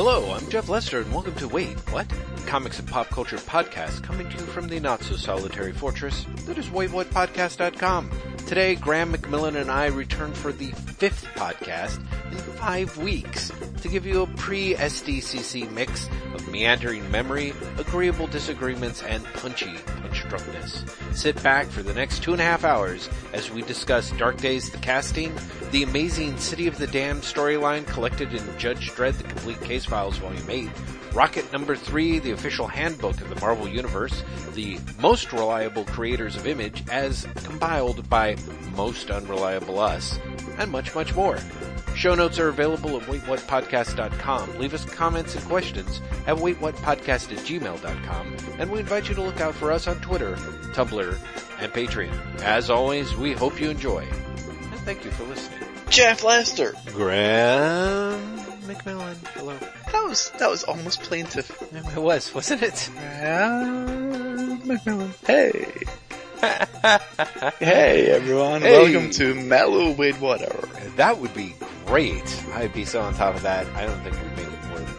[0.00, 2.06] Hello, I'm Jeff Lester and welcome to Wait, What?
[2.46, 6.56] Comics and Pop Culture Podcast coming to you from the not so solitary fortress that
[6.56, 8.08] is waitwhatpodcast.com.
[8.46, 11.98] Today, Graeme McMillan and I return for the fifth podcast
[12.30, 13.50] in five weeks
[13.82, 19.74] to give you a pre-SDCC mix of meandering memory, agreeable disagreements, and punchy
[21.12, 24.70] Sit back for the next two and a half hours as we discuss Dark Days
[24.70, 25.32] the casting,
[25.70, 30.18] the amazing City of the Damned storyline collected in Judge Dredd the Complete Case Files
[30.18, 30.68] Volume 8,
[31.12, 34.22] Rocket Number 3, the official handbook of the Marvel Universe,
[34.54, 38.36] the most reliable creators of image as compiled by
[38.76, 40.18] Most Unreliable Us,
[40.58, 41.38] and much, much more.
[41.98, 44.56] Show notes are available at waitwhatpodcast.com.
[44.58, 49.40] Leave us comments and questions at waitwhatpodcast at gmail.com, and we invite you to look
[49.40, 50.36] out for us on Twitter,
[50.74, 51.18] Tumblr,
[51.58, 52.40] and Patreon.
[52.42, 55.58] As always, we hope you enjoy, and thank you for listening.
[55.90, 56.72] Jeff Lester.
[56.86, 58.20] Graeme
[58.68, 59.56] McMillan, hello.
[59.90, 61.50] That was that was almost plaintive.
[61.96, 62.90] It was, wasn't it?
[62.94, 65.26] Graeme McMillan.
[65.26, 65.66] Hey.
[67.58, 68.92] hey everyone, Hey.
[68.92, 70.68] welcome to Mellow with Whatever.
[70.94, 71.56] That would be
[71.88, 72.44] great.
[72.54, 73.66] I'd be so on top of that.
[73.74, 74.94] I don't think we'd make it more than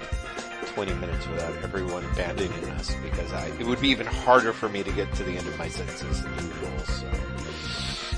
[0.73, 4.83] 20 minutes without everyone abandoning us because I, it would be even harder for me
[4.83, 7.05] to get to the end of my sentences than usual, so.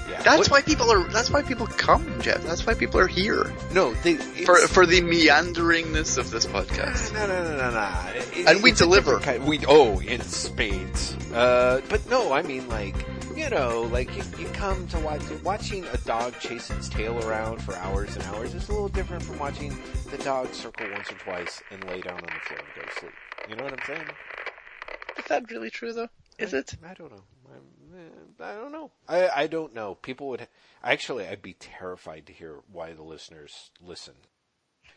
[0.10, 0.22] Yeah.
[0.24, 1.04] That's What- why people are.
[1.10, 2.44] That's why people come, Jeff.
[2.44, 7.14] That's why people are here No, they, for for the meanderingness of this podcast.
[7.14, 7.90] No, no, no, no, no.
[8.36, 9.20] It- And we deliver.
[9.20, 11.16] Kind, we oh, in spades.
[11.34, 12.96] Uh, but no, I mean like
[13.36, 17.62] you know, like you, you come to watch watching a dog chase its tail around
[17.62, 19.78] for hours and hours is a little different from watching
[20.10, 23.00] the dog circle once or twice and lay down on the floor and go to
[23.00, 23.12] sleep.
[23.50, 24.06] You know what I'm saying?
[25.18, 26.10] Is that really true though?
[26.40, 26.76] Is it?
[26.88, 27.24] I don't know.
[27.54, 28.92] I'm, eh, I don't know.
[29.08, 29.96] I I don't know.
[29.96, 30.48] People would
[30.84, 31.28] actually.
[31.28, 34.14] I'd be terrified to hear why the listeners listen.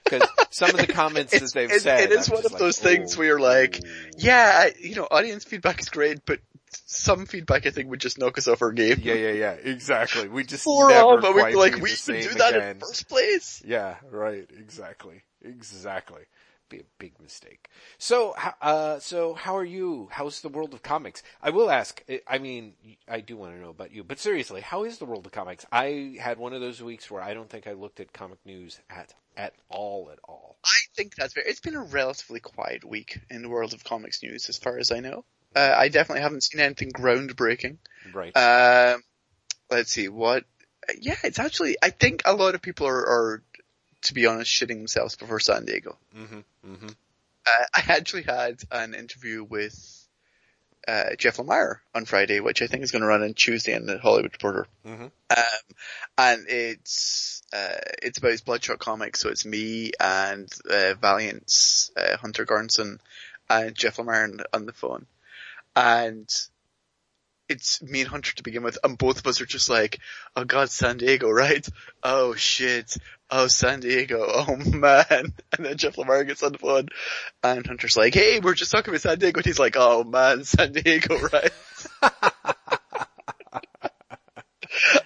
[0.05, 2.59] Because some of the comments that they've it- said, it is I'm one of like,
[2.61, 3.81] those things oh, where you're like,
[4.19, 6.41] yeah, I- you know, audience feedback is great, but
[6.87, 8.99] some feedback I think would just knock us off our game.
[9.03, 10.29] Yeah, yeah, yeah, exactly.
[10.29, 12.71] We just For never all, but be like, we same do that again.
[12.77, 13.63] in first place.
[13.67, 16.23] Yeah, right, exactly, exactly.
[16.71, 17.69] Be a big mistake.
[17.99, 20.09] So, uh, so how are you?
[20.11, 21.23] How's the world of comics?
[21.43, 22.03] I will ask.
[22.09, 22.73] I- I mean,
[23.07, 25.67] I do want to know about you, but seriously, how is the world of comics?
[25.71, 28.81] I had one of those weeks where I don't think I looked at comic news
[28.89, 30.57] at at all, at all.
[30.65, 31.45] I think that's fair.
[31.47, 34.91] It's been a relatively quiet week in the world of comics news, as far as
[34.91, 35.25] I know.
[35.55, 37.77] Uh, I definitely haven't seen anything groundbreaking.
[38.13, 38.33] Right.
[38.37, 39.03] Um,
[39.71, 40.45] let's see what.
[41.01, 41.77] Yeah, it's actually.
[41.83, 43.43] I think a lot of people are, are
[44.03, 45.97] to be honest, shitting themselves before San Diego.
[46.17, 46.41] mm-hmm.
[46.71, 46.89] Mm-hmm.
[47.47, 50.07] Uh, I actually had an interview with
[50.89, 53.87] uh, Jeff Lemire on Friday, which I think is going to run on Tuesday in
[53.87, 54.67] the Hollywood Reporter.
[54.87, 55.11] Mhm.
[55.31, 55.77] Um,
[56.19, 62.17] and it's uh, it's about his Bloodshot comics, so it's me and uh, Valiant's uh,
[62.17, 62.99] Hunter Gorinson
[63.49, 65.07] and Jeff Lemire on, on the phone,
[65.77, 66.29] and
[67.49, 69.99] it's me and Hunter to begin with, and both of us are just like,
[70.35, 71.67] "Oh God, San Diego, right?
[72.03, 72.97] Oh shit,
[73.31, 76.89] oh San Diego, oh man!" And then Jeff Lemire gets on the phone,
[77.43, 80.45] and Hunter's like, "Hey, we're just talking about San Diego," and he's like, "Oh man,
[80.45, 81.53] San Diego, right?"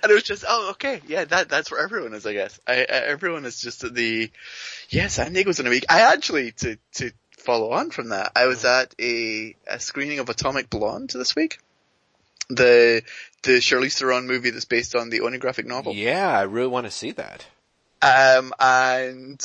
[0.03, 2.59] and it was just, oh, okay, yeah, that that's where everyone is, I guess.
[2.67, 4.31] I, I everyone is just at the,
[4.91, 5.87] yeah, San Diego's in a week.
[5.89, 7.13] I actually to to
[7.49, 11.59] follow on from that, I was at a a screening of Atomic Blonde this week,
[12.51, 13.03] the
[13.43, 15.95] the Charlize Theron movie that's based on the Oni graphic novel.
[15.95, 17.47] Yeah, I really want to see that.
[18.03, 19.41] Um, and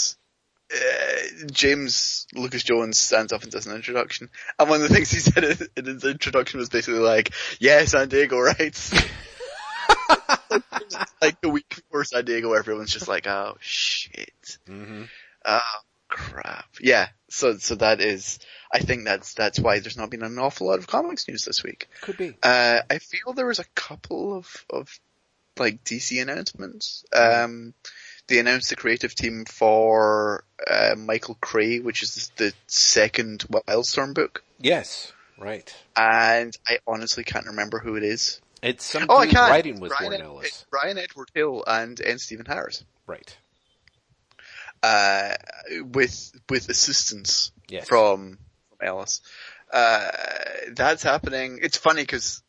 [0.74, 5.10] uh, James Lucas Jones stands up and does an introduction, and one of the things
[5.10, 5.44] he said
[5.78, 8.60] in- his introduction was basically like, "Yeah, San Diego, right?"
[11.22, 15.04] like the week before San Diego, everyone's just like, "Oh shit, Mm-hmm.
[15.46, 15.60] oh
[16.14, 18.40] crap." Yeah, so so that is,
[18.72, 21.64] I think that's that's why there's not been an awful lot of comics news this
[21.64, 21.88] week.
[22.02, 22.36] Could be.
[22.44, 25.00] Uh, I feel there was a couple of, of
[25.58, 27.04] like DC announcements.
[27.14, 27.74] Um,
[28.28, 34.44] they announced the creative team for uh, Michael Cray, which is the second Wildstorm book,
[34.60, 35.12] Yes.
[35.38, 35.76] Right.
[35.98, 38.40] and I honestly can't remember who it is.
[38.62, 39.50] It's some Oh, I can.
[39.50, 40.66] writing with Brian, Warren Ed- Ellis.
[40.72, 42.18] Brian Edward Hill and N.
[42.18, 43.36] Stephen Harris, Right.
[44.84, 45.34] Uh,
[45.92, 47.88] with with assistance Yes.
[47.88, 48.38] from
[48.70, 49.22] from Ellis.
[49.72, 50.12] Uh,
[50.74, 51.60] that's happening.
[51.62, 52.44] It's funny because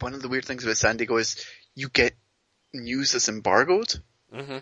[0.00, 1.42] one of the weird things about San Diego is
[1.76, 2.12] you get
[2.74, 3.94] news that's embargoed.
[4.34, 4.58] Mm-hmm.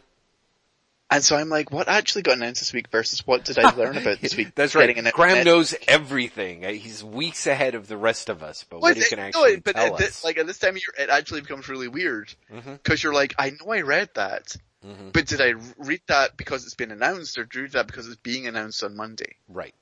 [1.10, 3.96] And so I'm like, what actually got announced this week versus what did I learn
[3.96, 4.54] about this week?
[4.54, 4.94] That's right.
[5.14, 6.66] Graeme knows everything.
[6.66, 9.24] Uh, He's weeks ahead of the rest of us, but Well, what he can no,
[9.24, 9.98] actually but tell at us.
[9.98, 13.34] this, like at this time of year, it actually becomes really weird because you're like,
[13.38, 15.12] I know I read that, Mhm.
[15.12, 18.46] But did I read that because it's been announced or read that because it's being
[18.46, 19.36] announced on Monday?
[19.48, 19.74] Right.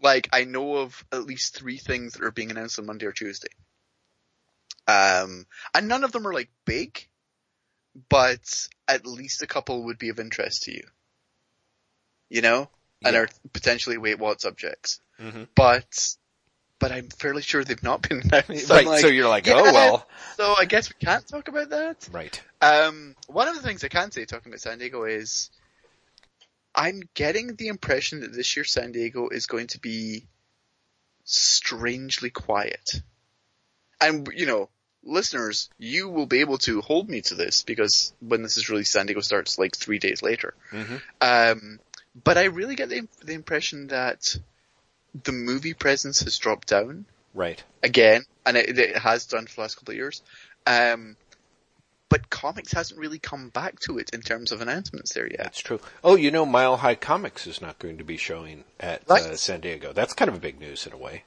[0.00, 3.12] Like, I know of at least three things that are being announced on Monday or
[3.12, 3.48] Tuesday.
[4.86, 7.06] Um, and none of them are like big,
[8.08, 10.84] but at least a couple would be of interest to you.
[12.30, 12.70] You know?
[13.04, 15.00] And are potentially wait what subjects.
[15.18, 16.16] hmm But,
[16.78, 18.70] but I'm fairly sure they've not been announced.
[18.70, 18.86] Right.
[18.86, 19.54] Like, so you're like, yeah.
[19.56, 20.08] oh well.
[20.36, 22.08] so I guess we can't talk about that.
[22.12, 22.40] Right.
[22.60, 25.50] Um, one of the things I can say talking about San Diego is
[26.74, 30.26] I'm getting the impression that this year San Diego is going to be
[31.24, 33.02] strangely quiet.
[34.00, 34.68] And, you know,
[35.02, 38.92] listeners, you will be able to hold me to this because when this is released,
[38.92, 40.54] San Diego starts like three days later.
[40.70, 41.80] hmm Um,
[42.24, 44.36] but I really get the, the impression that
[45.24, 47.62] the movie presence has dropped down Right.
[47.82, 50.22] again, and it, it has done for the last couple of years.
[50.66, 51.16] Um,
[52.08, 55.38] but comics hasn't really come back to it in terms of announcements there yet.
[55.38, 55.80] That's true.
[56.02, 59.60] Oh, you know, Mile High Comics is not going to be showing at uh, San
[59.60, 59.92] Diego.
[59.92, 61.24] That's kind of a big news in a way.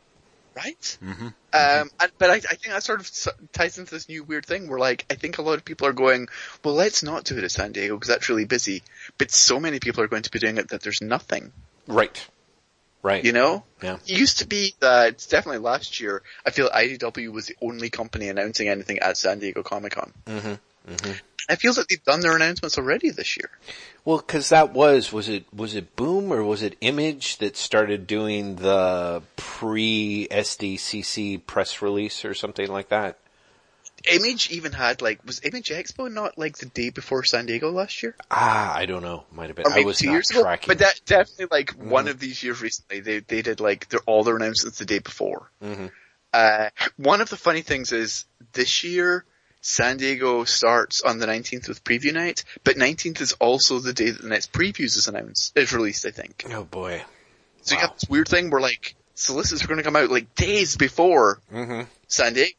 [0.56, 0.98] Right?
[1.02, 1.28] Mm-hmm.
[1.28, 3.10] Um, and, but I, I think that sort of
[3.54, 5.94] ties into this new weird thing where like, I think a lot of people are
[5.94, 6.28] going,
[6.64, 8.84] well let's not do it at San Diego because that's really busy.
[9.18, 11.54] But so many people are going to be doing it that there's nothing,
[11.88, 12.28] Right.
[13.04, 13.24] Right.
[13.24, 13.64] you know?
[13.82, 13.96] Yeah.
[14.06, 17.90] It used to be that, it's definitely last year, I feel IDW was the only
[17.90, 20.14] company announcing anything at San Diego Comic Con.
[20.28, 20.54] hmm
[20.88, 21.12] hmm
[21.50, 23.50] I feel that they've done their announcements already this year.
[24.06, 28.08] Well, because that was was it was it Boom or was it Image that started
[28.08, 33.18] doing the pre SDCC press release or something like that?
[34.06, 38.02] Image even had like was Image Expo not like the day before San Diego last
[38.04, 39.26] year, Ah, I don't know.
[39.32, 39.66] Might have been.
[39.68, 40.42] or I maybe was two not years ago?
[40.44, 40.68] tracking.
[40.68, 42.10] But that definitely like one Mhm.
[42.12, 45.52] of these years recently they they did like their all their announcements the day before.
[45.62, 45.88] hmm
[46.34, 49.26] Uh, one of the funny things is this year
[49.62, 54.10] San Diego starts on the 19th with preview night, but 19th is also the day
[54.10, 56.06] that the next previews is announced is released.
[56.06, 57.04] I think Oh boy.
[57.62, 57.76] so.
[57.76, 57.88] You Wow.
[57.88, 61.40] have this weird thing where like solicits are going to come out like days before
[61.52, 62.52] hmm San Diego.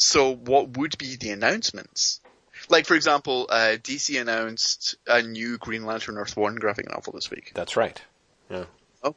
[0.00, 2.20] So what would be the announcements?
[2.70, 7.30] Like for example, uh, DC announced a new Green Lantern Earth One graphic novel this
[7.30, 8.00] week, That's right.
[8.48, 8.64] Yeah.
[9.02, 9.14] Oh.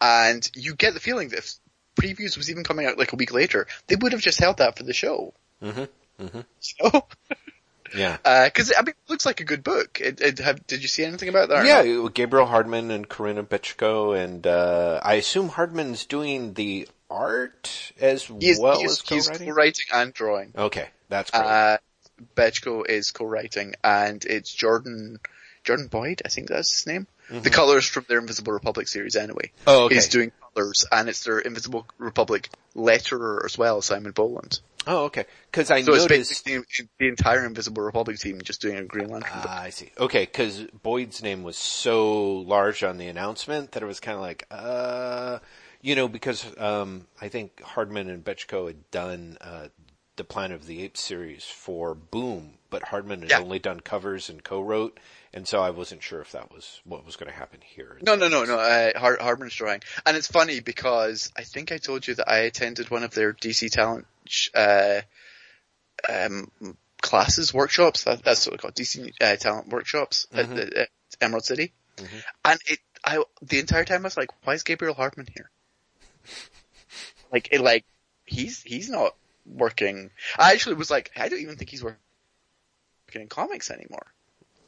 [0.00, 1.54] And you get the feeling that if
[1.94, 4.76] previews was even coming out like a week later, they would have just held that
[4.76, 5.34] for the show.
[5.62, 6.24] Mm-hmm.
[6.24, 6.40] Mm-hmm.
[6.82, 7.06] Know?
[7.96, 8.16] Yeah.
[8.44, 10.00] Because I mean, it looks like a good book.
[10.00, 11.64] It, it have, did you see anything about that?
[11.64, 18.24] Yeah, Gabriel Hardman and Corinna Bechko, and uh, I assume Hardman's doing the art as
[18.24, 19.48] he's, well he's, as he's co-writing.
[19.48, 20.52] co-writing and drawing.
[20.56, 21.44] Okay, that's great.
[21.44, 21.78] Uh,
[22.36, 25.18] Bechko is co-writing, and it's Jordan
[25.64, 27.06] Jordan Boyd, I think that's his name.
[27.30, 29.52] The colors from their Invisible Republic series, anyway.
[29.60, 29.68] Mm-hmm.
[29.68, 29.96] oh, okay.
[29.96, 34.60] He's doing colors, and it's their Invisible Republic letterer as well, Simon Bowland.
[34.86, 35.26] oh, okay.
[35.50, 36.46] Because I So it's noticed.
[36.46, 39.46] basically the entire Invisible Republic team just doing a Green Lantern book.
[39.46, 39.90] Ah, I see.
[39.98, 44.22] Okay, because Boyd's name was so large on the announcement that it was kind of
[44.22, 45.38] like, uh,
[45.80, 49.68] you know, because um, I think Hardman and Bechko had done uh,
[50.16, 53.40] the Planet of the Apes series for Boom, but Hardman had Yeah.
[53.40, 54.98] only done covers and co-wrote,
[55.32, 57.98] and so I wasn't sure if that was what was going to happen here.
[58.02, 58.58] No, no, no, no.
[58.58, 62.38] Uh, Har- Hardman's drawing, and it's funny because I think I told you that I
[62.40, 65.02] attended one of their DC talent sh- uh,
[66.08, 66.50] um,
[67.00, 68.04] classes workshops.
[68.04, 70.88] That, that's what they're called, DC uh, talent workshops at, the, at
[71.20, 71.72] Emerald City.
[71.96, 72.22] Mhm.
[72.44, 75.50] And it, I the entire time I was like, why is Gabriel Hardman here?
[77.32, 77.84] like, it, like
[78.24, 79.14] he's he's not
[79.46, 80.10] working.
[80.38, 81.98] I actually was like, I don't even think he's working
[83.14, 84.06] in comics anymore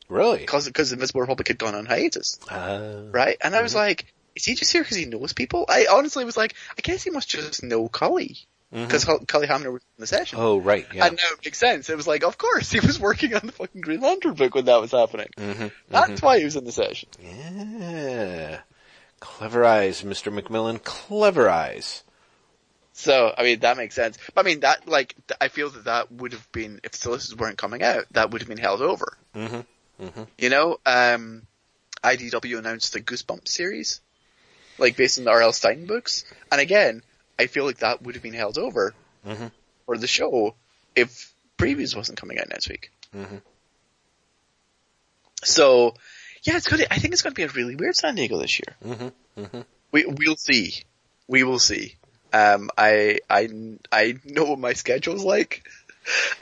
[0.09, 0.38] Really?
[0.38, 3.37] because because Invisible Republic had gone on hiatus Uh, right?
[3.42, 5.66] And I was like, is he just here because he knows people?
[5.69, 8.38] I honestly was like, I guess he must just know Cully
[8.73, 10.38] because Cully Hamner was in the session.
[10.40, 10.87] Oh, right.
[10.95, 11.07] Yeah.
[11.07, 11.90] And now it makes sense.
[11.90, 14.66] It was like, of course, he was working on the fucking Green Lantern book when
[14.66, 15.28] that was happening.
[15.37, 17.09] hmm That's why he was in the session.
[17.21, 18.61] Yeah.
[19.20, 20.32] Clever eyes, Mr.
[20.32, 20.82] McMillan.
[20.82, 22.02] Clever eyes.
[22.92, 24.18] So, I mean, that makes sense.
[24.34, 27.56] But I mean, that, like, I feel that that would have been, if solicitors weren't
[27.56, 29.16] coming out, that would have been held over.
[29.34, 29.60] hmm
[29.98, 31.46] hmm You know, um,
[32.02, 34.00] IDW announced the Goosebumps series,
[34.78, 35.52] like based on the R.L.
[35.52, 36.24] Stine books.
[36.50, 37.02] And again,
[37.38, 39.46] I feel like that would have been held over hmm
[39.86, 40.54] for the show
[40.94, 42.90] if previews wasn't coming out next week.
[43.12, 43.36] hmm
[45.42, 45.94] So,
[46.42, 48.97] yeah, it's gonna, I think it's gonna be a really weird San Diego this year.
[48.97, 49.09] hmm
[49.42, 49.61] hmm
[49.92, 50.75] We, we'll see.
[51.28, 51.94] We will see.
[52.32, 53.49] Um, I, I,
[53.90, 55.66] I know what my schedule's like.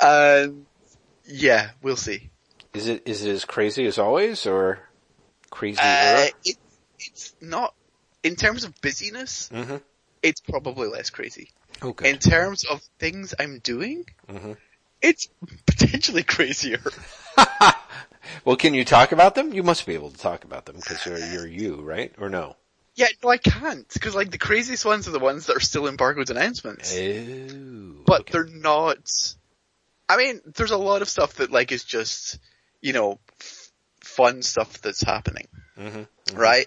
[0.00, 0.66] And
[1.26, 2.30] yeah, we'll see.
[2.74, 4.80] Is it is it as crazy as always or
[5.50, 5.80] crazy?
[5.82, 6.56] Uh, it,
[7.00, 7.74] it's not,
[8.22, 9.76] in terms of busyness, hmm
[10.22, 11.50] it's probably less crazy.
[11.80, 12.08] Oh, good.
[12.08, 14.52] In terms of things I'm doing, hmm
[15.00, 15.28] it's
[15.66, 16.80] potentially crazier.
[18.44, 19.52] well, can you talk about them?
[19.52, 22.12] You must be able to talk about them because you're, you're you, right?
[22.18, 22.56] Or no?
[22.94, 25.86] Yeah, no, I can't because like the craziest ones are the ones that are still
[25.86, 26.92] embargoed announcements.
[26.92, 28.32] But okay.
[28.32, 28.98] they're not.
[30.08, 32.40] I mean, there's a lot of stuff that like is just,
[32.80, 35.46] you know, f- fun stuff that's happening,
[35.78, 36.36] Mm-hmm.
[36.36, 36.66] right?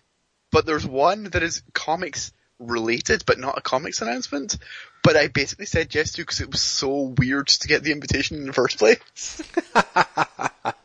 [0.51, 4.57] But there's one that is comics related, but not a comics announcement.
[5.03, 8.37] But I basically said yes to because it was so weird to get the invitation
[8.37, 9.41] in the first place.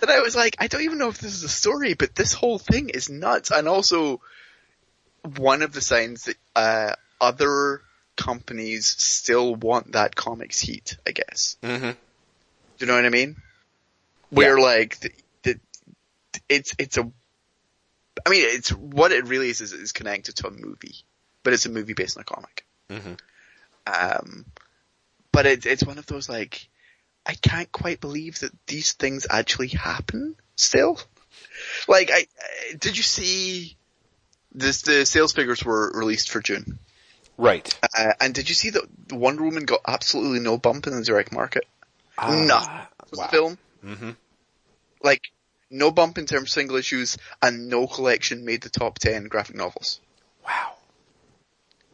[0.00, 2.32] that I was like, I don't even know if this is a story, but this
[2.32, 3.50] whole thing is nuts.
[3.50, 4.20] And also,
[5.36, 7.82] one of the signs that uh, other
[8.16, 11.56] companies still want that comics heat, I guess.
[11.62, 11.90] Mm-hmm.
[11.90, 11.96] Do
[12.78, 13.36] you know what I mean?
[14.30, 15.10] Where like the,
[15.42, 15.60] the,
[16.48, 17.10] it's it's a,
[18.24, 20.96] I mean it's what it really is is, is connected to a movie,
[21.42, 22.64] but it's a movie based on a comic.
[22.88, 23.18] Mhm.
[23.86, 24.46] Um,
[25.32, 26.68] but it's it's one of those like
[27.24, 30.98] I can't quite believe that these things actually happen still.
[31.88, 33.76] Like I, I did you see
[34.52, 34.82] this?
[34.82, 36.78] The sales figures were released for June.
[37.38, 37.78] Right.
[37.96, 41.32] Uh, and did you see that Wonder Woman got absolutely no bump in the direct
[41.32, 41.64] market?
[42.18, 42.86] Ah, Nothing wow.
[43.10, 43.58] the film.
[43.84, 44.10] Mm-hmm.
[45.02, 45.22] Like,
[45.70, 49.56] no bump in terms of single issues, and no collection made the top 10 graphic
[49.56, 50.00] novels.
[50.44, 50.74] Wow.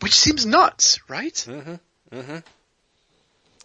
[0.01, 1.33] Which seems nuts, right?
[1.35, 2.17] Mm-hmm.
[2.17, 2.39] Mm-hmm.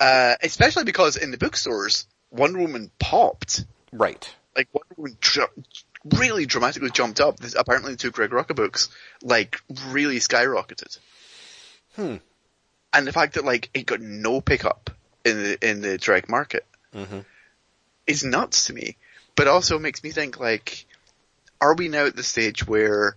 [0.03, 3.63] Uh, especially because in the bookstores, Wonder Woman popped.
[3.91, 4.29] Right.
[4.55, 5.49] Like, Wonder Woman dr-
[6.05, 7.37] really dramatically jumped up.
[7.37, 8.89] This, apparently the two Greg Rucka books,
[9.21, 10.97] like, really skyrocketed.
[11.95, 12.15] Hmm.
[12.91, 14.89] And the fact that, like, it got no pickup
[15.23, 17.19] in the, in the direct market Mm-hmm.
[18.05, 18.97] is nuts to me,
[19.35, 20.85] but also makes me think like,
[21.59, 23.15] are we now at the stage where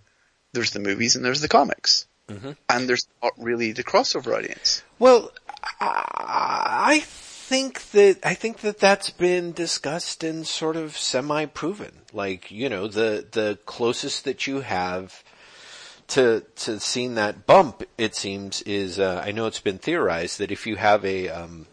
[0.53, 2.55] there's the movies and there's the comics, Mhm.
[2.69, 4.81] and there's not really the crossover audience?
[4.97, 5.31] Well,
[5.79, 11.91] I think that I think that that's been discussed and sort of semi-proven.
[12.13, 15.23] Like you know, the the closest that you have
[16.09, 20.51] to to seeing that bump, it seems, is uh, I know it's been theorized that
[20.51, 21.67] if you have a um,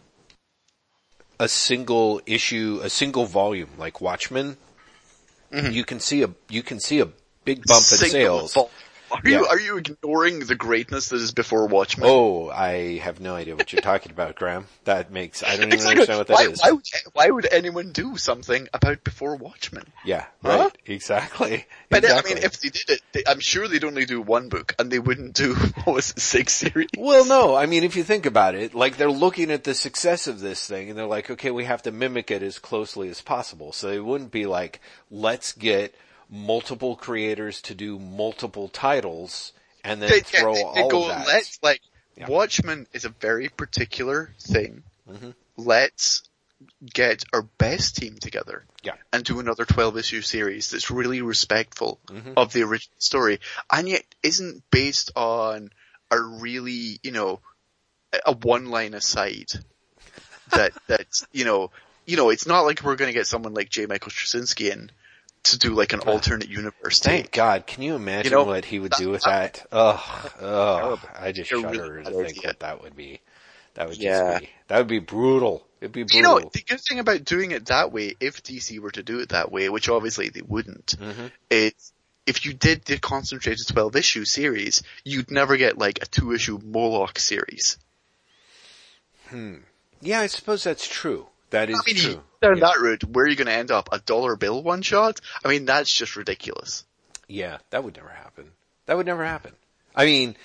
[1.39, 4.57] a single issue, a single volume like Watchmen,
[5.51, 7.07] you can see a you can see a
[7.45, 8.57] big bump in Single sales.
[9.11, 12.07] Are you are you ignoring the greatness that is before Watchmen?
[12.09, 14.65] Oh, I have no idea what you're talking about, Graeme.
[14.85, 15.91] That makes I don't even Exactly.
[15.91, 16.61] understand what that why, is.
[16.61, 19.85] Why would, why would anyone do something about before Watchmen?
[20.03, 20.57] Yeah, Huh?
[20.63, 20.77] right.
[20.85, 21.65] Exactly.
[21.89, 22.31] But exactly.
[22.31, 24.91] I mean, if they did it, they, I'm sure they'd only do one book, and
[24.91, 26.89] they wouldn't do what was it, six series.
[26.97, 30.27] well, no, I mean, if you think about it, like they're looking at the success
[30.27, 33.21] of this thing and they're like, okay, we have to mimic it as closely as
[33.21, 33.71] possible.
[33.71, 34.81] So they wouldn't be like,
[35.11, 35.93] let's get
[36.29, 39.53] multiple creators to do multiple titles
[39.83, 41.27] and then they, throw they, all go, of that.
[41.27, 41.81] let's like,
[42.17, 42.27] Yeah.
[42.27, 44.83] Watchmen is a very particular thing.
[45.09, 45.35] Mhm.
[45.57, 46.23] Let's
[46.91, 48.63] get our best team together.
[48.83, 48.95] Yeah.
[49.13, 52.33] And do another 12 issue series that's really respectful Mhm.
[52.37, 53.39] of the original story
[53.71, 55.69] and yet isn't based on
[56.09, 57.39] a really, you know,
[58.25, 59.51] a one line aside
[60.51, 61.71] that, that, you know,
[62.05, 63.85] you know, it's not like we're gonna get someone like J.
[63.87, 64.91] Michael Straczynski in
[65.45, 67.31] to do like an alternate universe Thank take.
[67.33, 67.67] God.
[67.67, 69.65] Can you imagine You know, what he would that- do with that?
[69.71, 70.99] Ugh, ugh.
[71.17, 72.41] I just You're really shudder bad to think idea.
[72.49, 73.21] what that would be.
[73.75, 74.31] That would Yeah.
[74.31, 75.67] just be, that would be brutal.
[75.81, 76.17] It'd be brutal.
[76.17, 79.19] You know, the good thing about doing it that way, if DC were to do
[79.19, 81.31] it that way, which obviously they wouldn't, Mhm.
[81.51, 81.73] is
[82.25, 86.57] if you did the concentrated 12 issue series, you'd never get like a two issue
[86.63, 87.77] Moloch series.
[89.29, 89.57] Hmm.
[90.01, 91.27] Yeah, I suppose that's true.
[91.49, 92.23] That is I mean, true.
[92.45, 92.67] Down Yeah.
[92.67, 93.89] that route, where are you going to end up?
[93.91, 95.19] A dollar bill one shot?
[95.43, 96.83] I mean, that's just ridiculous.
[97.27, 98.51] Yeah, that would never happen.
[98.85, 99.53] That would never happen.
[99.95, 100.35] I mean,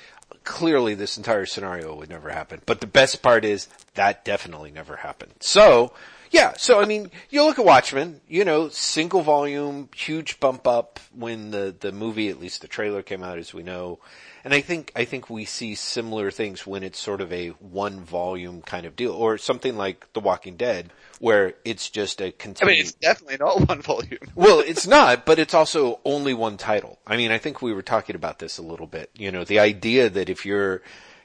[0.45, 2.63] clearly this entire scenario would never happen.
[2.67, 5.33] But the best part is that definitely never happened.
[5.41, 5.93] So,
[6.31, 11.01] yeah, so I mean, you look at Watchmen, you know, single volume, huge bump up
[11.13, 13.99] when the, the movie, at least the trailer came out as we know.
[14.45, 18.01] And I think, I think we see similar things when it's sort of a one
[18.01, 22.55] volume kind of deal, or something like The Walking Dead, where it's just a a
[22.63, 24.19] I mean, it's definitely not one volume.
[24.37, 26.99] Well, it's not, but it's also only one title.
[27.07, 29.11] I mean, I think we were talking about this a little bit.
[29.15, 30.81] You know, the idea that if you're,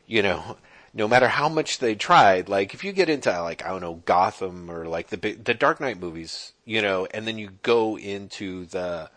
[0.08, 0.58] you know,
[0.96, 4.02] no matter how much they tried, like if you get into like, I don't know,
[4.06, 8.66] Gotham or like the the Dark Knight movies, you know, and then you go into
[8.66, 9.12] the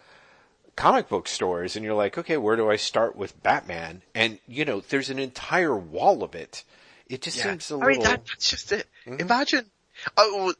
[0.78, 4.02] comic book stores and you're like, okay, where do I start with Batman?
[4.14, 6.62] And, you know, there's an entire wall of it.
[7.08, 8.86] It just seems a I little, I mean, that, that's just it.
[9.06, 9.20] Mhm.
[9.20, 9.64] Imagine,
[10.16, 10.54] oh,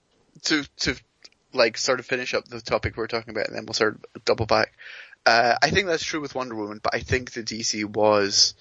[0.44, 0.96] to, to,
[1.52, 4.25] like, sort of finish up the topic we're talking about and then we'll sort of
[4.25, 4.72] double back.
[5.25, 8.54] Uh, I think that's true with Wonder Woman, but I think the DC was,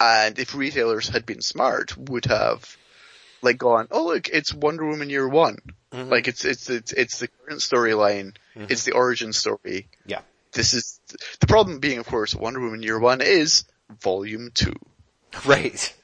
[0.00, 2.76] and if retailers had been smart, would have
[3.42, 5.58] like gone, oh look, it's Wonder Woman year one.
[5.92, 6.10] Mhm.
[6.10, 8.34] Like it's, it's, it's, it's the current storyline.
[8.56, 9.88] It's the origin story.
[10.06, 10.20] Yeah.
[10.52, 11.00] This is,
[11.40, 13.64] the problem being of course Wonder Woman year one is
[14.00, 14.74] volume two.
[15.44, 15.94] Right.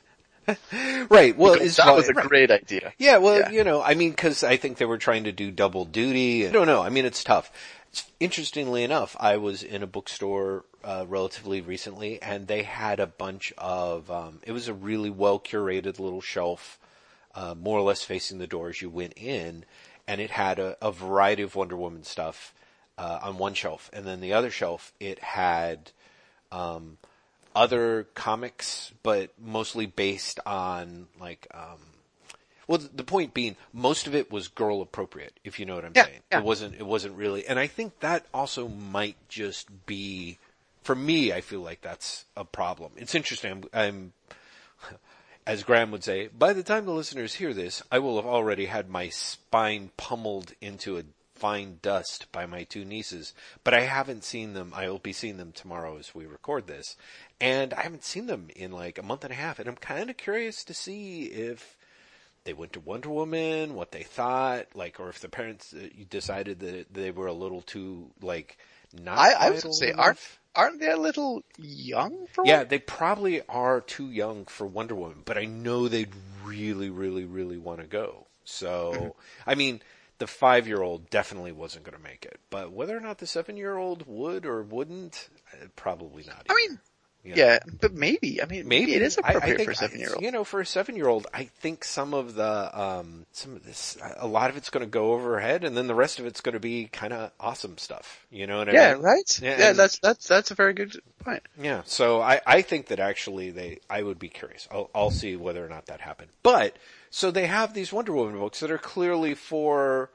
[1.08, 1.36] right.
[1.36, 2.26] Well, that was a right.
[2.28, 2.92] great idea.
[2.98, 3.50] Yeah, well, Yeah.
[3.50, 6.46] you know, I mean, cause I think they were trying to do double duty.
[6.46, 6.82] I don't know.
[6.82, 7.50] I mean, it's tough.
[8.20, 13.52] Interestingly enough, I was in a bookstore, uh, relatively recently and they had a bunch
[13.58, 16.78] of, um, it was a really well curated little shelf,
[17.34, 19.64] uh, more or less facing the door as you went in
[20.08, 22.52] and it had a, a variety of Wonder Woman stuff,
[22.98, 23.88] uh, on one shelf.
[23.92, 25.92] And then the other shelf, it had,
[26.52, 26.98] um,
[27.54, 31.78] other comics, but mostly based on like, um,
[32.66, 35.92] well, the point being, most of it was girl appropriate, if you know what I'm
[35.94, 36.20] Yeah, saying.
[36.30, 36.38] yeah.
[36.38, 40.38] It wasn't, it wasn't really, and I think that also might just be,
[40.82, 42.92] for me, I feel like that's a problem.
[42.96, 43.50] It's interesting.
[43.52, 44.12] I'm, I'm
[45.46, 48.66] as Graeme would say, by the time the listeners hear this, I will have already
[48.66, 53.32] had my spine pummeled into a fine dust by my two nieces,
[53.64, 54.72] but I haven't seen them.
[54.74, 56.96] I will be seeing them tomorrow as we record this.
[57.40, 60.10] And I haven't seen them in like a month and a half, and I'm kind
[60.10, 61.78] of curious to see if
[62.44, 66.60] they went to Wonder Woman, what they thought, like, or if the parents uh, decided
[66.60, 68.58] that they were a little too, like,
[68.92, 70.04] not I, I was gonna say, enough.
[70.04, 70.18] aren't,
[70.54, 75.22] aren't they a little young for Yeah, they probably are too young for Wonder Woman,
[75.24, 76.12] but I know they'd
[76.44, 78.26] really, really, really want to go.
[78.44, 79.50] So, Mm-hmm.
[79.50, 79.80] I mean,
[80.18, 83.26] the five year old definitely wasn't going to make it, but whether or not the
[83.26, 86.46] seven year old would or wouldn't, uh, probably not.
[86.48, 86.78] I mean,
[87.22, 87.34] Yeah.
[87.36, 89.98] yeah, but maybe, I mean, maybe, it is I- I appropriate think for a seven
[90.00, 90.24] year old.
[90.24, 93.62] You know, for a seven year old, I think some of the, um, some of
[93.64, 96.18] this, a lot of it's going to go over her head and then the rest
[96.18, 98.24] of it's going to be kind of awesome stuff.
[98.30, 99.02] You know what I Yeah, mean?
[99.02, 99.40] right?
[99.42, 101.42] Yeah, Yeah, that's, that's, that's a very good point.
[101.60, 104.66] Yeah, so I, I think that actually they, I would be curious.
[104.70, 106.30] I'll, I'll see whether or not that happened.
[106.42, 106.76] But,
[107.10, 110.08] so they have these Wonder Woman books that are clearly for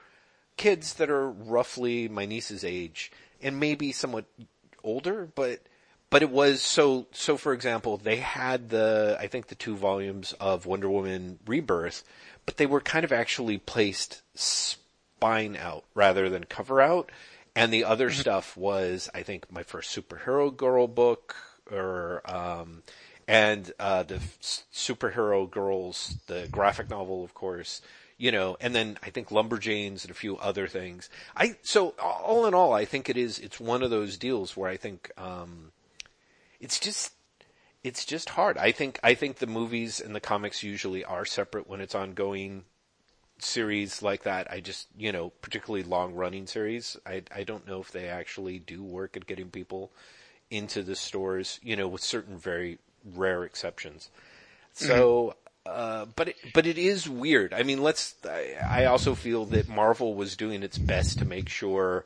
[0.58, 3.12] kids that are roughly my niece's age
[3.44, 4.26] and maybe somewhat
[4.84, 5.60] older, but,
[6.10, 10.34] but it was so, so for example, they had the, I think the two volumes
[10.40, 12.04] of Wonder Woman Rebirth,
[12.46, 17.12] but they were kind of actually placed spine out rather than cover out.
[17.56, 21.36] And the other stuff was, I think, my first superhero girl book,
[21.72, 22.84] or um,
[23.28, 24.38] and uh, the f-
[24.74, 27.82] superhero girls, the graphic novel, of course,
[28.18, 31.10] you know, and then I think Lumberjanes and a few other things.
[31.36, 33.40] I so all in all, I think it is.
[33.40, 35.72] It's one of those deals where I think um,
[36.60, 37.14] it's just
[37.84, 38.58] it's just hard.
[38.58, 42.64] I think I think the movies and the comics usually are separate when it's ongoing
[43.38, 44.50] series like that.
[44.52, 46.98] I just you know particularly long running series.
[47.06, 49.92] I I don't know if they actually do work at getting people
[50.50, 51.60] into the stores.
[51.62, 54.10] You know, with certain very rare exceptions.
[54.74, 55.36] So.
[55.68, 57.52] Uh, but it, but it is weird.
[57.52, 58.14] I mean, let's.
[58.24, 62.06] I, I also feel that Marvel was doing its best to make sure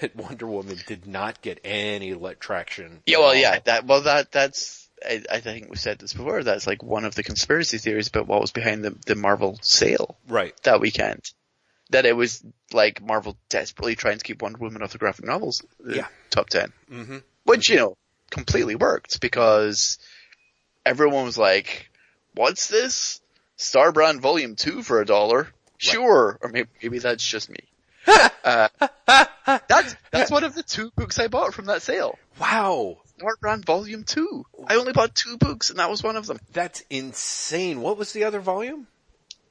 [0.00, 3.02] that Wonder Woman did not get any traction.
[3.06, 6.66] Yeah, well, yeah, that, well, that, that's, I, I think we said this before, that's
[6.66, 10.54] like one of the conspiracy theories about what was behind the, the Marvel sale right.
[10.62, 11.22] that weekend.
[11.90, 15.64] That it was like Marvel desperately trying to keep Wonder Woman off the graphic novels
[15.84, 16.06] uh, Yeah.
[16.30, 16.72] top 10.
[16.90, 17.18] Mm-hmm.
[17.44, 17.96] Which, you know,
[18.30, 19.98] completely worked because
[20.86, 21.90] everyone was like,
[22.34, 23.20] what's this?
[23.58, 25.48] Starbrand Volume 2 for a dollar?
[25.78, 26.38] Sure.
[26.40, 27.60] Or maybe, maybe that's just me.
[28.44, 28.68] uh,
[29.68, 32.18] that's, that's one of the two books I bought from that sale.
[32.40, 34.44] Wow, Starbrand Volume 2.
[34.66, 36.38] I only bought two books and that was one of them.
[36.52, 37.80] that's insane.
[37.80, 38.86] What was the other volume?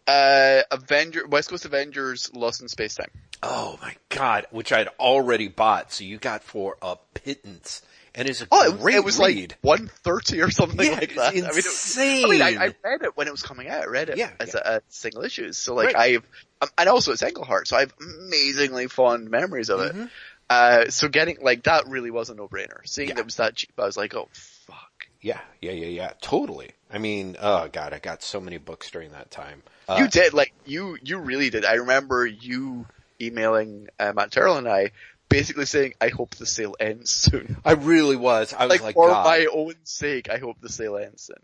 [0.07, 3.11] Uh, Avenger, West Coast Avengers Lost in Space Time.
[3.43, 7.83] Oh my god, which I'd already bought, so you got for a pittance,
[8.15, 9.51] and it's a Oh, it, great it was read.
[9.51, 11.31] like 130 or something Yeah, like that.
[11.31, 12.25] I mean, it insane.
[12.25, 13.83] I mean, I, I read it when it was coming out.
[13.83, 14.61] I read it Yeah, as yeah.
[14.65, 15.51] A, a single issue.
[15.53, 15.95] So like Right.
[15.95, 16.23] I've,
[16.61, 19.95] um, and also it's Englehart, so I have amazingly fond memories of it.
[19.95, 20.09] Mhm.
[20.49, 22.79] Uh, so getting, like that really was a no-brainer.
[22.85, 23.15] Seeing Yeah.
[23.15, 25.07] that it was that cheap, I was like, oh fuck.
[25.21, 26.71] yeah, yeah, yeah, yeah, totally.
[26.91, 29.61] I mean, oh god, I got so many books during that time.
[29.87, 31.65] Uh, you did, like, you, you really did.
[31.65, 32.85] I remember you
[33.21, 34.91] emailing uh, Matt Terrell and I
[35.29, 37.57] basically saying, I hope the sale ends soon.
[37.65, 38.53] I really was.
[38.53, 39.25] I was Like, like, for God.
[39.25, 41.37] my own sake, I hope the sale ends soon.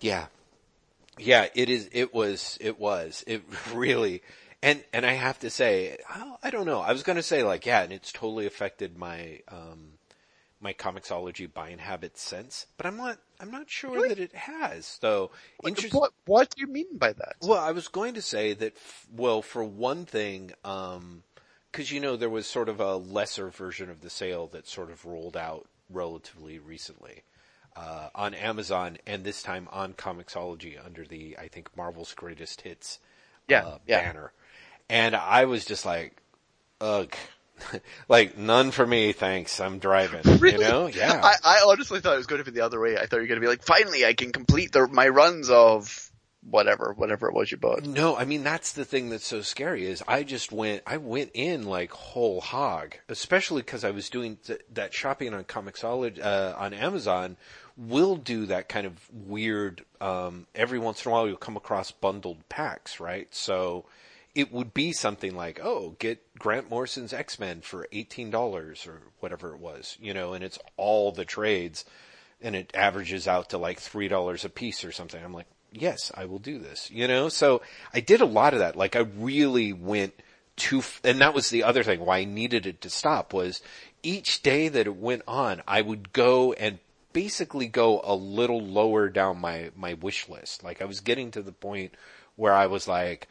[0.00, 0.26] Yeah.
[1.18, 3.42] Yeah, it is, it was, it was, it
[3.74, 4.22] really,
[4.62, 5.96] and, and I have to say,
[6.42, 9.92] I, don't know, I was gonna say like, yeah, and it's totally affected my, um,
[10.60, 14.08] my Comixology buying habits since, but I'm not, I'm not sure Really?
[14.10, 15.30] that it has, though.
[15.64, 17.36] Interest- What, what do you mean by that?
[17.40, 21.22] well, I was going to say that, f- well, for one thing, um
[21.76, 24.66] 'cause cause you know, there was sort of a lesser version of the sale that
[24.66, 27.22] sort of rolled out relatively recently,
[27.76, 32.98] uh, on Amazon and this time on Comixology under the, I think, Marvel's Greatest Hits,
[33.48, 34.00] Yeah, uh, yeah.
[34.02, 34.32] banner,
[34.88, 36.16] and I was just like,
[36.80, 37.14] ugh.
[38.08, 39.60] like none for me, thanks.
[39.60, 40.20] I'm driving.
[40.38, 40.62] Really?
[40.64, 41.20] You know, yeah.
[41.24, 42.96] I, I honestly thought it was going to be the other way.
[42.98, 45.48] I thought you were going to be like, finally, I can complete the, my runs
[45.48, 46.05] of
[46.48, 47.84] whatever, whatever it was you bought.
[47.84, 51.30] No, I mean that's the thing that's so scary is I just went I went
[51.34, 56.54] in like whole hog, especially because I was doing th- that shopping on Comixology uh,
[56.56, 57.36] on Amazon.
[57.76, 59.84] Will do that kind of weird.
[60.00, 63.28] Um, every once in a while, you'll come across bundled packs, right?
[63.34, 63.84] So
[64.34, 69.02] it would be something like, oh, get Grant Morrison's X Men for eighteen dollars or
[69.20, 71.84] whatever it was, you know, and it's all the trades,
[72.40, 75.22] and it averages out to like three dollars a piece or something.
[75.22, 75.46] I'm like,
[75.80, 77.28] yes, I will do this, you know?
[77.28, 77.62] So
[77.92, 78.76] I did a lot of that.
[78.76, 80.14] Like I really went
[80.56, 83.60] too, f- and that was the other thing why I needed it to stop was
[84.02, 86.78] each day that it went on, I would go and
[87.12, 90.62] basically go a little lower down my, my wish list.
[90.62, 91.92] Like I was getting to the point
[92.36, 93.28] where I was like,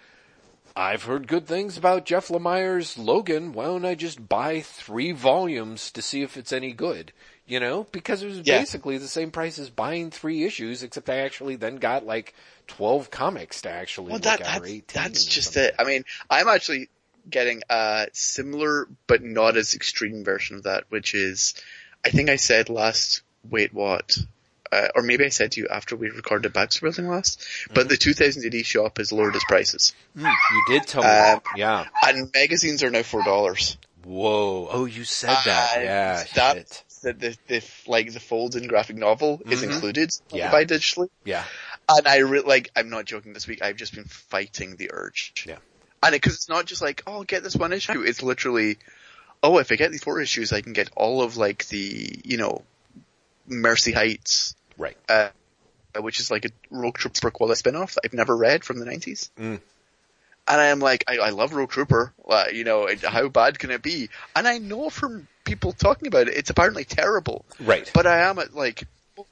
[0.75, 3.53] I've heard good things about Jeff Lemire's Logan.
[3.53, 7.13] Why don't I just buy three volumes to see if it's any good?
[7.47, 8.57] You know, because it was Yeah.
[8.59, 12.33] basically the same price as buying three issues, except I actually then got like
[12.67, 14.83] 12 comics to actually Well, look that, at that's, 18.
[14.93, 15.75] that's just it.
[15.77, 16.89] I mean, I'm actually
[17.29, 21.53] getting a similar but not as extreme version of that, which is,
[22.03, 24.17] I think I said last, wait, what?
[24.71, 27.95] Uh, or maybe I said to you after we recorded Baxter Building last, but the
[27.97, 29.93] 2000 AD shop has lowered its prices.
[30.17, 31.43] Mm, you did tell me Um, that.
[31.55, 31.85] Yeah.
[32.03, 33.77] And magazines are now $4.
[34.03, 34.67] Whoa.
[34.71, 35.75] Oh, you said that.
[35.77, 36.23] And yeah.
[36.33, 36.83] that- Shit.
[37.05, 39.73] The, the, the, like the folding graphic novel is Mhm.
[39.73, 40.51] included Yeah.
[40.51, 41.09] by digitally.
[41.23, 41.43] Yeah.
[41.87, 45.45] And I re- like, I'm not joking this week, I've just been fighting the urge.
[45.45, 45.57] Yeah.
[46.01, 48.01] And it, cause it's not just like, oh, get this one issue.
[48.01, 48.77] It's literally,
[49.43, 52.37] oh, if I get these four issues, I can get all of like the, you
[52.37, 52.63] know,
[53.47, 54.97] Mercy Heights, Right.
[55.07, 55.29] uh,
[55.99, 59.29] which is like a Rogue Trooper quality spin-off that I've never read from the 90s.
[59.39, 59.61] Mm.
[60.47, 62.13] And I'm like, I, I love Rogue Trooper.
[62.27, 64.09] Uh, you know, how bad can it be?
[64.35, 67.45] And I know from people talking about it, it's apparently terrible.
[67.61, 67.89] Right.
[67.93, 68.85] But I am at like,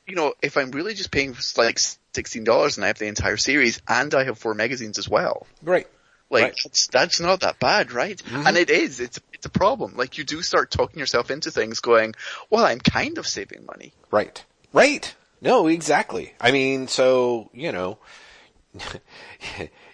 [0.08, 1.78] you know, if I'm really just paying like
[2.14, 5.46] sixteen dollars and I have the entire series and I have four magazines as well,
[5.62, 5.88] Right.
[6.30, 6.60] like Right.
[6.64, 8.18] that's, that's not that bad, right?
[8.24, 8.48] Mhm.
[8.48, 9.00] And it is.
[9.02, 9.98] It's it's a problem.
[9.98, 12.16] Like you do start talking yourself into things, going,
[12.50, 13.92] well, I'm kind of saving money.
[14.10, 14.42] Right.
[14.72, 15.14] Right.
[15.42, 16.34] No, exactly.
[16.40, 17.98] I mean, so, you know,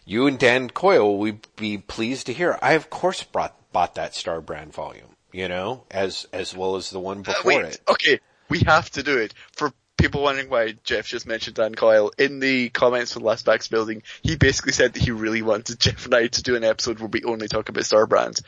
[0.06, 2.58] you and Dan Coyle will be pleased to hear.
[2.62, 6.90] I of course brought, bought that Star Brand volume, you know, as, as well as
[6.90, 7.82] the one Uh, before wait, it.
[7.90, 9.72] okay, we have to do it for.
[9.98, 13.76] People wondering why Jeff just mentioned Dan Coyle in the comments for the last Baxter
[13.76, 17.00] building, he basically said that he really wanted Jeff and I to do an episode
[17.02, 18.42] where we only talk about Star Brands,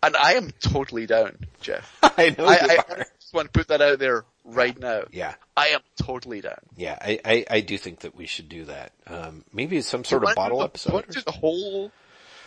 [0.00, 1.98] and I am totally down, Jeff.
[2.04, 3.06] I know I, you I are.
[3.20, 5.02] just want to put that out there right now.
[5.10, 5.34] Yeah.
[5.56, 6.60] I am totally down.
[6.76, 8.92] Yeah, I, I, I do think that we should do that.
[9.08, 11.06] Um, maybe it's some sort of Want to do bottle the- episode.
[11.10, 11.90] do the whole.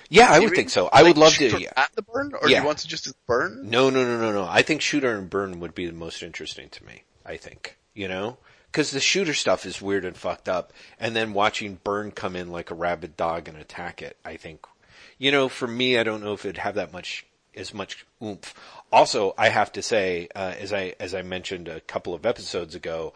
[0.10, 0.90] Yeah, I would think so.
[0.92, 1.60] I would love to.
[1.60, 1.72] Yeah.
[1.76, 3.70] At the Byrne, or do you want to just Byrne?
[3.70, 4.46] No, no, no, no, no.
[4.50, 7.04] I think shooter and Byrne would be the most interesting to me.
[7.26, 8.38] I think, you know,
[8.72, 12.52] because the shooter stuff is weird and fucked up, and then watching Byrne come in
[12.52, 14.18] like a rabid dog and attack it.
[14.24, 14.66] I think,
[15.18, 18.54] you know, for me, I don't know if it'd have that much as much oomph.
[18.92, 22.76] Also, I have to say, uh, as I as I mentioned a couple of episodes
[22.76, 23.14] ago,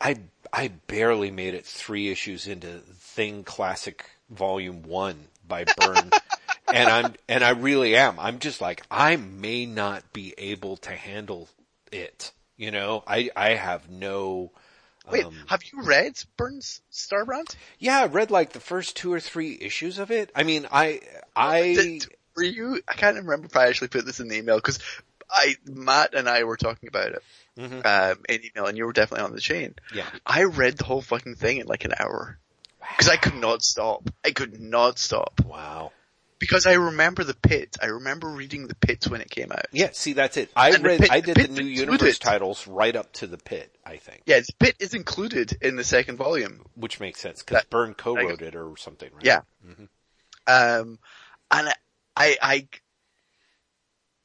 [0.00, 0.16] I
[0.52, 6.10] I barely made it three issues into Thing Classic Volume One by Byrne,
[6.72, 8.18] and I'm and I really am.
[8.18, 11.48] I'm just like I may not be able to handle
[11.92, 12.32] it.
[12.56, 14.52] You know, I I have no.
[15.10, 17.54] Wait, um, have you read Byrne's Starbrand?
[17.78, 20.32] yeah, I read like the first two or three issues of it.
[20.34, 21.00] I mean, I
[21.36, 22.80] I Did- were you?
[22.88, 24.80] I can't remember if I actually put this in the email because
[25.30, 27.22] I Matt and I were talking about it
[27.58, 27.86] Mhm.
[27.86, 29.74] um, in email, and you were definitely on the chain.
[29.94, 30.06] yeah.
[30.26, 32.38] I read the whole fucking thing in like an hour
[32.80, 34.08] because I could not stop.
[34.24, 35.92] I could not stop Wow.
[36.38, 37.76] because I remember the pit.
[37.82, 39.66] I remember reading the pit when it came out.
[39.72, 40.50] Yeah, see, that's it.
[40.54, 43.26] I And read, pit- I did the pit new included- universe titles right up to
[43.26, 44.22] the pit, I think.
[44.26, 46.64] Yeah, the pit is included in the second volume.
[46.74, 49.24] Which makes sense, because That- Byrne co-wrote it or something, right?
[49.24, 49.40] Yeah.
[49.66, 49.88] Mhm.
[50.48, 50.98] Um,
[51.50, 51.68] and
[52.16, 52.68] I, I,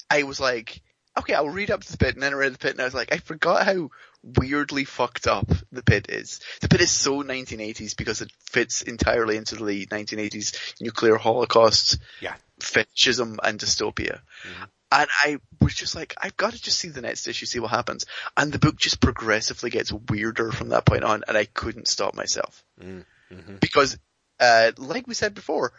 [0.10, 0.82] I was like,
[1.18, 2.86] okay, I'll read up to the pit, and then I read the pit, and I
[2.86, 3.90] was like, I forgot how
[4.24, 6.40] weirdly fucked up the pit is.
[6.62, 12.36] The pit is so 1980s because it fits entirely into the 1980s nuclear holocaust, Yeah.
[12.60, 14.22] fetishism, and dystopia.
[14.44, 14.70] Mhm.
[14.94, 17.72] And I was just like, I've got to just see the next issue, see what
[17.72, 18.06] happens.
[18.36, 22.14] And the book just progressively gets weirder from that point on, and I couldn't stop
[22.14, 23.60] myself Mm, mhm.
[23.62, 23.98] because,
[24.40, 25.72] uh, like we said before,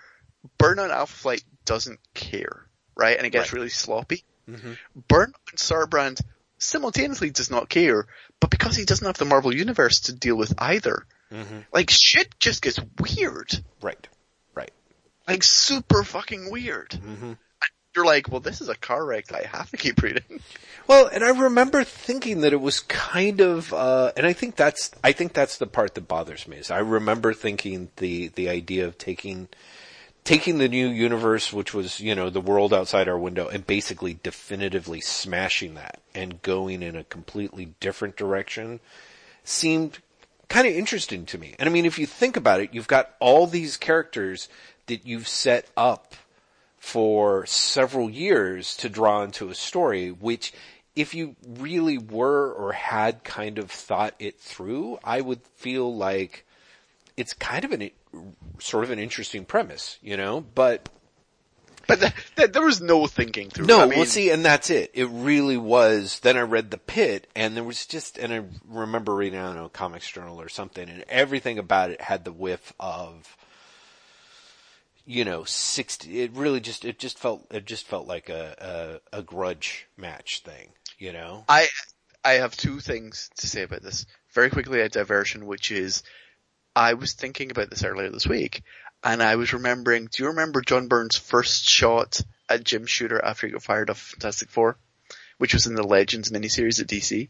[0.59, 3.17] Byrne on Alpha Flight doesn't care, right?
[3.17, 3.59] And it gets Right.
[3.59, 4.25] really sloppy.
[4.49, 4.79] Mhm.
[5.09, 6.21] Byrne on Starbrand
[6.63, 8.07] simultaneously does not care,
[8.41, 11.65] but because he doesn't have the Marvel Universe to deal with either, Mhm.
[11.73, 13.51] like shit just gets weird.
[13.81, 14.07] Right.
[14.55, 14.73] Right.
[15.29, 16.91] like super fucking weird.
[16.91, 17.33] Mm-hmm.
[17.95, 20.41] You're like, well, this is a car wreck that I have to keep reading.
[20.89, 24.91] Well, and I remember thinking that it was kind of, uh, and I think that's,
[25.05, 28.87] I think that's the part that bothers me is I remember thinking the, the idea
[28.87, 29.49] of taking,
[30.25, 34.19] taking the new universe, which was, you know, the world outside our window and basically
[34.23, 38.81] definitively smashing that and going in a completely different direction
[39.43, 39.99] seemed
[40.49, 41.55] kind of interesting to me.
[41.59, 44.49] And I mean, if you think about it, you've got all these characters
[44.87, 46.15] that you've set up
[46.79, 50.53] for several years to draw into a story, which
[50.95, 56.45] if you really were or had kind of thought it through, I would feel like
[57.17, 57.91] it's kind of an,
[58.59, 60.89] sort of an interesting premise, you know, but
[61.89, 63.67] But th- th- there was no thinking through.
[63.67, 63.81] no.
[63.81, 64.91] I mean, well see, and that's it.
[64.95, 69.15] It really was, then I read The Pit and there was just, and I remember
[69.15, 72.73] reading, I don't know, Comics Journal or something and everything about it had the whiff
[72.81, 73.37] of,
[75.05, 79.19] you know, 60, it really just, it just felt, it just felt like a, a,
[79.19, 81.45] a grudge match thing, you know?
[81.49, 81.67] I
[82.25, 84.07] I have two things to say about this.
[84.33, 86.05] Very quickly, a diversion, which is
[86.75, 88.63] I was thinking about this earlier this week,
[89.05, 90.09] and I was remembering.
[90.11, 93.99] Do you remember John Byrne's first shot at Jim Shooter after he got fired off
[93.99, 94.77] Fantastic Four,
[95.39, 97.29] which was in the Legends miniseries at DC?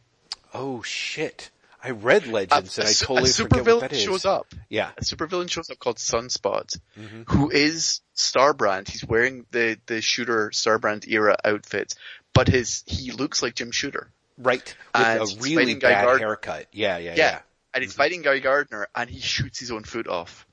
[0.54, 1.50] Oh shit.
[1.84, 4.02] I read Legends and I totally a forget supervillain what that is.
[4.02, 4.54] shows up.
[4.68, 4.90] Yeah.
[4.96, 7.28] A supervillain shows up called Sunspot, Mhm.
[7.28, 8.86] who is Starbrand.
[8.88, 11.94] He's wearing the the Shooter Starbrand era outfit,
[12.34, 14.08] but his he looks like Jim Shooter.
[14.38, 14.62] Right.
[14.94, 16.66] With And a really bad haircut.
[16.70, 17.16] Yeah, yeah, Yeah.
[17.16, 17.38] yeah.
[17.74, 20.46] And he's fighting Guy Gardner and he shoots his own foot off.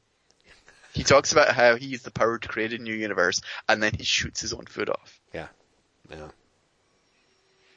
[0.94, 3.92] He talks about how he has the power to create a new universe and then
[3.98, 5.20] he shoots his own foot off.
[5.34, 5.48] Yeah.
[6.10, 6.30] Yeah.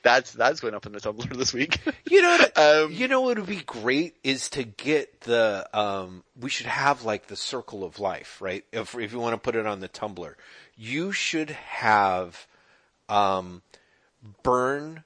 [0.03, 1.79] That's, that's going up in the Tumblr this week.
[2.11, 6.25] You know, what- Um, you know what would be great is to get the, um,
[6.39, 8.65] we should have like the circle of life, right?
[8.73, 10.35] If, if you want to put it on the Tumblr,
[10.77, 12.47] you should have,
[13.09, 13.63] um,
[14.43, 15.05] Byrne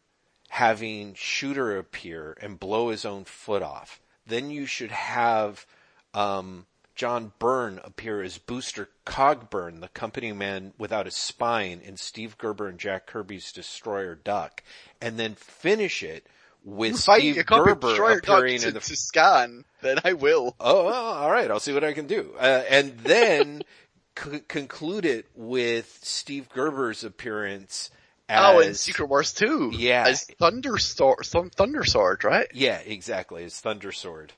[0.48, 4.00] having Shooter appear and blow his own foot off.
[4.26, 5.66] Then you should have,
[6.14, 12.38] um, John Byrne appear as Booster Cogburn, the company man without a spine, in Steve
[12.38, 14.62] Gerber and Jack Kirby's Destroyer Duck,
[15.00, 16.26] and then finish it
[16.64, 18.80] with I Steve get a copy of Gerber Destroyer appearing to, in the.
[18.80, 20.56] to scan, then I will.
[20.58, 21.50] Oh, well, all right.
[21.50, 23.62] I'll see what I can do, uh, and then
[24.18, 27.90] c- conclude it with Steve Gerber's appearance
[28.28, 28.54] as.
[28.54, 29.72] oh, and Secret Wars 2.
[29.74, 30.04] Yeah.
[30.08, 32.48] As Thundersword, some Thundersword, right?
[32.52, 33.44] Yeah, exactly.
[33.44, 34.32] It's Thunder Sword.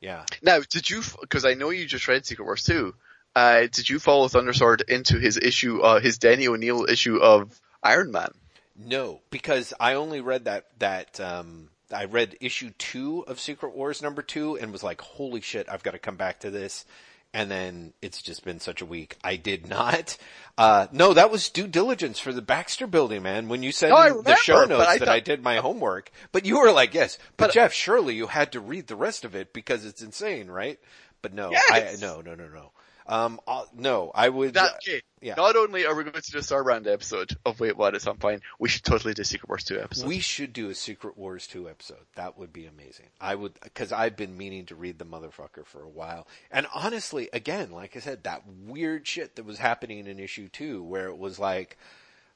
[0.00, 0.24] Yeah.
[0.42, 2.94] Now, did you, because I know you just read Secret Wars 2,
[3.36, 7.60] uh, did you follow Thunder Sword into his issue, uh, his Denny O'Neil issue of
[7.82, 8.32] Iron Man?
[8.76, 14.00] No, because I only read that, that, um, I read issue two of Secret Wars
[14.00, 16.84] number two and was like, holy shit, I've got to come back to this.
[17.32, 19.16] And then it's just been such a week.
[19.22, 20.16] I did not.
[20.58, 23.48] Uh, no, that was due diligence for the Baxter building, man.
[23.48, 26.44] When you said No, the show notes I that thought- I did my homework, but
[26.44, 29.34] you were like, yes, but, But- Jeff, surely you had to read the rest of
[29.36, 30.78] it because it's insane, right?
[31.22, 32.02] But no, Yes!
[32.02, 32.72] I, no, no, no, no.
[33.10, 35.02] Um, uh, no, I would, That, okay.
[35.20, 35.34] yeah.
[35.36, 38.18] Not only are we going to do a Starbrand episode of Wait What at some
[38.18, 40.06] point, we should totally do Secret Wars 2 episode.
[40.06, 42.06] We should do a Secret Wars 2 episode.
[42.14, 43.06] That would be amazing.
[43.20, 46.28] I would, cause I've been meaning to read the motherfucker for a while.
[46.52, 50.84] And honestly, again, like I said, that weird shit that was happening in issue 2
[50.84, 51.78] where it was like,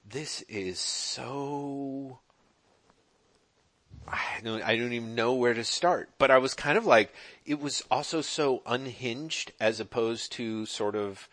[0.05, 2.19] this is so,
[4.09, 6.11] I don't, I don't even know where to start.
[6.19, 7.13] But I was kind of like,
[7.47, 11.29] it was also so unhinged as opposed to sort of,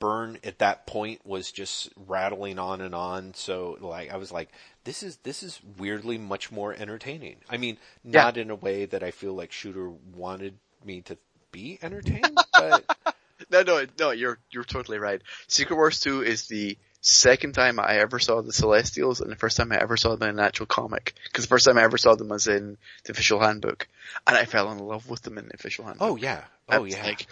[0.00, 3.32] Byrne at that point was just rattling on and on.
[3.32, 4.50] So like I was like,
[4.82, 7.36] this is this is weirdly much more entertaining.
[7.48, 11.16] I mean, not in a way that I feel like Shooter wanted me to
[11.52, 12.84] be entertained, but
[13.50, 15.20] No, no, no, you're, you're totally right.
[15.48, 19.56] Secret Wars 2 is the second time I ever saw the Celestials and the first
[19.56, 21.14] time I ever saw them in an actual comic.
[21.32, 23.86] Cause the first time I ever saw them was in the official handbook.
[24.26, 26.08] And I fell in love with them in the official handbook.
[26.08, 27.26] oh yeah, oh yeah, Like,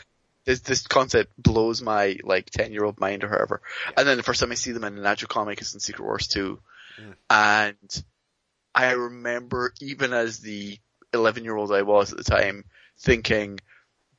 [0.45, 3.63] this, this concept blows my, like, 10 year old mind or however.
[3.97, 6.05] And then the first time I see them in an actual comic is in Secret
[6.05, 6.59] Wars 2.
[7.01, 7.15] Mm.
[7.31, 8.05] And
[8.75, 10.79] I remember even as the
[11.15, 12.65] 11 year old I was at the time
[12.99, 13.59] thinking,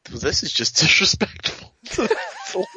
[0.09, 1.73] well, this is just disrespectful.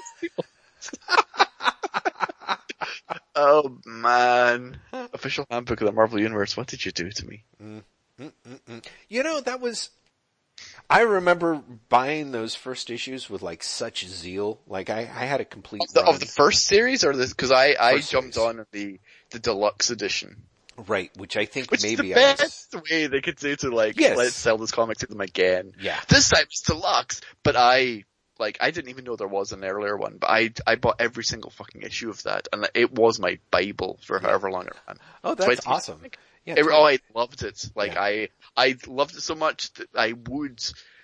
[3.36, 3.80] to the Celestials.
[3.86, 4.78] oh man.
[5.12, 7.44] Official handbook of the Marvel Universe, what did you do to me?
[8.18, 8.84] Mm-mm.
[9.08, 9.90] you know that was.
[10.88, 14.58] I remember buying those first issues with like such zeal.
[14.66, 17.52] Like I, I had a complete Of the, of the first series or this, cause
[17.52, 18.48] I, I First jumped series.
[18.60, 18.98] on the,
[19.32, 20.36] the deluxe edition.
[20.86, 22.38] right, which I think Which maybe is the I was.
[22.38, 24.16] best way they could do to like, Yes.
[24.16, 25.72] let's sell this comic to them again.
[25.78, 28.04] Yeah, This time it's deluxe, but I
[28.38, 31.24] like I didn't even know there was an earlier one, but I I bought every
[31.24, 34.98] single fucking issue of that, and it was my bible for however long it ran.
[35.24, 36.02] Oh, that's 20 awesome.
[36.44, 37.70] Yeah, It- oh, I loved it.
[37.74, 38.02] Like Yeah.
[38.02, 40.62] I I loved it so much that I would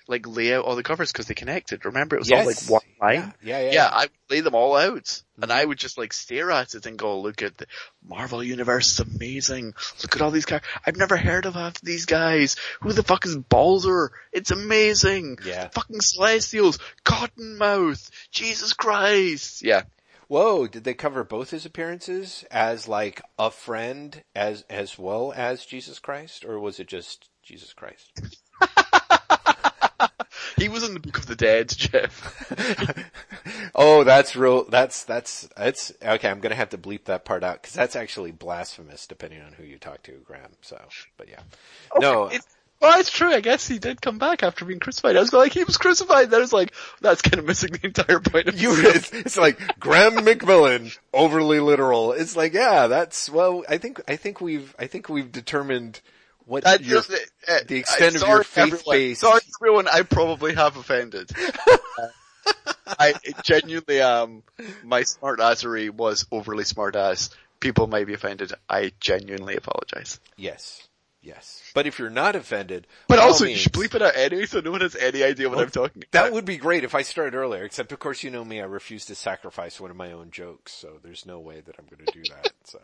[0.09, 1.85] like lay out all the covers because they connected.
[1.85, 3.35] Remember, it was all like one line.
[3.43, 3.73] yeah, yeah, yeah.
[3.73, 5.53] Yeah, I would lay them all out, and Mm-hmm.
[5.53, 7.67] I would just like stare at it and go, "Look at the
[8.07, 9.75] Marvel Universe is amazing.
[10.03, 10.61] Look at all these guys.
[10.87, 12.57] I've never heard of half of these guys.
[12.83, 14.13] Who the fuck is Balzer?
[14.33, 15.39] It's amazing.
[15.45, 15.69] Yeah.
[15.69, 19.63] fucking Celestials, Cottonmouth, Jesus Christ.
[19.63, 19.83] Yeah,
[20.29, 25.67] Whoa, did they cover both his appearances as like a friend as as well as
[25.67, 28.11] Jesus Christ, or was it just Jesus Christ?
[30.57, 33.11] he was in the Book of the Dead, Jeff.
[33.75, 34.65] oh, that's real.
[34.65, 36.29] That's that's it's okay.
[36.29, 39.65] I'm gonna have to bleep that part out because that's actually blasphemous, depending on who
[39.65, 40.57] you talk to, Graeme.
[40.61, 40.81] So,
[41.17, 41.41] but yeah,
[41.93, 42.47] oh, no, It's,
[42.83, 43.33] well, it's true.
[43.33, 45.17] I guess he did come back after being crucified.
[45.17, 46.31] I was like, he was crucified.
[46.31, 48.73] Then I was like, that's kind of missing the entire point of you.
[48.77, 52.11] It's, it's like Graeme McMillan, overly literal.
[52.11, 53.65] It's like, yeah, that's well.
[53.69, 56.01] I think I think we've I think we've determined
[56.47, 57.11] what Uh, your, just,
[57.49, 58.71] uh, the extent of your everyone.
[58.71, 59.89] faith-based- Sorry, everyone.
[59.89, 61.31] I probably have offended.
[62.99, 64.43] I genuinely am.
[64.85, 67.31] my smart assery was overly smart ass.
[67.61, 68.53] People may be offended.
[68.69, 70.19] I genuinely apologize.
[70.37, 70.87] yes,
[71.23, 71.63] yes.
[71.75, 74.61] But if you're not offended, But also, you means- should bleep it out anyway, so
[74.61, 76.11] no one has any idea what I'm talking about.
[76.11, 78.65] That would be great if I started earlier, except of course you know me, I
[78.65, 82.11] refuse to sacrifice one of my own jokes, so there's no way that I'm gonna
[82.13, 82.81] do that, so.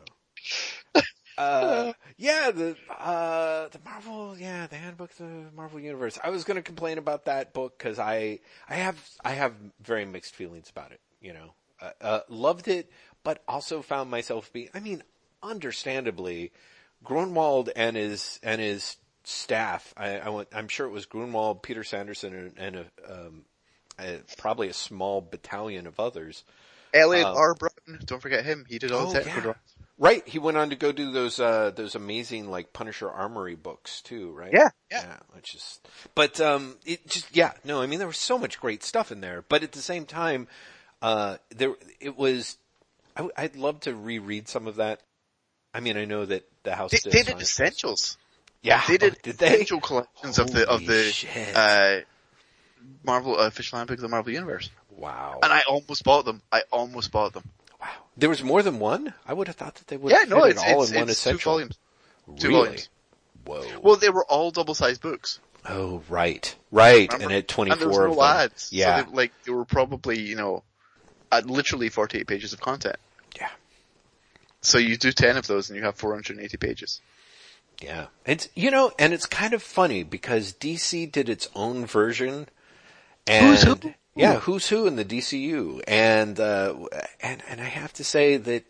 [1.39, 6.19] Uh, yeah, the, uh, the Marvel, yeah, the handbook, of the Marvel Universe.
[6.23, 10.35] I was gonna complain about that book cause I, I have, I have very mixed
[10.35, 11.53] feelings about it, you know.
[11.81, 12.91] Uh, uh, loved it,
[13.23, 15.03] but also found myself being, I mean,
[15.43, 16.51] understandably,
[17.05, 21.85] Gruenwald and his, and his staff, I, I went, I'm sure it was Gruenwald, Peter
[21.85, 23.45] Sanderson, and, and a, um,
[23.99, 26.43] a, probably a small battalion of others.
[26.93, 27.55] Elliot um, R.
[27.55, 28.65] Brown, don't forget him.
[28.69, 29.43] He did all Oh, the technical yeah.
[29.43, 29.78] drawings.
[30.01, 34.01] Right, he went on to go do those uh those amazing like Punisher Armory books
[34.01, 34.53] too, right?
[34.53, 35.03] Yeah, yeah.
[35.05, 35.17] yeah.
[35.35, 35.81] Which is,
[36.15, 39.21] but um, it just yeah, no, I mean there was so much great stuff in
[39.21, 40.47] there, but at the same time,
[41.03, 42.57] uh, there it was.
[43.17, 45.01] I, w- I'd love to reread some of that.
[45.75, 48.19] I mean, I know that the house They, Says they did Science- essentials.
[48.63, 49.47] Yeah, They did, oh, did they?
[49.55, 51.57] essential collections of the of the shit.
[51.57, 52.01] uh,
[53.05, 56.41] Marvel uh, official handbook of the Marvel Universe, Wow, and I almost bought them.
[56.53, 57.45] I almost bought them.
[57.81, 57.89] Wow.
[58.17, 59.15] There was more than one.
[59.27, 60.13] I would have thought that they would.
[60.13, 61.53] Yeah, have no, it's it all it's, in one it's two essential.
[61.53, 61.79] volumes.
[62.39, 62.61] Two really?
[62.65, 62.89] volumes.
[63.45, 63.65] Whoa.
[63.83, 65.41] Well, they were all double sized books.
[65.67, 67.25] oh, right, right, Remember?
[67.25, 68.25] and at 24 and there was no of them.
[68.25, 68.73] ads.
[68.73, 70.63] Yeah, So they, like they were probably you know,
[71.33, 72.97] at literally forty eight pages of content.
[73.39, 73.49] yeah.
[74.61, 77.01] So you do ten of those and you have four hundred and eighty pages.
[77.81, 78.07] Yeah.
[78.27, 82.49] It's, you know, and it's kind of funny because DC did its own version
[83.27, 83.95] and, Who's who?
[84.19, 85.83] Yeah, who's who in the DCU.
[85.87, 86.75] And, uh,
[87.21, 88.65] and, and I have to say that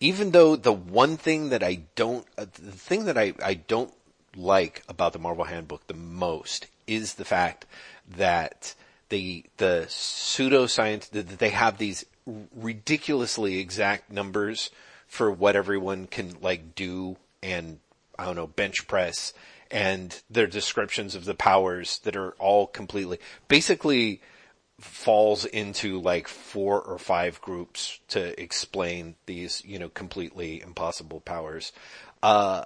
[0.00, 3.92] even though the one thing that I don't, uh, the thing that I, I don't
[4.36, 7.66] like about the Marvel Handbook the most is the fact
[8.16, 8.74] that
[9.10, 12.06] the, the pseudoscience, that they have these
[12.54, 14.70] ridiculously exact numbers
[15.06, 17.80] for what everyone can like do and
[18.18, 19.32] I don't know, bench press
[19.70, 24.20] and their descriptions of the powers that are all completely, basically
[24.80, 31.72] falls into like four or five groups to explain these, you know, completely impossible powers.
[32.22, 32.64] Uh,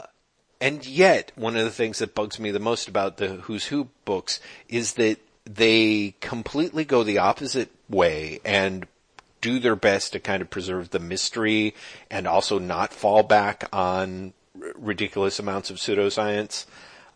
[0.60, 3.88] and yet, one of the things that bugs me the most about the Who's Who
[4.04, 8.86] books is that they completely go the opposite way and
[9.40, 11.74] do their best to kind of preserve the mystery
[12.10, 16.64] and also not fall back on r- ridiculous amounts of pseudoscience.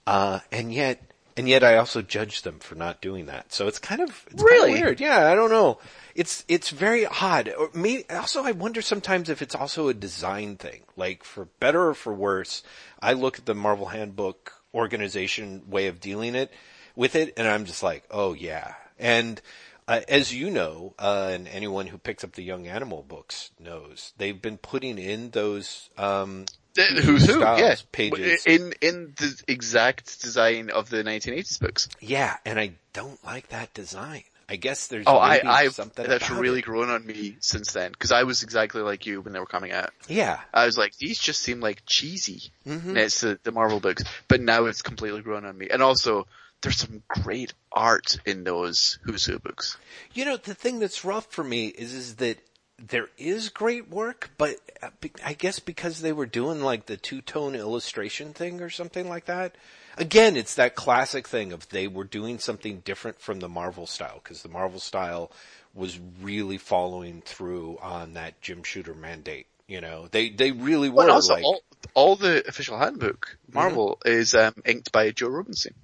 [0.07, 1.08] Uh, and yet,
[1.39, 3.53] and yet I also judge them for not doing that.
[3.53, 4.71] So it's kind of, it's Really?
[4.73, 5.01] kind of weird.
[5.01, 5.79] Yeah, I don't know.
[6.15, 7.49] It's, it's very odd.
[7.57, 10.83] Or me, also I wonder sometimes if it's also a design thing.
[10.97, 12.65] Like for better or for worse,
[13.01, 16.53] I look at the Marvel Handbook organization way of dealing it
[16.97, 18.75] with it and I'm just like, oh yeah.
[18.99, 19.41] And,
[19.87, 24.13] uh, as you know, uh, and anyone who picks up the Young Animal books knows,
[24.19, 26.45] they've been putting in those, um,
[26.79, 27.41] Who's who?
[27.41, 28.45] Yeah, pages.
[28.47, 31.89] in in the exact design of the 1980s books.
[32.01, 34.23] yeah, and I don't like that design.
[34.51, 36.65] I guess there's Oh, I, I've something that's really it.
[36.65, 39.73] grown on me since then because I was exactly like you when they were coming
[39.73, 39.91] out.
[40.09, 42.85] Yeah, I was like, these just seem like cheesy Mhm.
[42.95, 45.69] next to the Marvel books, but now it's completely grown on me.
[45.71, 46.27] And also,
[46.63, 49.77] there's some great art in those Who's Who books.
[50.15, 52.39] You know, the thing that's rough for me is, is that
[52.79, 54.91] there is great work, but uh,
[55.25, 59.27] I guess because they were doing like the two tone illustration thing or something like
[59.27, 59.57] that.
[59.97, 64.21] Again, it's that classic thing of they were doing something different from the Marvel style
[64.23, 65.33] because the Marvel style
[65.75, 69.47] was really following through on that Jim Shooter mandate.
[69.67, 71.61] You know, they they really were also, like, all,
[71.95, 75.75] all the official handbook, Marvel, is um, inked by Joe Rubinstein.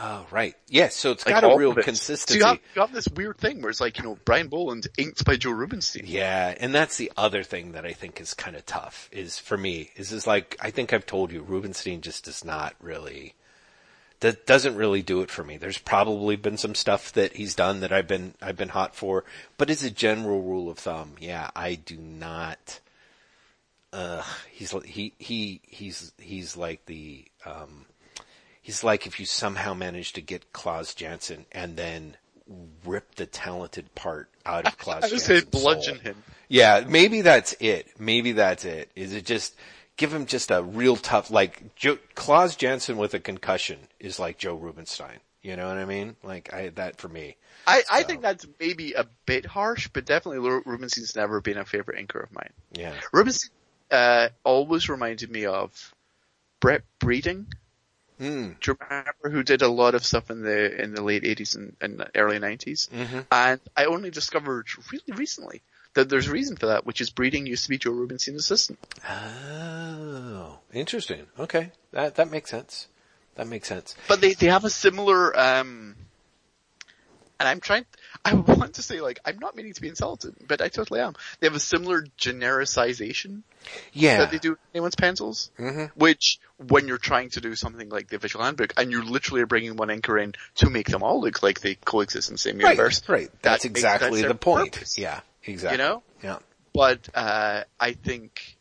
[0.00, 0.94] Oh right, yes.
[0.94, 2.38] So it's Like, got a real consistency.
[2.38, 4.86] So you have, you have this weird thing where it's like, you know, Brian Bolland
[4.96, 6.04] inked by Joe Rubinstein.
[6.06, 9.56] Yeah, and that's the other thing that I think is kind of tough is for
[9.56, 13.34] me is is like I think I've told you Rubinstein just does not really
[14.20, 15.56] that doesn't really do it for me.
[15.56, 19.24] There's probably been some stuff that he's done that I've been I've been hot for,
[19.56, 22.80] but as a general rule of thumb, yeah, I do not
[23.92, 24.22] uh
[24.52, 27.86] he's he he he's he's like the um
[28.68, 32.18] he's like if you somehow manage to get Klaus Janson and then
[32.84, 36.02] rip the talented part out of Klaus I would say bludgeon soul.
[36.02, 36.22] him.
[36.48, 37.88] Yeah, maybe that's it.
[37.98, 38.90] Maybe that's it.
[38.94, 39.56] Is it just
[39.96, 44.36] give him just a real tough like Joe, Klaus Janson with a concussion is like
[44.36, 45.20] Joe Rubinstein.
[45.40, 46.16] You know what I mean?
[46.22, 47.36] Like I that for me.
[47.66, 51.64] I, I think that's maybe a bit harsh, but definitely Ru- Rubinstein's never been a
[51.64, 52.52] favorite inker of mine.
[52.72, 52.92] Yeah.
[53.14, 53.50] Rubinstein
[53.90, 55.94] uh, always reminded me of
[56.60, 57.46] Brett Breeding.
[58.18, 61.54] Do you remember who did a lot of stuff in the in the late eighties
[61.54, 63.26] and, and early 90s Mhm.
[63.30, 65.62] And I only discovered really recently
[65.94, 68.78] that there's a reason for that, which is Breeding used to be Joe Rubinstein's assistant.
[69.08, 71.26] Oh, interesting.
[71.38, 71.72] Okay.
[71.92, 72.88] That that makes sense.
[73.36, 73.94] That makes sense.
[74.08, 75.96] But they they have a similar um
[77.38, 77.86] and I'm trying
[78.24, 81.14] I want to say like I'm not meaning to be insulted, but I totally am.
[81.40, 83.42] They have a similar genericization
[83.92, 84.18] Yeah.
[84.18, 85.50] that they do in anyone's pencils.
[85.58, 85.90] Mhm.
[85.94, 89.46] Which, when you're trying to do something like the official handbook, and you literally are
[89.46, 92.60] bringing one anchor in to make them all look like they coexist in the same
[92.60, 93.02] universe.
[93.08, 93.30] right.
[93.30, 94.72] that That's makes- exactly that's the point.
[94.72, 94.98] purpose.
[94.98, 95.78] Yeah, exactly.
[95.82, 96.02] You know?
[96.22, 96.38] Yeah.
[96.74, 98.56] But, uh, I think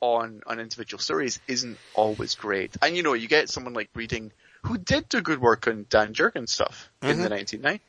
[0.00, 2.76] on, on individual stories isn't always great.
[2.82, 6.12] And you know, you get someone like Reading who did do good work on Dan
[6.14, 7.22] Jurgen stuff in Mm-hmm.
[7.22, 7.80] the 1990s.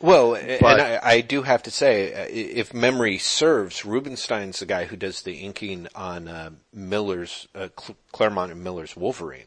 [0.00, 0.40] Well, But-
[0.80, 4.96] and I, I do have to say, uh, if memory serves, Rubinstein's the guy who
[4.96, 7.68] does the inking on uh, Miller's uh,
[8.12, 9.46] Claremont and Miller's Wolverine.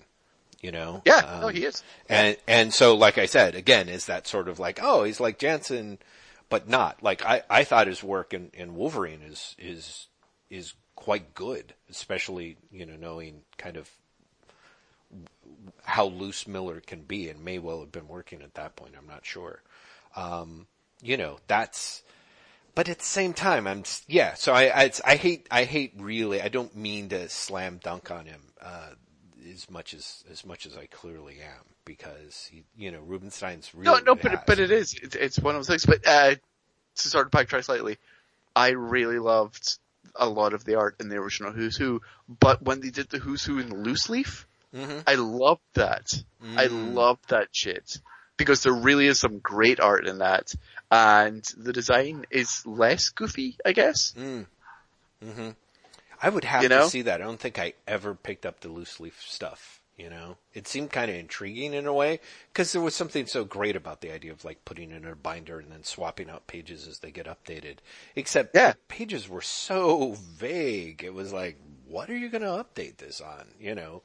[0.60, 1.84] You know, Yeah, Um, no, he is.
[2.10, 5.38] And and so, like I said, again, is that sort of like, oh, he's like
[5.38, 6.00] Janson,
[6.50, 10.08] but not like I, I thought his work in, in Wolverine is is
[10.50, 13.92] is quite good, especially you know knowing kind of
[15.84, 18.96] how loose Miller can be, and may well have been working at that point.
[18.98, 19.62] I'm not sure.
[20.16, 20.68] Um,
[21.02, 22.04] you know, that's.
[22.76, 24.36] But at the same time, I'm yeah.
[24.36, 26.42] So I I, it's, I hate I hate really.
[26.42, 28.90] I don't mean to slam dunk on him uh,
[29.52, 33.86] as much as as much as I clearly am because he, you know Rubinstein's really
[34.00, 34.94] No, no, has- but, but it is.
[35.02, 35.86] It's, it's one of those things.
[35.88, 36.36] But, uh,
[36.98, 37.98] to sort of backtrack slightly,
[38.56, 39.78] I really loved
[40.16, 43.18] a lot of the art in the original Who's Who, but when they did the
[43.20, 45.04] Who's Who in loose leaf, Mhm.
[45.08, 46.14] I loved that.
[46.56, 46.94] I Mm.
[46.96, 48.00] loved that shit.
[48.38, 50.54] Because there really is some great art in that,
[50.92, 54.14] and the design is less goofy, I guess.
[54.14, 54.44] Hmm.
[56.22, 56.84] I would have You know?
[56.84, 57.22] to see that.
[57.22, 59.82] I don't think I ever picked up the loose leaf stuff.
[59.98, 62.20] You know, it seemed kind of intriguing in a way
[62.54, 65.16] because there was something so great about the idea of like putting it in a
[65.16, 67.78] binder and then swapping out pages as they get updated.
[68.16, 68.74] Except Yeah.
[68.74, 71.04] the pages were so vague.
[71.04, 71.58] It was like,
[71.88, 73.48] what are you going to update this on?
[73.60, 74.04] You know,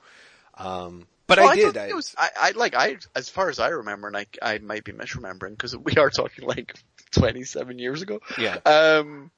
[0.57, 1.07] um,
[1.37, 1.77] but Well, I did.
[1.77, 4.59] I, it was, I, I like, I, as far as I remember, and I, I
[4.59, 6.75] might be misremembering because we are talking like
[7.13, 8.21] 27 years ago.
[8.39, 8.57] Yeah.
[8.65, 9.31] Um,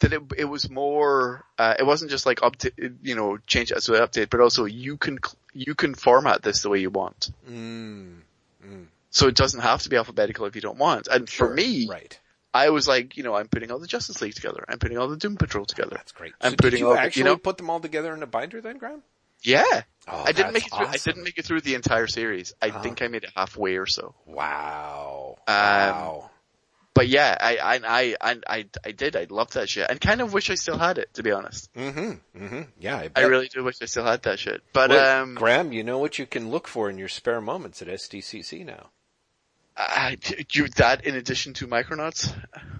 [0.00, 3.76] that it, it was more, uh, it wasn't just like update, you know, change it
[3.78, 5.18] as we update, but also you can,
[5.54, 7.30] you can format this the way you want.
[7.48, 8.16] mm,
[9.10, 11.08] So it doesn't have to be alphabetical if you don't want.
[11.08, 12.18] And for me, right?
[12.52, 14.64] I was like, you know, I'm putting all the Justice League together.
[14.68, 15.92] I'm putting all the Doom Patrol together.
[15.96, 16.32] That's great.
[16.40, 18.22] I'm so putting did you all the- you actually know- put them all together in
[18.22, 19.02] a binder then, Graeme?
[19.42, 19.82] Yeah.
[20.08, 22.54] Oh, I didn't make it through, I didn't make it through the entire series.
[22.62, 22.80] I Uh-huh.
[22.82, 24.14] think I made it halfway or so.
[24.24, 25.36] Wow.
[25.48, 26.30] Um, wow.
[26.94, 29.16] But yeah, I, I, I, I, I, I did.
[29.16, 31.12] I loved that shit, and kind of wish I still had it.
[31.14, 32.42] To be honest, Mm-hmm.
[32.42, 32.62] Mm-hmm.
[32.80, 34.62] Yeah, I, I really do wish I still had that shit.
[34.72, 37.82] But Well, um, Graeme, you know what you can look for in your spare moments
[37.82, 38.88] at SDCC now.
[39.78, 40.16] I,
[40.52, 42.32] you that in addition to Micronauts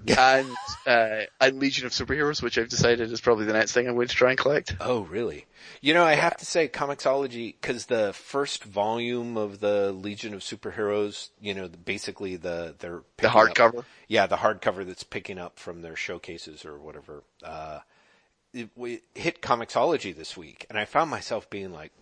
[0.06, 0.48] and
[0.86, 4.08] uh, and Legion of Superheroes, which I've decided is probably the next thing I'm going
[4.08, 4.76] to try and collect.
[4.80, 5.44] Oh, really?
[5.82, 10.40] You know, I have to say, Comixology, because the first volume of the Legion of
[10.40, 13.84] Superheroes, you know, basically the they're The picking up- hardcover.
[14.08, 17.22] yeah, the hardcover that's picking up from their showcases or whatever.
[17.44, 17.80] Uh,
[18.54, 21.92] it, it hit Comixology this week, and I found myself being like,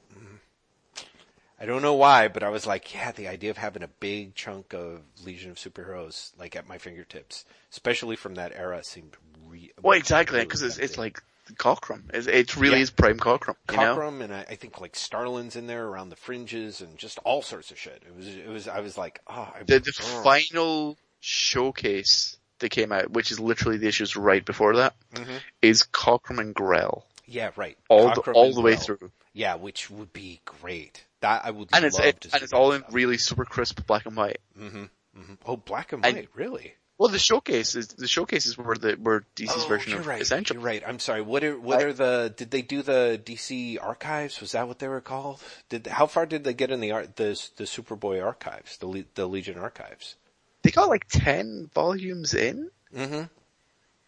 [1.65, 4.35] I don't know why, but I was like, yeah, the idea of having a big
[4.35, 9.17] chunk of Legion of Superheroes like at my fingertips, especially from that era, seemed
[9.49, 11.23] re- Well, exactly, really because it's, it's like
[11.55, 12.03] Cockrum.
[12.13, 12.83] It, it really Yeah.
[12.83, 13.55] is prime Cockrum.
[13.73, 13.77] Know?
[13.97, 17.41] Cockrum and I, I think like Starlin's in there around the fringes and just all
[17.41, 18.03] sorts of shit.
[18.07, 22.93] It was, it was, I was like, oh, I, The, the final showcase that came
[22.93, 25.41] out, which is literally the issues right before that, Mhm.
[25.63, 27.07] is Cockrum and Grell.
[27.27, 27.79] yeah, right.
[27.89, 28.85] All the, all the way Grell.
[28.85, 29.11] through.
[29.33, 31.05] Yeah, which would be great.
[31.25, 34.05] That I would And it's, it, to and it's all in really super crisp black
[34.07, 34.39] and white.
[34.59, 34.85] hmm
[35.47, 36.75] Oh, black and And- white, really?
[36.97, 40.23] Well, the showcase is, the showcases were the, were DC's oh, version you're of right.
[40.23, 40.55] Essential.
[40.57, 40.83] You're right.
[40.87, 41.23] I'm sorry.
[41.23, 42.33] What are what I- are the?
[42.37, 44.41] Did they do the DC archives?
[44.41, 45.43] Was that what they were called?
[45.71, 49.27] Did how far did they get in the art the the Superboy archives, the the
[49.27, 50.15] Legion archives?
[50.63, 53.23] They got like 10 volumes in, Mm-hmm.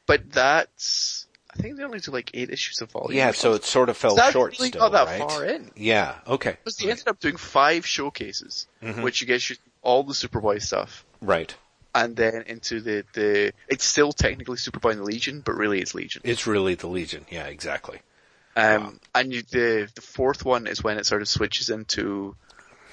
[0.07, 1.26] but that's,
[1.59, 3.17] I think they only do like eight issues of volume.
[3.17, 5.19] Yeah, so it sort of fell short really still, not that right?
[5.31, 5.71] far in.
[5.77, 6.15] Yeah.
[6.27, 6.57] Okay.
[6.63, 9.03] Because they ended up doing five showcases, Mhm.
[9.03, 11.55] which you get you all the Superboy stuff, Right.
[11.95, 15.95] and then into the, the, it's still technically Superboy and the Legion, but really it's
[15.95, 16.23] Legion.
[16.25, 17.25] It's really the Legion.
[17.31, 17.47] Yeah.
[17.47, 18.01] Exactly.
[18.57, 22.37] Um, and you, the, the fourth one is when it sort of switches into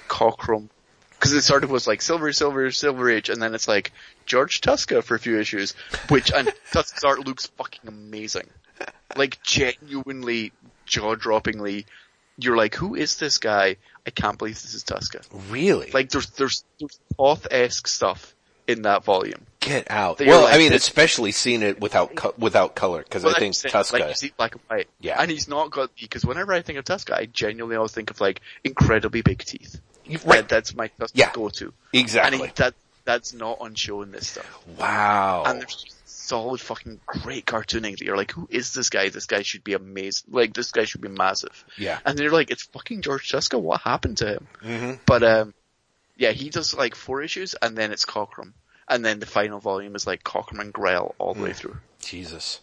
[0.08, 0.68] Cockrum.
[1.24, 3.92] Cause it sort of was like Silver, Silver, Silver Age, and then it's like
[4.26, 5.72] George Tuska for a few issues,
[6.08, 8.48] which, and Tuska's art looks fucking amazing.
[9.16, 10.52] Like genuinely,
[10.84, 11.86] jaw-droppingly,
[12.38, 13.76] you're like, who is this guy?
[14.06, 15.24] I can't believe this is Tuska.
[15.50, 15.90] Really?
[15.92, 18.34] Like there's, there's, there's Toth-esque stuff
[18.66, 19.46] in that volume.
[19.60, 20.18] get out.
[20.18, 23.38] that Well, like I mean, especially seeing it without co- without color because Well, I
[23.38, 23.54] think.
[23.54, 23.92] Tuska.
[23.92, 24.88] like you see black and white.
[25.00, 25.20] Yeah.
[25.20, 28.20] And he's not got, because whenever I think of Tuska, I genuinely always think of
[28.20, 29.80] like incredibly big teeth.
[30.08, 30.48] That, right.
[30.48, 31.30] that's my Yeah.
[31.32, 31.72] go-to.
[31.92, 32.38] Exactly.
[32.38, 32.74] And he, that,
[33.04, 34.64] that's not on show in this stuff.
[34.78, 35.44] wow.
[35.46, 39.08] And there's solid fucking great cartooning that you're like, who is this guy?
[39.10, 40.28] This guy should be amazing.
[40.30, 41.64] Like, this guy should be massive.
[41.76, 41.98] yeah.
[42.04, 43.60] And you're like, it's fucking George Tuska.
[43.60, 44.46] What happened to him?
[44.62, 45.54] hmm But, um,
[46.16, 48.52] yeah, he does like four issues and then it's Cockrum.
[48.88, 51.76] And then the final volume is like Cockrum and Grell all the way through.
[52.00, 52.60] Jesus.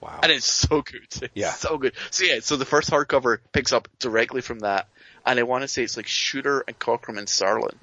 [0.00, 0.20] Wow.
[0.22, 1.02] And it's so good.
[1.04, 1.52] It's Yeah.
[1.52, 1.92] so good.
[2.10, 4.88] So yeah, so the first hardcover picks up directly from that.
[5.26, 7.78] And I want to say it's like Shooter and Cockrum and Starlin.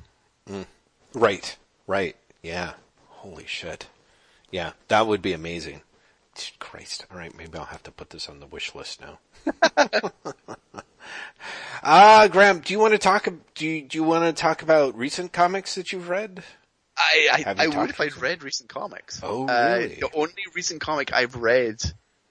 [1.14, 1.58] Right.
[1.88, 2.16] Right.
[2.42, 2.74] Yeah.
[3.10, 3.88] Holy shit.
[4.52, 5.82] Yeah, that would be amazing.
[6.60, 7.06] Christ.
[7.12, 9.20] All right, maybe I'll have to put this on the wish list now.
[11.84, 13.28] Ah, Graeme, do you want to talk?
[13.56, 16.44] Do you, do you want to talk about recent comics that you've read?
[16.98, 19.22] I, I, Have I would if I'd read recent comics.
[19.24, 19.96] Oh, Uh, really?
[19.96, 21.78] the only recent comic I've read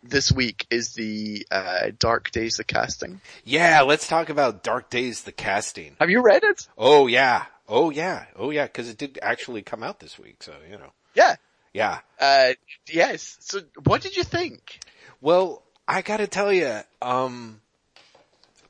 [0.03, 3.21] this week is the uh, Dark Days the casting.
[3.45, 5.97] Yeah, let's talk about Dark Days, the casting.
[6.01, 6.69] Have you read it?
[6.79, 10.53] Oh yeah, oh yeah, oh yeah, because it did actually come out this week, so
[10.71, 10.93] you know.
[11.15, 11.37] Yeah.
[11.73, 11.99] Yeah.
[12.19, 12.53] Uh,
[12.89, 13.37] yes.
[13.41, 14.79] So what did you think?
[15.21, 17.61] Well, I gotta tell you, um,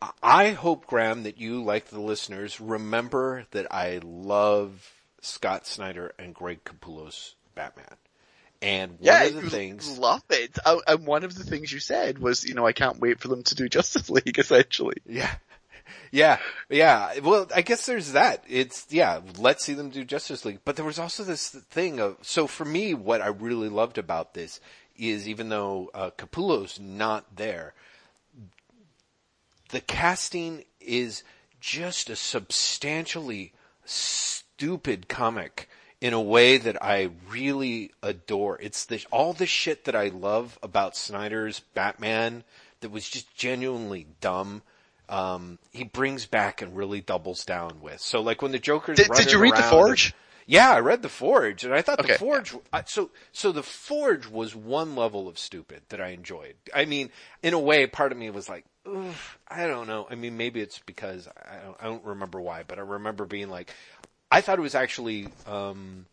[0.03, 6.15] I- I hope Graeme that you, like the listeners, remember that I love Scott Snyder
[6.19, 7.97] and Greg Capullo's Batman.
[8.63, 10.59] And one yeah, of the things, love it.
[10.65, 13.29] Uh, and one of the things you said was, you know, I can't wait for
[13.29, 14.97] them to do Justice League, essentially.
[15.05, 15.35] yeah,
[16.11, 16.39] yeah,
[16.69, 17.19] yeah.
[17.21, 18.45] Well, I guess there's that.
[18.49, 19.21] It's yeah.
[19.39, 20.61] Let's see them do Justice League.
[20.65, 24.35] But there was also this thing of so for me, what I really loved about
[24.35, 24.61] this
[24.97, 27.75] is even though uh, Capullo's not there,
[29.71, 31.23] the casting is
[31.61, 33.53] just a substantially
[33.85, 35.69] stupid comic
[36.01, 38.59] in a way that I really adore.
[38.61, 42.45] It's the, all the shit that I love about Snyder's Batman
[42.81, 44.63] that was just genuinely dumb.
[45.09, 48.01] Um, he brings back and really doubles down with.
[48.01, 50.07] So like when the Joker's Did, did you read The Forge?
[50.07, 50.15] and-
[50.49, 52.55] yeah, I read the Forge, and I thought Okay, the Forge.
[52.73, 56.55] I so so the Forge was one level of stupid that I enjoyed.
[56.73, 57.11] I mean,
[57.43, 58.65] in a way, part of me was like,
[59.49, 60.07] I don't know.
[60.09, 63.51] I mean, maybe it's because I don't, I don't remember why, but I remember being
[63.51, 63.73] like,
[64.31, 66.07] I thought it was actually um,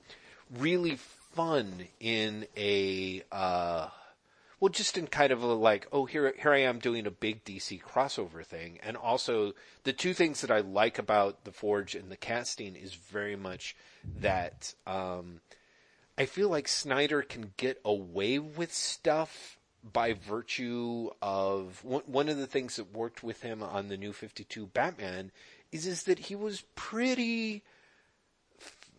[0.59, 0.97] really
[1.34, 3.24] fun in a.
[3.32, 3.89] Uh,
[4.59, 7.43] well, just in kind of a like, oh, here, here I am doing a big
[7.43, 9.53] DC crossover thing, and also
[9.84, 13.76] the two things that I like about the Forge and the casting is very much
[14.22, 15.41] that um,
[16.18, 19.57] I feel like Snyder can get away with stuff
[19.91, 24.14] by virtue of one, one of the things that worked with him on the new
[24.14, 25.32] Fifty Two Batman
[25.74, 27.64] is is that he was pretty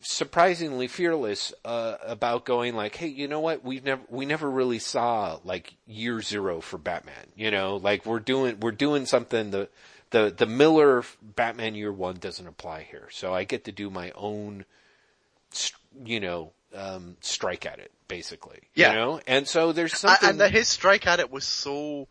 [0.04, 3.64] surprisingly fearless uh, about going like, hey, you know what?
[3.64, 7.26] We've never we never really saw like year zero for Batman.
[7.34, 9.68] You know, like we're doing we're doing something the
[10.10, 14.12] the the Miller Batman year one doesn't apply here, so I get to do my
[14.14, 14.64] own,
[16.04, 18.60] you know, um, strike at it basically.
[18.74, 18.90] Yeah.
[18.90, 20.28] You know, and so there's something.
[20.28, 22.06] and that his strike at it was so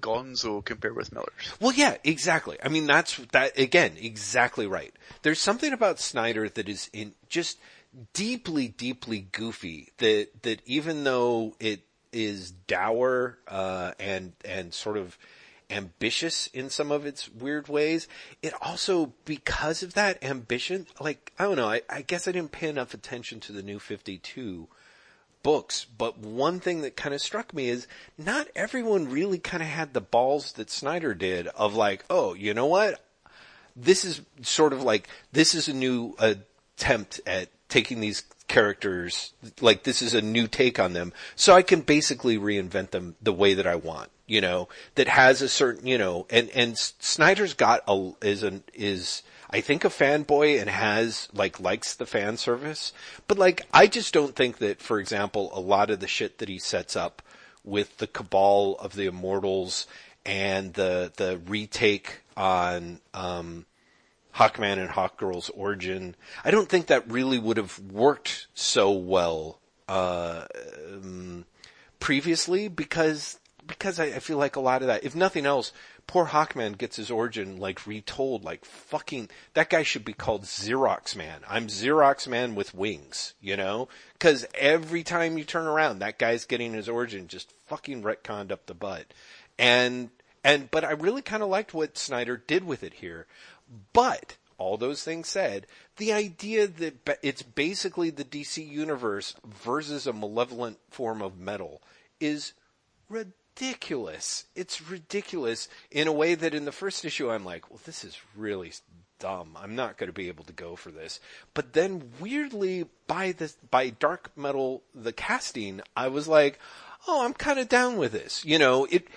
[0.00, 1.52] gonzo compared with Miller's.
[1.60, 2.58] Well, yeah, exactly.
[2.62, 4.94] I mean, that's that again, exactly right.
[5.22, 7.58] There's something about Snyder that is in just
[8.12, 11.82] deeply, deeply goofy that that even though it
[12.12, 15.18] is dour uh, and and sort of
[15.70, 18.06] ambitious in some of its weird ways.
[18.42, 22.52] It also, because of that ambition, like I don't know, I, I guess I didn't
[22.52, 24.68] pay enough attention to the New Fifty Two
[25.46, 27.86] books, but one thing that kind of struck me is
[28.18, 32.52] not everyone really kind of had the balls that Snyder did of like, oh, you
[32.52, 33.00] know what?
[33.76, 39.84] This is sort of like, this is a new attempt at taking these characters, like
[39.84, 43.54] this is a new take on them, so I can basically reinvent them the way
[43.54, 47.84] that I want, you know, that has a certain, you know, and, and Snyder's got
[47.86, 52.92] a, is an, is, I think a fanboy and has like likes the fan service,
[53.28, 56.48] but like I just don't think that, for example, a lot of the shit that
[56.48, 57.22] he sets up
[57.64, 59.86] with the cabal of the immortals
[60.24, 63.66] and the the retake on um,
[64.34, 70.46] Hawkman and Hawkgirl's origin, I don't think that really would have worked so well uh,
[70.92, 71.46] um,
[72.00, 75.72] previously because because I, I feel like a lot of that, if nothing else,
[76.06, 81.16] poor Hawkman gets his origin like retold like fucking that guy should be called Xerox
[81.16, 81.40] Man.
[81.48, 83.88] I'm Xerox Man with wings, you know?
[84.18, 88.66] Cuz every time you turn around that guy's getting his origin just fucking retconned up
[88.66, 89.06] the butt.
[89.58, 90.10] And
[90.44, 93.26] and but I really kind of liked what Snyder did with it here.
[93.92, 100.12] But all those things said, the idea that it's basically the DC universe versus a
[100.12, 101.82] malevolent form of metal
[102.20, 102.52] is
[103.08, 104.44] ridiculous ridiculous.
[104.54, 108.18] It's ridiculous in a way that in the first issue I'm like, well, this is
[108.36, 108.72] really
[109.18, 109.56] dumb.
[109.56, 111.20] I'm not going to be able to go for this.
[111.54, 116.58] But then weirdly by this, by dark metal, the casting, I was like,
[117.08, 118.44] oh, I'm kind of down with this.
[118.44, 119.08] You know, it,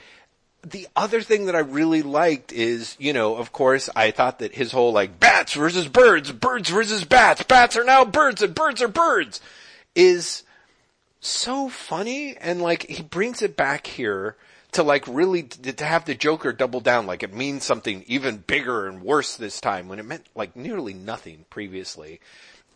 [0.64, 4.56] the other thing that I really liked is, you know, of course, I thought that
[4.56, 8.82] his whole like bats versus birds, birds versus bats, bats are now birds and birds
[8.82, 9.42] are birds
[9.96, 10.44] is
[11.20, 14.38] so funny and like he brings it back here
[14.72, 18.88] to like really to have the Joker double down like it means something even bigger
[18.88, 22.20] and worse this time when it meant like nearly nothing previously.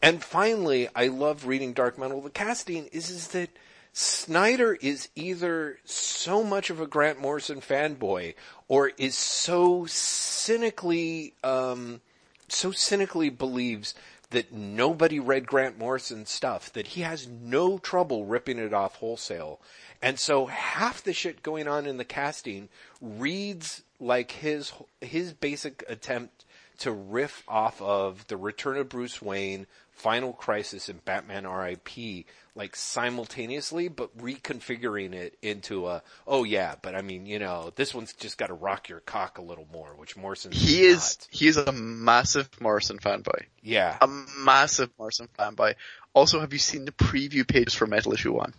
[0.01, 2.19] And finally, I love reading Dark Metal.
[2.19, 3.49] The casting is is that
[3.93, 8.33] Snyder is either so much of a Grant Morrison fanboy
[8.67, 12.01] or is so cynically um
[12.49, 13.93] so cynically believes
[14.33, 19.61] that nobody read Grant Morrison's stuff, that he has no trouble ripping it off wholesale.
[20.01, 22.67] And so half the shit going on in the casting
[22.99, 26.45] reads like his, his basic attempt
[26.79, 32.25] to riff off of the return of Bruce Wayne, Final Crisis, and Batman R.I.P
[32.55, 37.93] like simultaneously, but reconfiguring it into a, oh yeah, but I mean, you know, this
[37.93, 40.51] one's just got to rock your cock a little more, which Morrison.
[40.51, 41.27] He is, not.
[41.31, 43.45] he is a massive Morrison fanboy.
[43.61, 43.97] Yeah.
[44.01, 45.75] A massive Morrison fanboy.
[46.13, 48.53] Also, have you seen the preview pages for Metal Issue 1?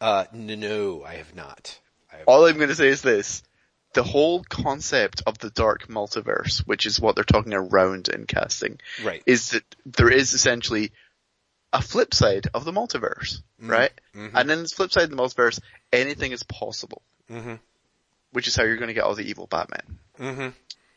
[0.00, 1.78] Uh, no, I have not.
[2.12, 3.42] I have All I'm gonna say is this.
[3.92, 8.78] The whole concept of the dark multiverse, which is what they're talking around in casting,
[9.02, 9.22] right.
[9.26, 10.92] is that there is essentially
[11.72, 13.70] a flip side of the multiverse, mm-hmm.
[13.70, 13.92] right?
[14.14, 14.36] Mm-hmm.
[14.36, 15.60] And then the flip side of the multiverse,
[15.92, 17.02] anything is possible.
[17.30, 17.54] Mm-hmm.
[18.32, 19.98] Which is how you're going to get all the evil Batman.
[20.18, 20.48] Mm-hmm.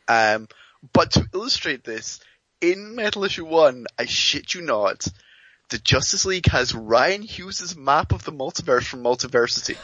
[0.06, 0.48] Um,
[0.92, 2.20] but to illustrate this,
[2.60, 5.06] in Metal Issue 1, I shit you not,
[5.70, 9.76] the Justice League has Rian Hughes' map of the multiverse from Multiversity.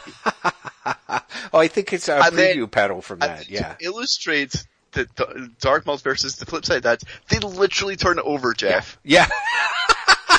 [1.53, 3.73] oh, I think it's a and preview then, panel from that, yeah.
[3.73, 8.19] To illustrate the, the Dark Multiverse is the flip side of that, they literally turn
[8.19, 8.99] it over, Jeff.
[9.03, 9.27] Yeah.
[9.27, 10.37] yeah.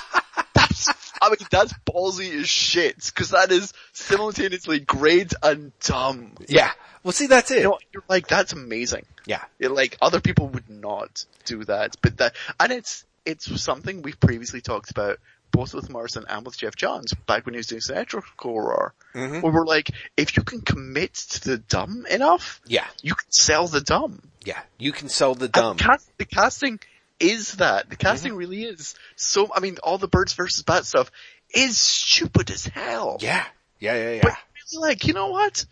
[1.23, 6.33] I mean, that's ballsy as shit, cause that is simultaneously great and dumb.
[6.49, 6.73] Yeah.
[7.05, 7.59] Well see, that's it.
[7.59, 9.07] You know, you're like, that's amazing.
[9.25, 9.43] Yeah.
[9.59, 14.19] You're like, other people would not do that, but that, and it's, it's something we've
[14.19, 15.21] previously talked about
[15.53, 18.95] both with Morrison and with Geoff Johns back when he was doing Sinestro Corps War,
[19.15, 19.41] mm-hmm.
[19.41, 23.69] where we're like, if you can commit to the dumb enough, yeah, you can sell
[23.69, 24.21] the dumb.
[24.45, 25.77] Yeah, you can sell the dumb.
[25.77, 26.81] Cast, the casting
[27.21, 27.89] is that.
[27.89, 28.39] The casting mm-hmm.
[28.39, 28.95] really is.
[29.17, 31.11] So, I mean, all the birds versus bat stuff
[31.55, 33.19] is stupid as hell.
[33.21, 33.45] Yeah.
[33.79, 34.21] Yeah, yeah, yeah.
[34.23, 34.37] But
[34.81, 35.65] like, you know what?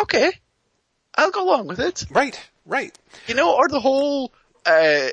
[0.00, 0.32] Okay.
[1.16, 2.06] I'll go along with it.
[2.10, 2.96] Right, right.
[3.26, 4.32] You know, or the whole,
[4.64, 5.08] uh,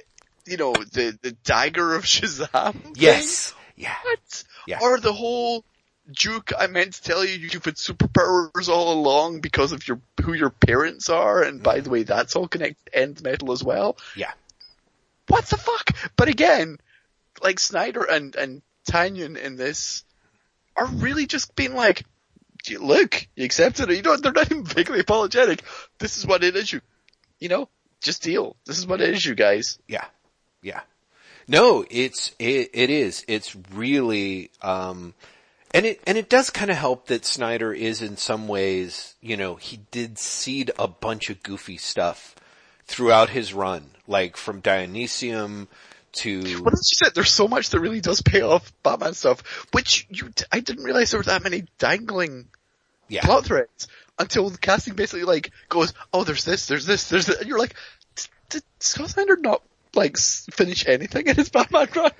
[0.45, 2.95] you know, the, the dagger of Shazam.
[2.95, 3.54] Yes.
[3.75, 3.95] Yeah.
[4.03, 4.43] What?
[4.67, 4.79] Yeah.
[4.81, 5.63] Or the whole,
[6.11, 10.33] Duke, I meant to tell you you've had superpowers all along because of your, who
[10.33, 11.91] your parents are, and by the mm-hmm.
[11.91, 13.97] way, that's all connected to Nth Metal as well.
[14.15, 14.31] Yeah
[15.27, 15.91] what the fuck?
[16.15, 16.77] But again,
[17.41, 20.03] like Snyder and, and Tynion in this
[20.75, 22.05] are really just being like,
[22.79, 23.95] look, you accepted it.
[23.97, 25.63] You know, they're not even vaguely apologetic.
[25.99, 26.71] This is what it is.
[26.71, 26.81] You,
[27.39, 27.69] you know,
[28.01, 28.55] just deal.
[28.65, 29.79] This is what it is, you guys.
[29.87, 30.05] Yeah.
[30.61, 30.81] Yeah.
[31.47, 33.23] No, it's, it, it is.
[33.27, 35.13] It's really, um,
[35.73, 39.35] And it, and it does kind of help that Snyder is in some ways, you
[39.35, 42.33] know, he did seed a bunch of goofy stuff
[42.87, 45.67] throughout his run, like from Dionesium
[46.13, 46.41] to.
[46.41, 47.13] Well, that's just it.
[47.13, 51.11] There's so much that really does pay off Batman stuff, which you, I didn't realize
[51.11, 52.47] there were that many dangling
[53.09, 53.21] yeah.
[53.21, 53.87] plot threads
[54.17, 57.59] until the casting basically like goes, oh, there's this, there's this, there's this, and you're
[57.59, 57.75] like,
[58.49, 59.61] did Scott Snyder not
[59.95, 62.11] like finish anything in his Batman run?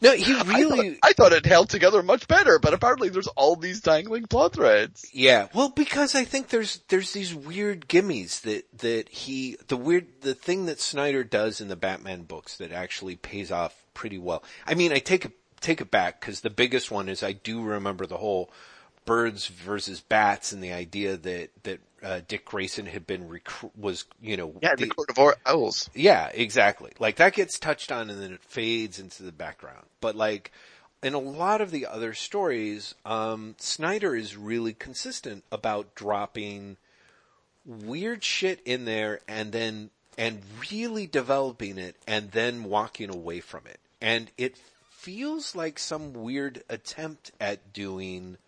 [0.00, 0.90] No, he really.
[0.90, 4.26] I thought, I thought, it held together much better, but apparently there's all these dangling
[4.26, 5.08] plot threads.
[5.12, 10.06] Yeah, well, because I think there's there's these weird gimmies that that he the weird
[10.20, 14.42] the thing that Snyder does in the Batman books that actually pays off pretty well.
[14.66, 17.62] I mean, I take it take it back because the biggest one is I do
[17.62, 18.50] remember the whole
[19.06, 24.04] birds versus bats and the idea that that uh, Dick Grayson had been rec- was
[24.20, 25.90] you know yeah the, the court of owls.
[25.94, 26.92] Yeah exactly.
[26.98, 29.86] Like that gets touched on and then it fades into the background.
[30.00, 30.52] But like
[31.02, 36.76] in a lot of the other stories um, Snyder is really consistent about dropping
[37.64, 43.66] weird shit in there and then and really developing it and then walking away from
[43.66, 43.80] it.
[44.00, 44.56] And it
[44.90, 48.38] feels like some weird attempt at doing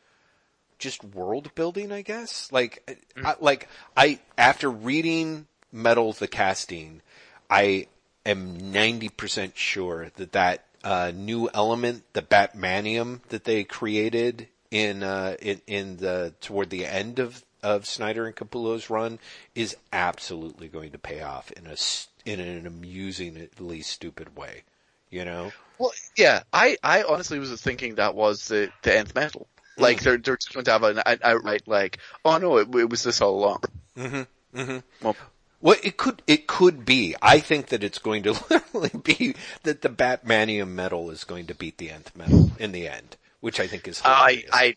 [0.79, 2.51] just world building, I guess.
[2.53, 3.27] Like, mm-hmm.
[3.27, 7.03] I, like I after reading Metal the casting,
[7.51, 7.87] I
[8.25, 15.03] am ninety percent sure that that uh, new element, the Batmanium that they created in
[15.03, 19.19] uh, in in the toward the end of of Snyder and Capullo's run,
[19.55, 21.77] is absolutely going to pay off in a
[22.25, 24.63] in an amusingly stupid way.
[25.11, 25.53] You know.
[25.79, 29.47] Well, yeah, I, I honestly was thinking that was the, the nth metal.
[29.79, 32.91] Like they're they're just going to have an, an outright like, oh no, it, it
[32.91, 33.63] was this all along.
[33.97, 34.59] Mm-hmm.
[34.59, 34.79] Mm-hmm.
[35.05, 35.17] Well,
[35.61, 37.15] well, it could it could be.
[37.21, 41.55] I think that it's going to literally be that the Batmanium metal is going to
[41.55, 44.01] beat the nth metal in the end, which I think is.
[44.01, 44.51] Hilarious.
[44.53, 44.77] I,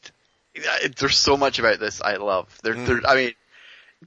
[0.55, 2.57] I, there's so much about this I love.
[2.63, 2.85] There, mm.
[2.85, 3.01] there.
[3.07, 3.33] I mean,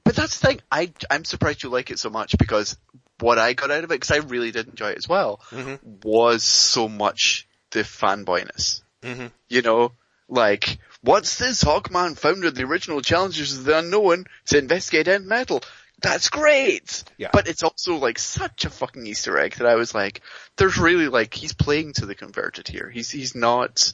[0.03, 0.61] but that's the thing.
[0.71, 2.77] I I'm surprised you like it so much because
[3.19, 5.75] what I got out of it, because I really did enjoy it as well, mm-hmm.
[6.03, 8.81] was so much the fanboyness.
[9.01, 9.27] Mm-hmm.
[9.49, 9.91] You know,
[10.29, 11.63] like, what's this?
[11.63, 15.61] Hawkman founded the original Challengers of the Unknown to investigate Nth Metal.
[16.01, 17.03] That's great!
[17.17, 17.29] Yeah.
[17.31, 20.21] But it's also like such a fucking Easter egg that I was like,
[20.57, 22.89] there's really like, he's playing to the converted here.
[22.89, 23.93] He's, he's not,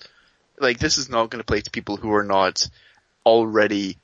[0.59, 2.67] like this is not gonna play to people who are not
[3.25, 3.97] already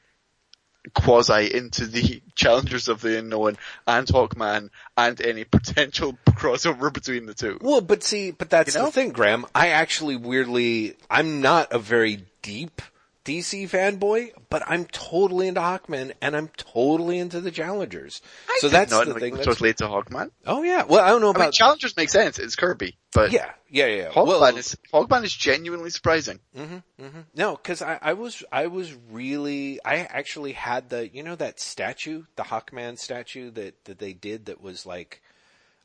[0.93, 3.57] quasi into the challengers of the unknown
[3.87, 7.57] and Hawkman and any potential crossover between the two.
[7.61, 8.87] Well, but see, but that's you know?
[8.87, 9.45] the thing, Graeme.
[9.53, 12.81] I actually weirdly, I'm not a very deep
[13.25, 18.21] DC fanboy, but I'm totally into Hawkman and I'm totally into the Challengers.
[18.47, 19.33] I so that's the thing.
[19.33, 19.45] That's...
[19.45, 20.29] Totally into Hawkman.
[20.45, 20.83] Oh yeah.
[20.83, 22.37] Well, I don't know about I mean, Challengers make sense.
[22.37, 24.09] It's Kirby, but yeah, yeah, yeah.
[24.09, 26.39] Hawkman well, is Hawkman is genuinely surprising.
[26.55, 27.19] Mm-hmm, mm-hmm.
[27.35, 31.59] No, because I, I was I was really I actually had the you know that
[31.59, 35.21] statue, the Hawkman statue that that they did that was like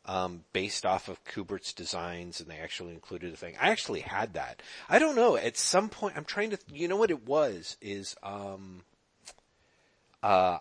[0.07, 3.55] um, based off of Kubert's designs, and they actually included a thing.
[3.61, 4.63] I actually had that.
[4.89, 5.37] I don't know.
[5.37, 6.59] At some point, I'm trying to.
[6.73, 7.77] You know what it was?
[7.81, 8.83] Is um,
[10.23, 10.59] uh,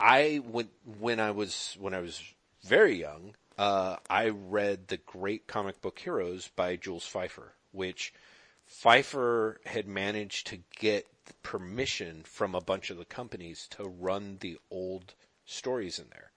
[0.00, 0.68] I when
[0.98, 2.22] when I was when I was
[2.62, 8.12] very young, uh, I read the Great Comic Book Heroes by Jules Feiffer, which
[8.68, 11.06] Feiffer had managed to get
[11.42, 15.14] permission from a bunch of the companies to run the old
[15.46, 16.32] stories in there,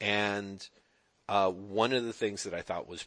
[0.00, 0.68] and
[1.28, 3.04] uh, one of the things that I thought was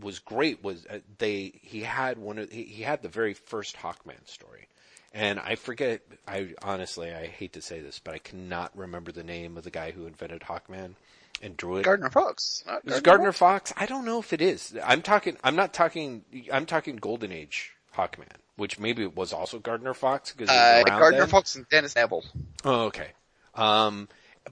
[0.00, 3.76] was great was uh, they he had one of he, he had the very first
[3.76, 4.68] Hawkman story,
[5.12, 6.02] and I forget.
[6.26, 9.70] I honestly I hate to say this, but I cannot remember the name of the
[9.70, 10.94] guy who invented Hawkman
[11.42, 11.84] and drew it.
[11.84, 12.62] Gardner Fox.
[12.66, 13.72] Gardner is Gardner Fox?
[13.76, 14.76] I don't know if it is.
[14.84, 15.36] I'm talking.
[15.42, 16.24] I'm not talking.
[16.52, 21.20] I'm talking Golden Age Hawkman, which maybe it was also Gardner Fox because uh, Gardner
[21.20, 21.28] then.
[21.28, 22.24] Fox and Dennis Neville.
[22.64, 23.08] Oh, okay.
[23.54, 24.08] Um,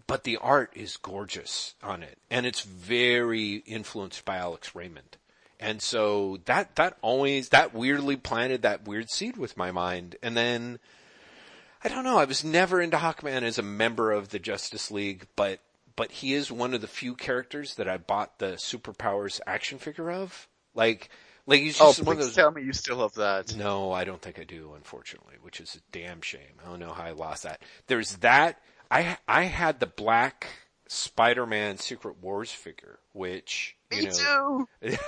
[0.06, 5.16] but the art is gorgeous on it, and it's very influenced by Alex Raymond.
[5.60, 10.36] And so that that always that weirdly planted that weird seed with my mind, and
[10.36, 10.78] then
[11.82, 12.18] I don't know.
[12.18, 15.60] I was never into Hawkman as a member of the Justice League, but
[15.96, 20.10] but he is one of the few characters that I bought the superpowers action figure
[20.10, 20.46] of.
[20.74, 21.10] Like
[21.48, 22.34] like he's just oh, one of those.
[22.34, 23.56] Tell me you still have that.
[23.56, 26.60] No, I don't think I do, unfortunately, which is a damn shame.
[26.62, 27.62] I don't know how I lost that.
[27.86, 28.60] There's that
[28.90, 30.46] I I had the black
[30.86, 34.96] Spider-Man Secret Wars figure, which you Me know, too.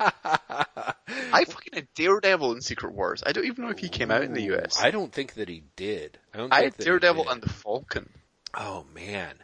[0.00, 3.22] I fucking had Daredevil in Secret Wars.
[3.26, 4.78] I don't even know if he came out in the US.
[4.80, 6.18] I don't think that he did.
[6.32, 6.52] I don't.
[6.52, 8.10] I had Daredevil and the Falcon.
[8.54, 9.34] Oh man,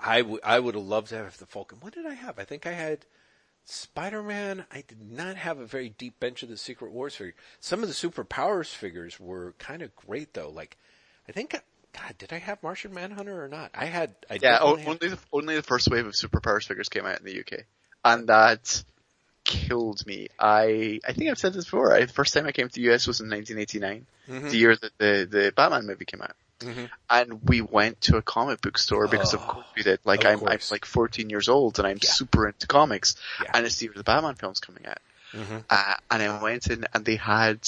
[0.00, 1.78] I, w- I would have loved to have the Falcon.
[1.80, 2.38] What did I have?
[2.38, 3.04] I think I had
[3.64, 7.34] Spider-Man, I did not have a very deep bench of the Secret Wars figure.
[7.60, 10.50] Some of the superpowers figures were kind of great though.
[10.50, 10.76] Like,
[11.28, 11.54] I think,
[11.94, 13.70] God, did I have Martian Manhunter or not?
[13.74, 16.66] I had, I Yeah, o- definitely had- only the, only the first wave of superpowers
[16.66, 17.64] figures came out in the UK,
[18.04, 18.82] and that
[19.44, 20.28] killed me.
[20.38, 21.92] I I think I've said this before.
[21.94, 24.50] I, the first time I came to the US was in 1989, Mhm.
[24.50, 26.34] the year that the the Batman movie came out.
[26.60, 26.88] Mhm.
[27.10, 30.00] And we went to a comic book store because of Oh, course we did.
[30.04, 32.08] Like I'm, I'm like 14 years old and I'm Yeah.
[32.10, 33.50] super into comics, Yeah.
[33.54, 34.98] and it's the year the Batman film's coming out.
[35.32, 35.64] Mhm.
[35.68, 37.58] Uh, and I went in and they had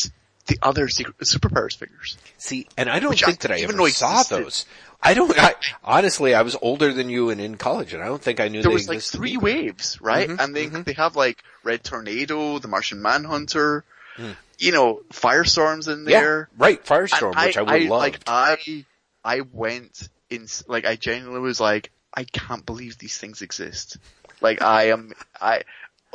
[0.46, 2.16] the other secret superpowers figures.
[2.38, 4.44] See, and I don't Which I think that I even ever know saw existed.
[4.44, 4.66] those.
[5.02, 8.22] I don't, I, honestly, I was older than you and in college and I don't
[8.22, 9.40] think I knew there they was like three either.
[9.40, 10.28] waves, right?
[10.28, 10.84] Mhm, and they mhm.
[10.84, 13.84] they have like Red Tornado, the Martian Manhunter,
[14.16, 14.34] Mm.
[14.58, 16.48] you know, Firestorms in Yeah, there.
[16.56, 17.98] right, Firestorm, And which I, would love.
[17.98, 18.84] like I
[19.22, 23.98] I went in like I genuinely was like I can't believe these things exist.
[24.40, 25.62] Like I am I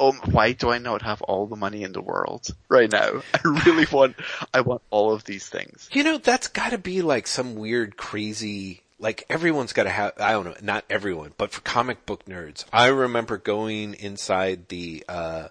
[0.02, 3.22] um why do I not have all the money in the world right now?
[3.34, 4.16] I really want
[4.54, 5.90] I want all of these things.
[5.94, 10.46] You know, that's gotta be like some weird, crazy, like everyone's gotta have, I don't
[10.46, 15.48] know, not everyone, but for comic book nerds, I remember going inside the, uh,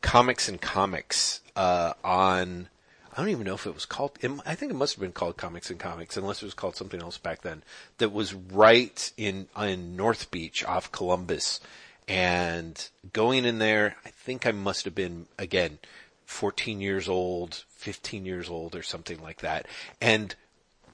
[0.00, 2.68] comics and comics, uh, on,
[3.12, 5.12] I don't even know if it was called, it, I think it must have been
[5.12, 7.62] called comics and comics, unless it was called something else back then,
[7.98, 11.60] that was right in, in North Beach off Columbus.
[12.08, 15.78] And going in there, I think I must have been, again,
[16.24, 19.66] 14 years old, 15 years old or something like that.
[20.00, 20.34] And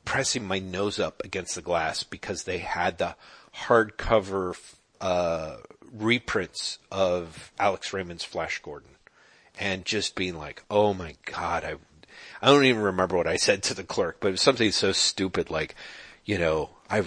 [0.04, 3.14] pressing my nose up against the glass because they had the
[3.54, 4.58] hardcover,
[5.00, 5.56] uh,
[5.92, 8.90] reprints of Alex Raymond's Flash Gordon
[9.58, 11.74] and just being like, oh my god, I,
[12.42, 14.92] I don't even remember what I said to the clerk, but it was something so
[14.92, 15.74] stupid like,
[16.24, 17.02] you know, I,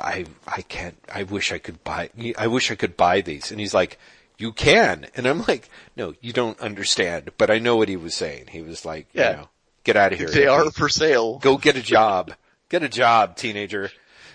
[0.00, 3.50] I, I can't, I wish I could buy, I wish I could buy these.
[3.50, 3.98] And he's like,
[4.38, 5.06] you can.
[5.16, 8.46] And I'm like, no, you don't understand, but I know what he was saying.
[8.48, 9.30] He was like, Yeah.
[9.30, 9.48] you know,
[9.84, 10.28] get out of here.
[10.28, 11.38] They are for sale.
[11.38, 12.32] Go get a job.
[12.68, 13.90] Get a job, teenager.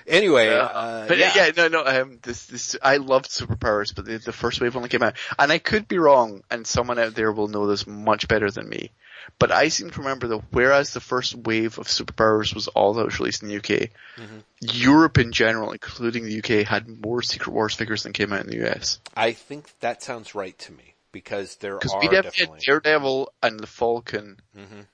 [0.07, 0.61] Anyway, Yeah.
[0.63, 1.33] uh, but yeah.
[1.35, 1.51] yeah.
[1.57, 5.03] no, no, um, this, this, I loved superpowers, but the, the first wave only came
[5.03, 8.49] out, and I could be wrong, and someone out there will know this much better
[8.49, 8.91] than me.
[9.39, 13.05] But I seem to remember that whereas the first wave of superpowers was all that
[13.05, 14.39] was released in the UK, Mm-hmm.
[14.61, 18.47] Europe in general, including the UK, had more Secret Wars figures than came out in
[18.49, 18.99] the US.
[19.15, 23.59] I think that sounds right to me because there Because are we definitely Daredevil and
[23.59, 24.87] the Falcon, Mhm.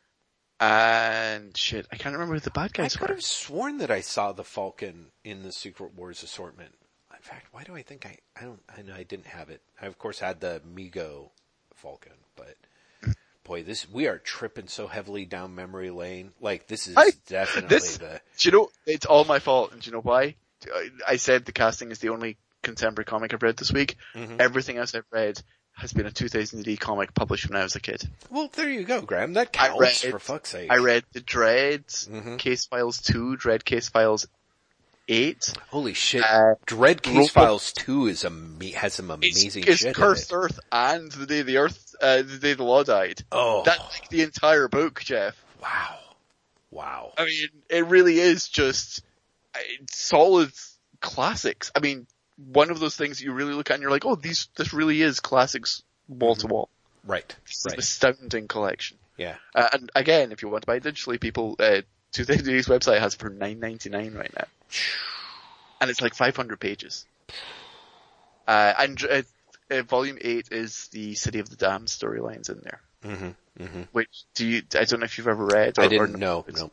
[0.60, 3.16] and shit, I can't remember who the bad guys I could were.
[3.16, 6.76] have sworn that I saw the Falcon in the Secret Wars assortment.
[7.16, 9.62] In fact, why do I think I, I don't, I know I didn't have it.
[9.82, 11.30] I of course had the Mego
[11.76, 12.58] Falcon, but
[13.44, 16.32] boy, this, we are tripping so heavily down memory lane.
[16.40, 19.82] Like this is I- definitely this- the, Do you know, it's all my fault, and
[19.82, 20.36] do you know why?
[20.74, 23.98] I- I said the casting is the only contemporary comic I've read this week.
[24.16, 24.40] Mhm.
[24.40, 25.42] Everything else I've read
[25.76, 28.08] has been a 2000 AD comic published when I was a kid.
[28.30, 29.34] well, there you go, Graeme.
[29.34, 30.72] That I counts read- for fuck's sake.
[30.72, 32.38] I read the Dredd, Mhm.
[32.40, 34.28] Case Files 2, Dredd Case Files
[35.08, 35.54] 8.
[35.70, 36.24] Holy shit.
[36.24, 40.32] Uh, Dredd Case Robo- Files 2 is am- has some amazing it's shit in Cursed
[40.32, 40.36] it.
[40.36, 43.22] Earth and the day the Earth, uh, the day the law died.
[43.32, 45.36] Oh, That's like the entire book, Jeff.
[45.62, 46.00] wow.
[46.72, 47.14] Wow.
[47.18, 49.02] I mean, it really is just
[49.56, 49.60] uh,
[49.92, 50.52] solid
[51.02, 51.72] classics.
[51.76, 52.08] I mean,
[52.52, 55.02] one of those things you really look at and you're like, oh, these, this really
[55.02, 56.70] is classics wall to wall.
[57.06, 57.28] Right.
[57.46, 57.80] This an Right.
[57.80, 58.98] astounding collection.
[59.18, 59.36] Yeah.
[59.54, 61.82] Uh, and again, if you want to buy it digitally, people, uh,
[62.14, 64.46] 2000's website has it for 9.99 right now.
[65.82, 67.06] And it's like 500 pages.
[68.48, 69.22] Uh, and, uh,
[69.72, 72.82] uh, volume 8 is the City of the Damned storylines in there.
[73.04, 73.64] Mm-hmm.
[73.64, 73.82] Mm-hmm.
[73.92, 76.46] Which, do you, I don't know if you've ever read or, I didn't know.
[76.48, 76.72] It's- No.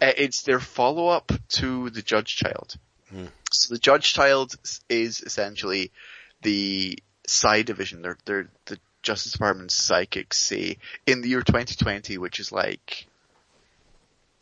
[0.00, 2.74] Uh, it's their follow-up to the Judge Child.
[3.10, 3.26] Hmm.
[3.52, 4.56] So the Judge Child
[4.88, 5.92] is essentially
[6.40, 8.02] the Psi division.
[8.02, 13.06] They're, they're the Justice Department's psychics say in the year 2020, which is like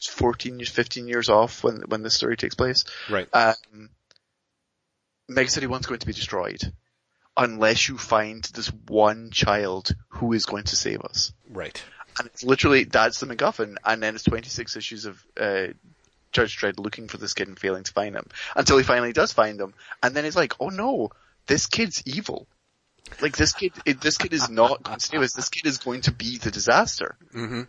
[0.09, 2.85] 14 years, 15 years off when, when this story takes place.
[3.09, 3.29] Right.
[3.35, 3.91] Um,
[5.29, 6.61] Mega City 1's going to be destroyed
[7.37, 11.81] unless you find this one child who is going to save us Right.
[12.19, 15.69] and it's literally that's the MacGuffin, and then it's 26 issues of uh,
[16.33, 18.27] Judge Dredd looking for this kid and failing to find him
[18.57, 21.11] until he finally does find him, and then he's like, "Oh no,
[21.47, 22.47] this kid's evil.
[23.21, 25.33] Like this kid, this kid is not going to save us.
[25.33, 27.63] This kid is going to be the disaster." Mm-hmm.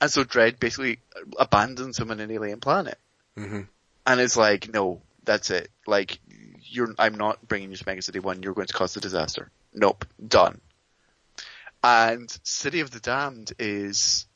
[0.00, 1.00] And so Dredd basically
[1.38, 2.98] abandons him on an alien planet,
[3.36, 3.62] Mm-hmm.
[4.06, 5.70] and it's like, "No, that's it.
[5.86, 6.18] Like,
[6.62, 8.42] you're, I'm not bringing you to Mega City One.
[8.42, 9.50] You're going to cause the disaster.
[9.74, 10.60] Nope, done."
[11.82, 14.26] And City of the Damned is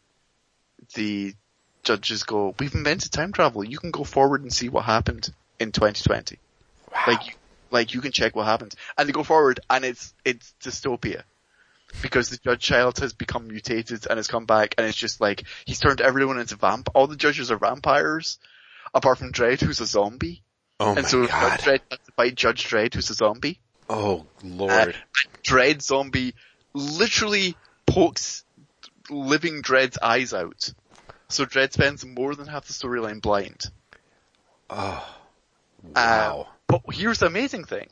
[0.95, 1.35] the
[1.83, 3.65] judges go, we've invented time travel.
[3.65, 6.39] You can go forward and see what happened in 2020.
[6.93, 7.03] Wow.
[7.09, 7.35] Like, you-
[7.73, 8.75] like you can check what happened.
[8.97, 11.23] And they go forward and it's, it's dystopia.
[12.01, 15.45] Because the Judge Child has become mutated and has come back and it's just like,
[15.67, 18.39] he's turned everyone into vamp, all the judges are vampires,
[18.95, 20.43] apart from Dredd who's a zombie.
[20.81, 21.61] Oh and my so god.
[21.61, 23.61] Judge Dredd has to fight Judge Dredd who's a zombie.
[23.89, 24.71] Oh lord.
[24.73, 24.93] Uh,
[25.45, 26.35] Dredd zombie
[26.73, 28.45] literally pokes
[29.11, 30.73] living Dredd's eyes out.
[31.29, 33.61] So Dredd spends more than half the storyline blind.
[34.71, 35.09] oh.
[35.85, 36.49] Uh, Wow.
[36.69, 37.89] but here's the amazing thing.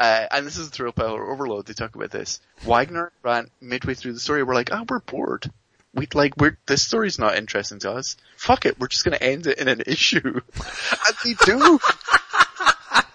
[0.00, 2.40] Uh, and this is a Thrill Power Overload, they talk about this.
[2.62, 5.50] Wagner ran midway through the story, we're like, oh, we're bored.
[5.94, 8.16] We like, we're, this story's not interesting to us.
[8.36, 10.20] Fuck it, we're just gonna end it in an issue.
[10.24, 11.80] and they do!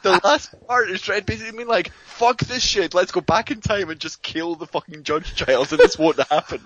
[0.02, 3.62] the last part is Dredd basically being like, fuck this shit, let's go back in
[3.62, 6.62] time and just kill the fucking Judge Child and this won't happen.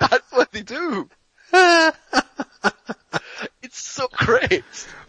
[0.00, 1.10] That's what they do.
[3.62, 4.64] it's so great.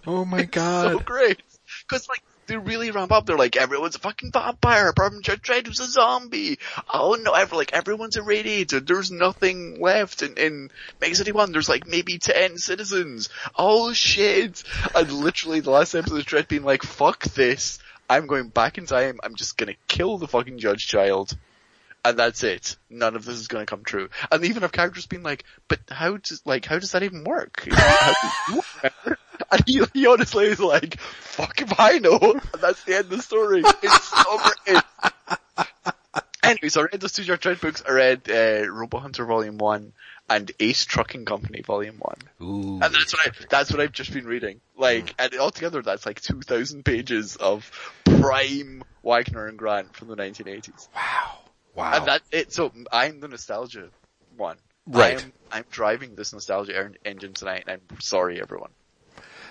[0.07, 0.91] oh my It's god.
[0.91, 1.41] so great.
[1.87, 5.67] Cause like, they really ramp up, they're like, everyone's a fucking vampire, from Judge Dredd
[5.67, 6.59] who's a zombie.
[6.93, 11.69] Oh no, ever like, everyone's irradiated, there's nothing left in, in Mega City 1, there's
[11.69, 13.29] like maybe 10 citizens.
[13.57, 14.63] Oh shit.
[14.93, 17.79] And literally the last episode of Dredd being like, fuck this,
[18.09, 21.37] I'm going back in time, I'm just gonna kill the fucking Judge Child.
[22.03, 22.77] And that's it.
[22.89, 24.09] None of this is gonna come true.
[24.31, 27.67] And even have characters being like, but how does, like, how does that even work?
[29.49, 29.91] How do you remember?
[29.91, 32.19] And he, he honestly is like, fuck if I know.
[32.19, 33.63] And that's the end of the story.
[33.65, 34.83] It's so great.
[36.41, 37.83] Anyway, so I read those two Judge Dredd books.
[37.87, 39.93] I read, uh, Robo Hunter Volume 1
[40.29, 42.15] and Ace Trucking Company Volume 1.
[42.41, 42.73] Ooh.
[42.73, 44.61] And that's what I, that's what I've just been reading.
[44.77, 47.69] Like, and altogether that's like 2,000 pages of
[48.05, 50.87] prime Wagner and Grant from the 1980s.
[50.95, 51.39] Wow.
[51.75, 51.91] Wow.
[51.93, 52.53] And that's it.
[52.53, 53.89] So I'm the nostalgia
[54.37, 54.57] one.
[54.87, 55.23] Right.
[55.23, 58.71] I'm, I'm driving this nostalgia engine tonight and I'm sorry everyone.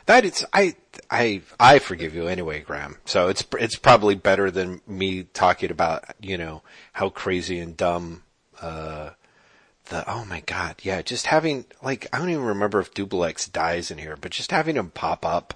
[0.09, 0.75] That is, I,
[1.11, 2.97] I, I forgive you anyway, Graeme.
[3.05, 6.63] So it's, it's probably better than me talking about, you know,
[6.95, 8.23] how crazy and dumb,
[8.63, 9.11] uh,
[9.91, 13.91] the, oh my god, yeah, just having, like, I don't even remember if Dubbilex dies
[13.91, 15.53] in here, but just having him pop up,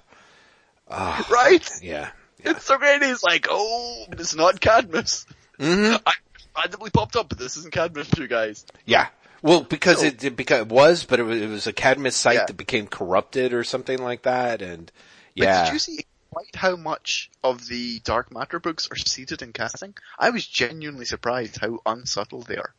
[0.87, 1.67] Right?
[1.81, 2.11] yeah.
[2.37, 3.01] It's so great.
[3.01, 5.25] He's like, oh, it's not Cadmus.
[5.59, 6.13] hmm I
[6.55, 8.67] randomly popped up, but this isn't Cadmus, you guys.
[8.85, 9.07] Yeah.
[9.43, 12.15] Well, because So- it, it, because it was, but it was, it was a Cadmus
[12.15, 12.45] site Yeah.
[12.47, 14.91] that became corrupted or something like that, and
[15.37, 15.65] But yeah.
[15.65, 19.95] did you see quite how much of the Dark Matter books are seated in casting?
[20.17, 22.73] I was genuinely surprised how unsubtle they are.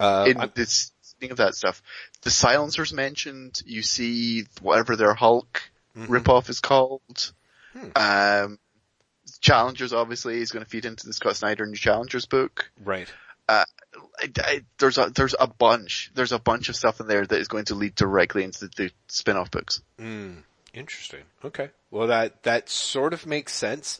[0.00, 1.82] uh, in I'm- this of that stuff.
[2.22, 5.60] The silencers mentioned, you see whatever their Hulk
[5.96, 6.06] Mhm.
[6.06, 7.32] ripoff is called.
[7.72, 7.88] Hmm.
[7.96, 8.58] Um,
[9.40, 12.70] Challengers obviously is going to feed into the Scott Snyder new Challengers book.
[12.84, 13.12] right.
[14.20, 17.38] I, I, there's a there's a bunch there's a bunch of stuff in there that
[17.38, 19.80] is going to lead directly into the, spin-off books.
[20.00, 20.42] Mm,
[20.72, 21.22] interesting.
[21.44, 21.70] Okay.
[21.90, 23.98] Well, that that sort of makes sense.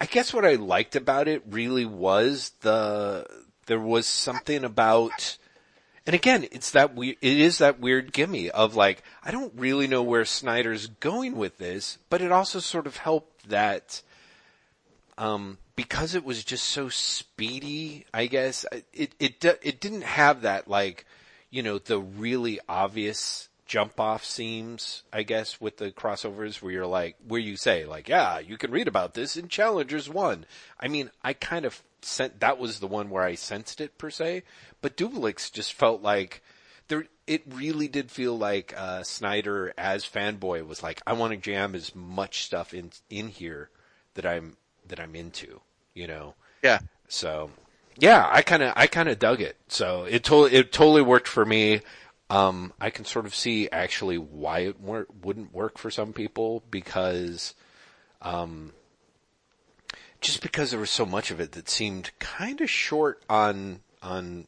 [0.00, 3.26] I guess what I liked about it really was the
[3.66, 5.36] there was something about,
[6.06, 9.86] and again, it's that we it is that weird gimme of like I don't really
[9.86, 14.02] know where Snyder's going with this, but it also sort of helped that.
[15.16, 20.68] Um, because it was just so speedy, I guess it it it didn't have that
[20.68, 21.04] like,
[21.50, 26.86] you know, the really obvious jump off seams, I guess, with the crossovers where you're
[26.86, 30.46] like, where you say like, yeah, you can read about this in Challengers One.
[30.78, 34.10] I mean, I kind of sent that was the one where I sensed it per
[34.10, 34.42] se,
[34.80, 36.42] but Dubbilex just felt like
[36.88, 37.06] there.
[37.26, 41.74] It really did feel like uh, Snyder as fanboy was like, I want to jam
[41.74, 43.70] as much stuff in in here
[44.12, 44.58] that I'm
[44.88, 45.60] that I'm into,
[45.94, 46.34] you know.
[46.62, 46.80] Yeah.
[47.08, 47.50] So,
[47.96, 49.56] yeah, I kind of I kind of dug it.
[49.68, 51.80] So it to- it totally worked for me.
[52.30, 56.62] Um, I can sort of see actually why it wor- wouldn't work for some people
[56.70, 57.54] because,
[58.22, 58.72] um,
[60.20, 64.46] just because there was so much of it that seemed kind of short on on,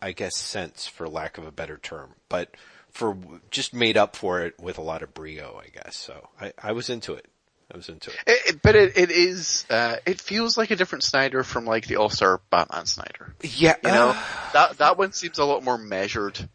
[0.00, 2.54] I guess sense for lack of a better term, but
[2.90, 3.16] for
[3.50, 5.96] just made up for it with a lot of brio, I guess.
[5.96, 7.26] So I, I was into it.
[7.72, 8.16] I was into it.
[8.26, 11.86] It, it- but it, it is uh, it feels like a different Snyder from like
[11.86, 13.34] the All Star Batman Snyder.
[13.42, 14.16] Yeah, You know
[14.52, 16.48] that that one seems a lot more measured.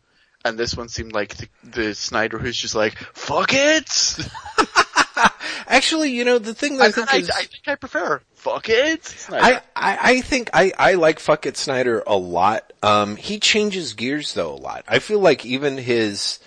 [0.46, 4.18] And this one seemed like the, the Snyder who's just like, fuck it!
[5.68, 8.22] Actually, you know, the thing that I And think I, is, I think I prefer
[8.34, 9.06] fuck it.
[9.06, 9.62] Snyder.
[9.76, 12.74] I, I, I think I, I like Fuck It Snyder a lot.
[12.84, 14.84] Um, he changes gears though a lot.
[14.88, 16.40] I feel like even his,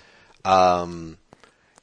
[0.45, 1.17] um,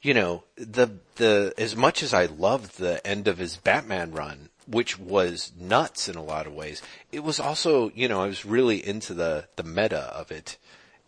[0.01, 4.49] you know, the, the, as much as I loved the end of his Batman run,
[4.67, 8.45] which was nuts in a lot of ways, it was also, you know, I was
[8.45, 10.57] really into the, the meta of it.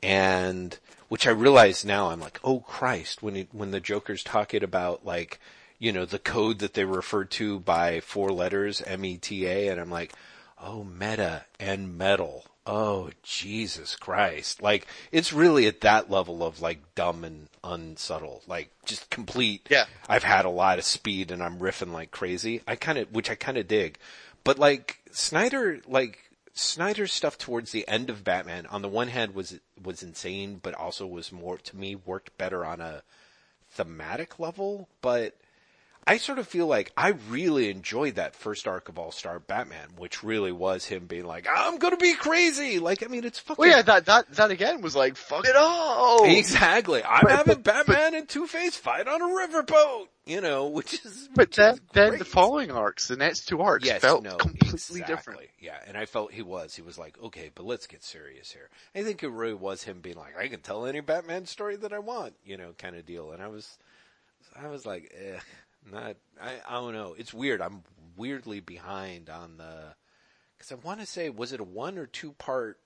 [0.03, 0.77] And,
[1.09, 5.05] which I realize now, I'm like, oh Christ, when it, when the Joker's talking about
[5.05, 5.39] like,
[5.79, 10.13] you know, the code that they refer to by four letters, M-E-T-A, and I'm like,
[10.61, 12.45] oh, meta and metal.
[12.69, 14.61] Oh, Jesus Christ.
[14.61, 18.43] Like, it's really at that level of like dumb and unsubtle.
[18.45, 19.67] Like, just complete.
[19.69, 19.85] Yeah.
[20.09, 22.61] I've had a lot of speed and I'm riffing like crazy.
[22.67, 23.97] I kind of, which I kind of dig.
[24.43, 26.19] But like, Snyder, like,
[26.53, 30.73] Snyder's stuff towards the end of Batman, on the one hand was, was insane, but
[30.73, 33.03] also was more, to me, worked better on a
[33.71, 34.89] thematic level.
[35.01, 35.37] But,
[36.07, 39.89] I sort of feel like I really enjoyed that first arc of All Star Batman,
[39.97, 43.61] which really was him being like, "I'm gonna be crazy." Like, I mean, it's fucking.
[43.61, 46.23] Well, yeah, that that that again was like, fuck it all.
[46.25, 47.03] Exactly.
[47.03, 50.07] I'm But- having but- Batman and Two Face fight on a riverboat.
[50.25, 51.29] You know, which is.
[51.33, 54.35] But which then, is then the following arcs, the next two arcs, Yes, felt no,
[54.35, 55.01] completely exactly.
[55.15, 55.39] different.
[55.59, 56.75] Yeah, and I felt he was.
[56.75, 58.69] He was like, okay, but let's get serious here.
[58.93, 61.93] I think it really was him being like, I can tell any Batman story that
[61.93, 63.31] I want, you know, kind of deal.
[63.31, 63.77] And I was,
[64.61, 65.39] I was like, eh,
[65.91, 66.15] not.
[66.41, 67.15] I, I don't know.
[67.17, 67.61] It's weird.
[67.61, 67.83] I'm
[68.15, 69.93] weirdly behind on the,
[70.57, 72.79] because I want to say, was it a one or two part?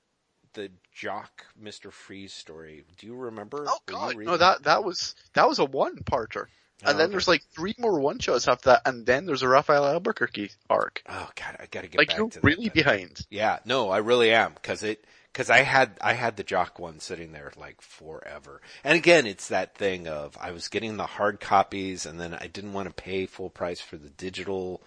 [0.54, 2.84] The Jock Mister Freeze story.
[2.98, 3.64] Do you remember?
[3.70, 6.48] Oh god, no, that that was that was a one parter,
[6.84, 7.12] Oh, and then okay.
[7.12, 11.04] there's like three more one shots after that, and then there's a Rafael Albuquerque arc.
[11.08, 12.74] Oh god, I gotta get Like back you're to really then.
[12.74, 13.26] behind.
[13.30, 17.00] Yeah, no, I really am because it because I had I had the Jock one
[17.00, 18.62] sitting there like forever.
[18.84, 22.48] And again, it's that thing of I was getting the hard copies and then I
[22.48, 24.82] didn't want to pay full price for the digital,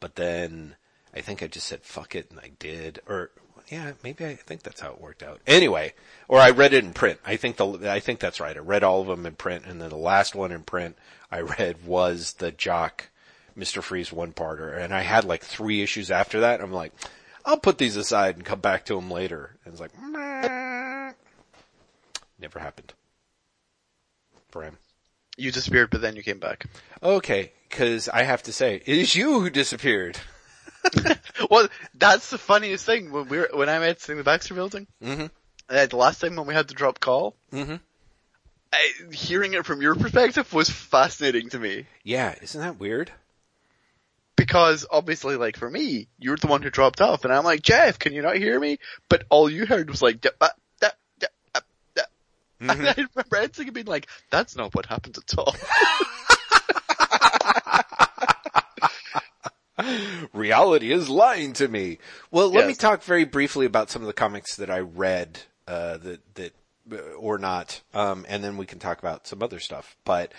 [0.00, 0.76] but then
[1.14, 3.00] I think I just said fuck it and I did.
[3.06, 3.30] Or
[3.70, 5.40] yeah, maybe I think that's how it worked out.
[5.46, 5.94] Anyway,
[6.28, 7.18] or I read it in print.
[7.26, 8.56] I think the I think that's right.
[8.56, 10.96] I read all of them in print and then the last one in print
[11.30, 13.08] I read was the Jock
[13.58, 13.82] Mr.
[13.82, 16.60] Freeze one parter and I had like three issues after that.
[16.60, 16.92] I'm like,
[17.48, 19.56] I'll put these aside and come back to them later.
[19.64, 21.12] And it's like, "Meh."
[22.38, 22.92] never happened
[24.50, 24.76] for him.
[25.38, 26.66] You disappeared, but then you came back.
[27.02, 30.18] Okay, cause I have to say, it is you who disappeared.
[31.50, 34.86] Well, that's the funniest thing when we were when I met in the Baxter Building.
[35.02, 35.30] Mhm.
[35.68, 37.80] Uh, the last time when we had to drop call, Mhm.
[38.72, 43.12] I, hearing it from your perspective was fascinating to me Yeah, isn't that weird?
[44.38, 47.98] Because obviously, like for me, you're the one who dropped off, and I'm like, Jeff,
[47.98, 48.78] can you not hear me?
[49.08, 51.28] But all you heard was like, da, da, da,
[51.94, 52.02] da.
[52.60, 55.54] and I remember being like, "That's not what happened at all."
[60.32, 61.98] Reality is lying to me.
[62.30, 65.98] Well, let me talk very briefly about some of the comics that I read, uh,
[65.98, 66.52] that, that,
[66.92, 69.96] uh, or not, um, and then we can talk about some other stuff.
[70.04, 70.32] But,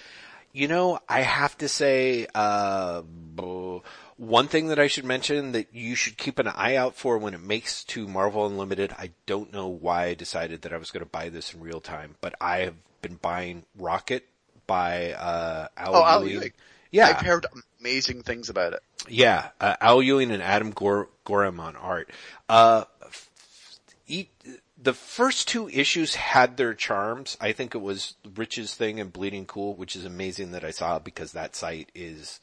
[0.54, 3.02] you know, I have to say, uh,
[4.18, 7.34] one thing that I should mention that you should keep an eye out for when
[7.34, 8.93] it makes to Marvel Unlimited.
[8.97, 11.80] I don't know why I decided that I was going to buy this in real
[11.80, 14.28] time, but I have been buying Rocket
[14.68, 16.52] by, uh, Al Oh, Al Ewing.
[16.91, 17.08] Yeah.
[17.08, 17.45] I've heard
[17.80, 18.82] amazing things about it.
[19.08, 22.10] Yeah, uh, Al Ewing and Adam Gor- Gorham on art.
[22.50, 23.30] Uh, f-
[24.08, 24.28] e-
[24.82, 27.38] the first two issues had their charms.
[27.41, 30.99] I think it was Rich's thing and Bleeding Cool, which is amazing that I saw
[30.99, 32.39] because that site is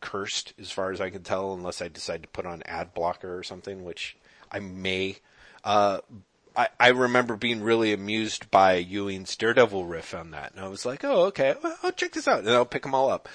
[0.00, 3.36] cursed as far as I can tell, unless I decide to put on ad blocker
[3.36, 4.16] or something, which
[4.50, 5.18] I may.
[5.62, 5.98] Uh,
[6.56, 10.86] I, I remember being really amused by Ewing's Daredevil riff on that, and I was
[10.86, 13.28] like, "Oh, okay, well, I'll check this out, and I'll pick them all up."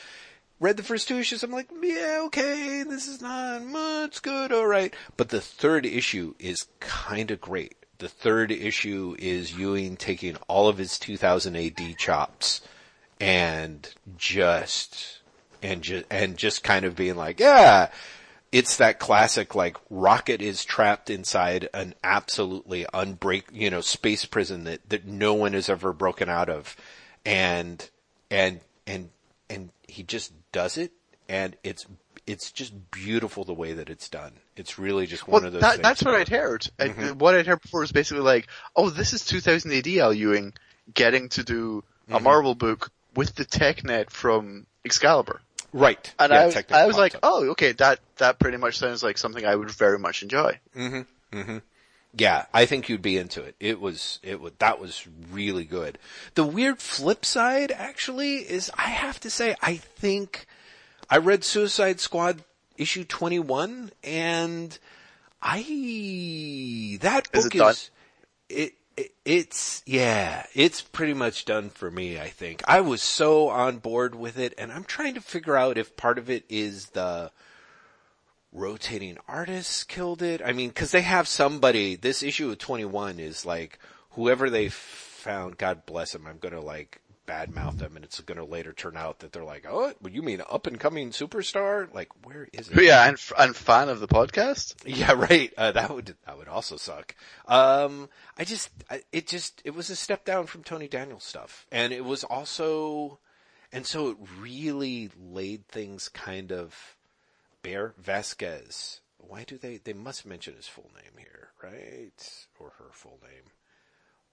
[0.60, 1.42] read the first two issues.
[1.42, 4.94] I'm like, yeah, okay, this is not much good, alright.
[5.16, 7.79] But the third issue is kinda great.
[8.00, 12.62] The third issue is Ewing taking all of his 2000 AD chops
[13.20, 13.88] and
[14.18, 15.20] just,
[15.62, 17.90] and just, and just kind of being like, yeah,
[18.54, 24.64] it's that classic like Rocket is trapped inside an absolutely unbreak, you know, space prison
[24.64, 26.78] that, that no one has ever broken out of.
[27.26, 27.90] And,
[28.32, 29.10] and, and,
[29.50, 30.94] and he just does it
[31.28, 31.86] and it's,
[32.30, 34.34] it's just beautiful the way that it's done.
[34.56, 35.84] It's really just one Well, of those that, things.
[35.84, 36.62] that's what I'd heard.
[36.78, 37.18] Mm-hmm.
[37.18, 40.54] what I'd heard before was basically like, oh, this is 2000 AD Al Ewing
[40.94, 42.16] getting to do Mm-hmm.
[42.16, 45.42] a Marvel book with the Technet from Excalibur.
[45.74, 46.12] right.
[46.18, 49.20] And Yeah, I, was- I was like, oh, okay, that, that pretty much sounds like
[49.20, 50.60] something I would very much enjoy.
[52.18, 53.56] Yeah, I think you'd be into it.
[53.60, 56.00] It was, it was, that was really good.
[56.34, 60.48] The weird flip side actually is I have to say, I think
[61.10, 62.44] I read Suicide Squad
[62.78, 64.78] issue 21 and
[65.42, 67.72] I, that book it done?
[67.72, 67.92] is,
[68.50, 72.62] it, it, it's, yeah, it's pretty much done for me, I think.
[72.68, 76.18] I was so on board with it and I'm trying to figure out if part
[76.18, 77.32] of it is the,
[78.52, 80.42] rotating artists killed it.
[80.44, 83.80] I mean, cause they have somebody, this issue of 21 is like,
[84.12, 88.44] whoever they found, God bless him, I'm gonna like, badmouth them, and it's going to
[88.44, 91.94] later turn out that they're like, oh, what you mean up and coming superstar?
[91.94, 92.82] Like, where is it?
[92.82, 94.76] Yeah, and, and fan of the podcast.
[94.86, 95.54] Yeah, right.
[95.56, 97.16] Uh, that would that would also suck.
[97.48, 101.68] Um, I just I, it just it was a step down from Tony Daniel's stuff,
[101.72, 103.20] and it was also,
[103.72, 106.96] and so it really laid things kind of
[107.62, 107.94] bare.
[107.98, 109.02] Vasquez.
[109.18, 109.78] Why do they?
[109.78, 112.48] They must mention his full name here, right?
[112.60, 113.52] Or her full name.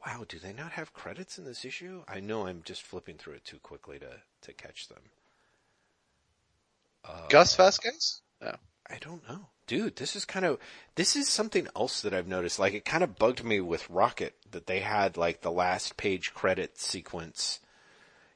[0.06, 2.04] Wow, do they not have credits in this issue?
[2.06, 5.02] I know I'm just flipping through it too quickly to to catch them.
[7.04, 8.20] Uh, Gus Vasquez?
[8.40, 8.54] No.
[8.88, 9.48] I don't know.
[9.66, 10.58] Dude, this is kind of,
[10.94, 12.60] this is something else that I've noticed.
[12.60, 16.32] Like, it kind of bugged me with Rocket that they had, like, the last page
[16.32, 17.58] credit sequence.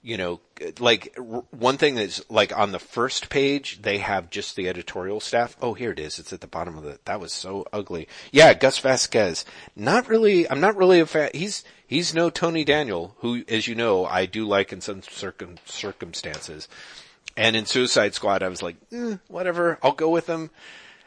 [0.02, 0.40] You know,
[0.78, 1.14] like,
[1.50, 5.58] one thing is, like, on the first page, they have just the editorial staff.
[5.60, 6.18] Oh, here it is.
[6.18, 8.08] It's at the bottom of the, that was so ugly.
[8.32, 9.44] Yeah, Gus Vasquez.
[9.76, 13.74] Not really, I'm not really a fan, he's, he's no Tony Daniel, who, as you
[13.74, 16.66] know, I do like in some circum, circumstances.
[17.36, 20.48] And in Suicide Squad, I was like, eh, whatever, I'll go with them.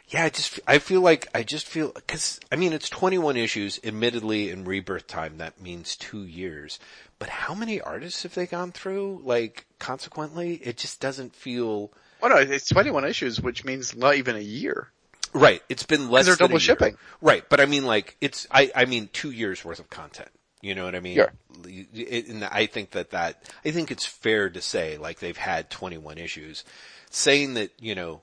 [0.10, 3.80] Yeah, I just, I feel like, I just feel, cause, I mean, it's 21 issues,
[3.84, 6.80] admittedly in rebirth time, that means two years.
[7.20, 9.22] But how many artists have they gone through?
[9.24, 11.90] Like, consequently, it just doesn't feel.
[12.22, 14.90] Well, no, it's 21 issues, which means not even a year.
[15.34, 15.64] Right.
[15.70, 16.36] It's been less than.
[16.38, 16.98] they're double shipping.
[17.22, 17.44] Right.
[17.50, 20.30] But I mean, like, it's, I, I mean, two years worth of content.
[20.62, 21.18] You know what I mean?
[21.18, 22.28] Yeah.
[22.30, 26.18] And I think that that, I think it's fair to say, like they've had 21
[26.18, 26.64] issues.
[27.10, 28.22] Saying that, you know,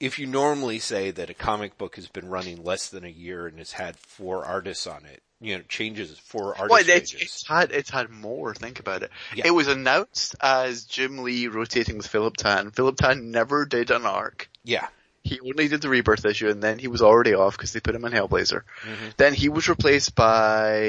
[0.00, 3.46] if you normally say that a comic book has been running less than a year
[3.46, 6.70] and has had four artists on it, you know, changes four artists.
[6.70, 9.10] Well, it's, it's, had, it's had more, think about it.
[9.34, 9.46] Yeah.
[9.46, 12.70] It was announced as Jim Lee rotating with Philip Tan.
[12.70, 14.48] Philip Tan never did an arc.
[14.64, 14.86] Yeah.
[15.22, 17.94] He only did the rebirth issue and then he was already off because they put
[17.94, 18.62] him in Hellblazer.
[18.82, 19.08] Mm-hmm.
[19.16, 20.80] Then he was replaced by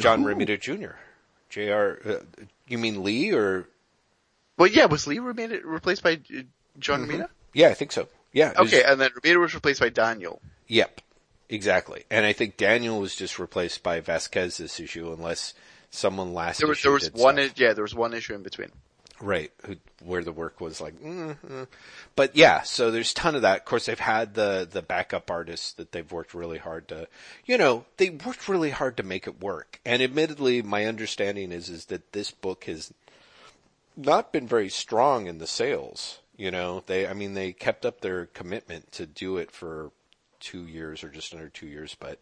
[0.00, 0.94] John Romita Jr.
[1.48, 2.08] Jr.
[2.08, 3.68] Uh, you mean Lee or?
[4.56, 6.20] Well, yeah, was Lee replaced by
[6.78, 7.10] John mm-hmm.
[7.10, 7.28] Romita?
[7.52, 8.08] Yeah, I think so.
[8.32, 8.52] Yeah.
[8.56, 10.40] Okay, and then Romita was replaced by Daniel.
[10.68, 11.00] Yep,
[11.48, 12.04] exactly.
[12.10, 15.54] And I think Daniel was just replaced by Vasquez this issue, unless
[15.90, 17.38] someone last there was, there was one.
[17.56, 18.70] yeah, there was one issue in between.
[19.20, 21.62] Right, who, where the work was like, mm-hmm.
[22.16, 22.62] but yeah.
[22.62, 23.60] So there's a ton of that.
[23.60, 27.06] Of course, they've had the the backup artists that they've worked really hard to,
[27.44, 29.78] you know, they worked really hard to make it work.
[29.84, 32.92] And admittedly, my understanding is is that this book has
[33.96, 36.18] not been very strong in the sales.
[36.42, 39.92] You know, they, I mean, they kept up their commitment to do it for
[40.40, 42.18] two years or just under two years, but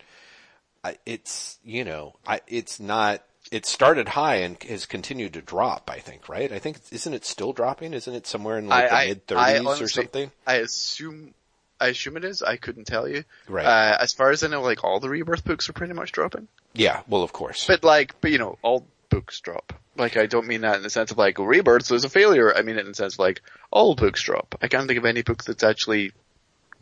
[0.84, 5.90] I, it's, you know, I, it's not it started high and has continued to drop.
[5.90, 6.52] I think, right?
[6.52, 7.94] I think isn't it still dropping?
[7.94, 10.30] Isn't it somewhere in like I, the mid thirties or something?
[10.47, 11.32] I assume.
[11.80, 12.42] I assume it is.
[12.42, 13.24] I couldn't tell you.
[13.48, 13.64] Right.
[13.64, 16.47] Uh, as far as I know, like all the rebirth books are pretty much dropping.
[16.74, 17.01] Yeah.
[17.09, 17.66] Well, of course.
[17.66, 19.72] But like, but you know, all books drop.
[20.01, 22.56] Like, I don't mean that in the sense of like rebirths was a failure.
[22.56, 24.56] I mean it in the sense of like all books drop.
[24.60, 26.12] I can't think of any book that's actually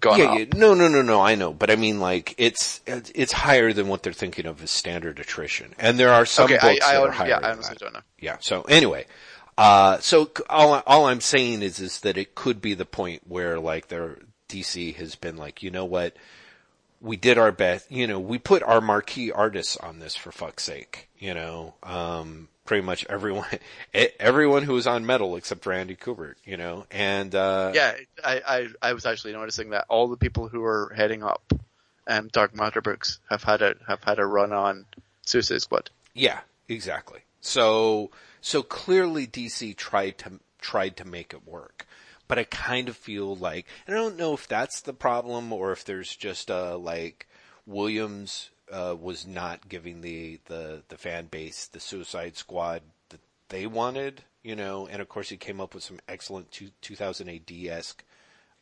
[0.00, 1.20] gone yeah, yeah, no, no, no, no.
[1.20, 4.70] I know, but I mean, like it's it's higher than what they're thinking of as
[4.70, 7.28] standard attrition, and there are some okay, books I, I, that are higher.
[7.28, 8.00] Yeah, I honestly don't know.
[8.18, 8.36] Yeah.
[8.40, 9.06] So anyway,
[9.56, 13.58] uh, so all all I'm saying is is that it could be the point where
[13.58, 14.18] like their
[14.48, 16.16] DC has been like, you know what,
[17.00, 17.90] we did our best.
[17.90, 21.08] You know, we put our marquee artists on this for fuck's sake.
[21.18, 23.46] You know, um, pretty much everyone,
[24.20, 28.42] everyone who was on metal except for Andy Kubert, you know, and, uh, yeah, I,
[28.46, 31.50] I, I was actually noticing that all the people who are heading up,
[32.06, 34.84] um, Dark Matter books have had a, have had a run on
[35.24, 35.88] Suicide Squad.
[36.12, 37.20] Yeah, exactly.
[37.40, 38.10] So,
[38.42, 41.86] so clearly DC tried to, tried to make it work.
[42.28, 45.84] But I kind of feel like, I don't know if that's the problem or if
[45.84, 47.26] there's just a, like,
[47.66, 53.66] Williams uh, was not giving the, the, the fan base the Suicide Squad that they
[53.66, 58.04] wanted, you know, and of course he came up with some excellent two, 2000 AD-esque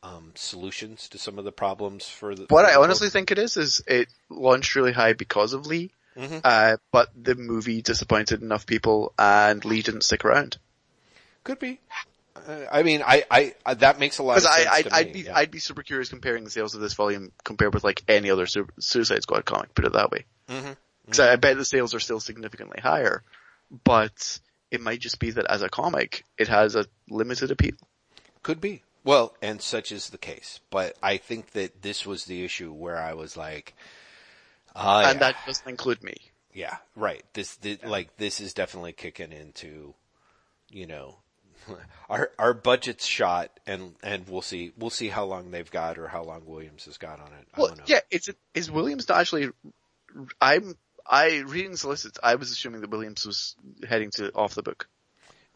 [0.02, 2.46] um, solutions to some of the problems for the.
[2.48, 5.90] What for I honestly think it is is it launched really high because of Lee,
[6.16, 6.38] mm-hmm.
[6.44, 10.58] uh, but the movie disappointed enough people and Lee didn't stick around.
[11.44, 11.80] Could be.
[12.70, 14.66] I mean, I, I, I, that makes a lot of sense.
[14.66, 15.36] I, I'd, I'd be, yeah.
[15.36, 18.46] I'd be super curious comparing the sales of this volume compared with like any other
[18.46, 19.74] Su- Suicide Squad comic.
[19.74, 20.24] Put it that way.
[20.46, 21.10] Because mm-hmm.
[21.12, 21.32] mm-hmm.
[21.32, 23.22] I bet the sales are still significantly higher,
[23.84, 24.38] but
[24.70, 27.76] it might just be that as a comic, it has a limited appeal.
[28.42, 28.82] Could be.
[29.04, 30.60] Well, and such is the case.
[30.70, 33.74] But I think that this was the issue where I was like,
[34.74, 35.32] uh, and yeah.
[35.32, 36.16] that doesn't include me.
[36.52, 37.24] Yeah, right.
[37.34, 37.88] This, this yeah.
[37.88, 39.94] like, this is definitely kicking into,
[40.70, 41.18] you know,
[42.10, 46.08] our our budget's shot, and and we'll see we'll see how long they've got or
[46.08, 47.46] how long Williams has got on it.
[47.56, 49.50] well, yeah, it's is Williams actually.
[50.40, 50.76] I'm
[51.08, 53.54] I reading solicits, I was assuming that Williams was
[53.88, 54.88] heading to off the book.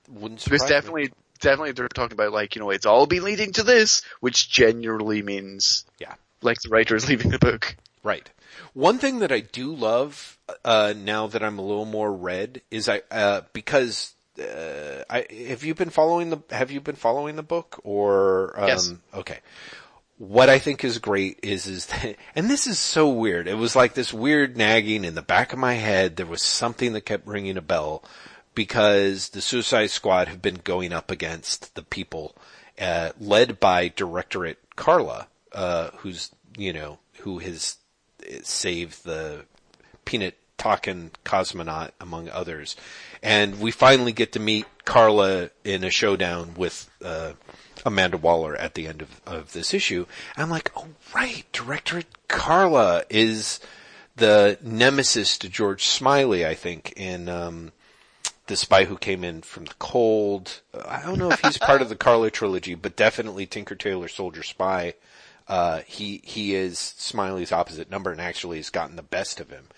[0.09, 0.77] Wouldn't Because surprise me.
[0.77, 4.49] definitely, definitely they're talking about like, you know, it's all been leading to this, which
[4.51, 6.15] generally means, Yeah.
[6.43, 7.77] like the writer is leaving the book.
[8.03, 8.29] Right.
[8.75, 12.89] One thing that I do love uh, now that I'm a little more read is
[12.89, 17.43] I uh, because uh, I have you been following the have you been following the
[17.43, 18.93] book or um, Yes.
[19.15, 19.39] okay.
[20.19, 23.49] What I think is great is is that, and this is so weird.
[23.49, 26.17] It was like this weird nagging in the back of my head.
[26.17, 28.05] There was something that kept ringing a bell
[28.55, 32.35] because the Suicide Squad have been going up against the people,
[32.81, 37.77] uh, led by Directorate Karla, uh, who's, you know, who has
[38.43, 39.45] saved the
[40.05, 42.77] peanut talking cosmonaut among others.
[43.23, 47.33] And we finally get to meet Karla in a showdown with, uh,
[47.87, 50.05] Amanda Waller at the end of, of this issue.
[50.37, 53.59] I'm like, oh right, Directorate Karla is
[54.17, 57.73] the nemesis to George Smiley, I think, in, um,
[58.47, 60.61] the spy who came in from the cold.
[60.87, 64.43] I don't know if he's part of the Karla trilogy, but definitely Tinker Tailor Soldier
[64.43, 64.93] Spy.
[65.49, 69.69] Uh, he, he is Smiley's opposite number and actually has gotten the best of him.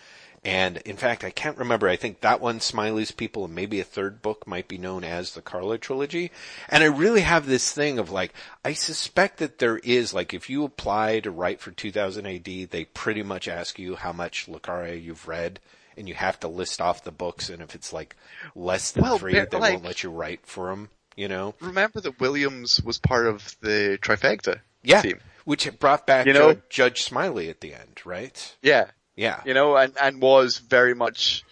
[0.44, 1.88] And in fact, I can't remember.
[1.88, 5.34] I think that one, Smiley's People, and maybe a third book might be known as
[5.34, 6.32] the Karla trilogy.
[6.68, 10.50] And I really have this thing of like, I suspect that there is, like, if
[10.50, 14.58] you apply to write for 2000 AD, they pretty much ask you how much le
[14.58, 15.60] Carré you've read,
[15.96, 18.16] and you have to list off the books, and if it's like
[18.56, 21.54] less than Well, three, they're like- won't let you write for them, you know?
[21.60, 25.02] Remember that Williams was part of the trifecta Yeah.
[25.02, 25.20] team.
[25.44, 28.56] Which brought back You know- Judge Smiley at the end, right?
[28.62, 28.90] Yeah.
[29.16, 29.40] Yeah.
[29.44, 31.44] You know, and, and was very much,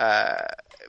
[0.00, 0.36] uh,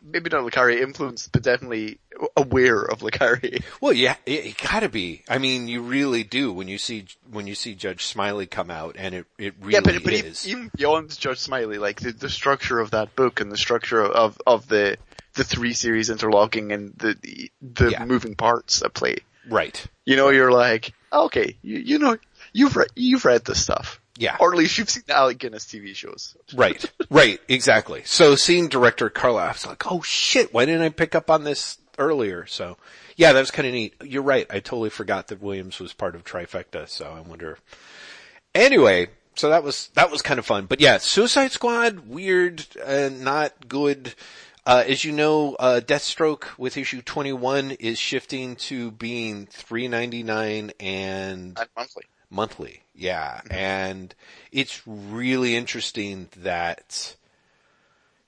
[0.02, 2.00] maybe not le Carré influenced, but definitely
[2.36, 3.64] aware of le Carré.
[3.82, 5.24] Well, yeah, it, it gotta be.
[5.30, 8.96] I mean, you really do when you see when you see Judge Smiley come out,
[8.98, 10.48] and it it really yeah, but, but even, is.
[10.48, 14.40] even beyond Judge Smiley, like the, the structure of that book and the structure of,
[14.48, 14.98] of the,
[15.36, 18.06] the three series interlocking and the, the, the Yeah.
[18.06, 19.18] moving parts at play.
[19.50, 19.86] right.
[20.06, 22.18] You know, you're like, okay, you, you know,
[22.54, 24.00] you've read, you've read this stuff.
[24.18, 24.38] Yeah.
[24.40, 26.36] Or at least you've seen the Alec Guinness TV shows.
[26.54, 26.84] Right.
[27.10, 27.40] Right.
[27.48, 28.04] Exactly.
[28.06, 31.78] So seeing director Karla, I like, oh shit, why didn't I pick up on this
[31.98, 32.46] earlier?
[32.46, 32.78] So
[33.18, 33.96] yeah, that was kind of neat.
[34.04, 34.48] You're right.
[34.50, 36.88] I totally forgot that Williams was part of Trifecta.
[36.88, 37.58] So I wonder.
[38.54, 40.66] Anyway, so that was, that was kind of fun.
[40.66, 44.16] But yeah, Suicide Squad, weird, uh, not good.
[44.66, 51.58] Uh, as you know, uh, Deathstroke with issue 21 is shifting to being 399 and
[51.60, 52.04] And monthly.
[52.36, 52.84] Monthly.
[52.94, 53.42] Yeah.
[53.50, 54.14] And
[54.52, 57.16] it's really interesting that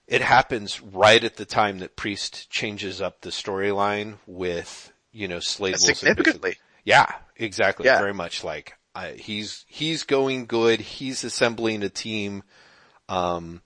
[0.07, 5.39] it happens right at the time that Priest changes up the storyline with, you know,
[5.39, 5.95] Slade Wilson.
[5.95, 6.55] Significantly.
[6.83, 7.85] Yeah, exactly.
[7.85, 7.99] Yeah.
[7.99, 10.79] Very much like, uh, he's, he's going good.
[10.79, 12.43] He's assembling a team.
[13.09, 13.61] Um,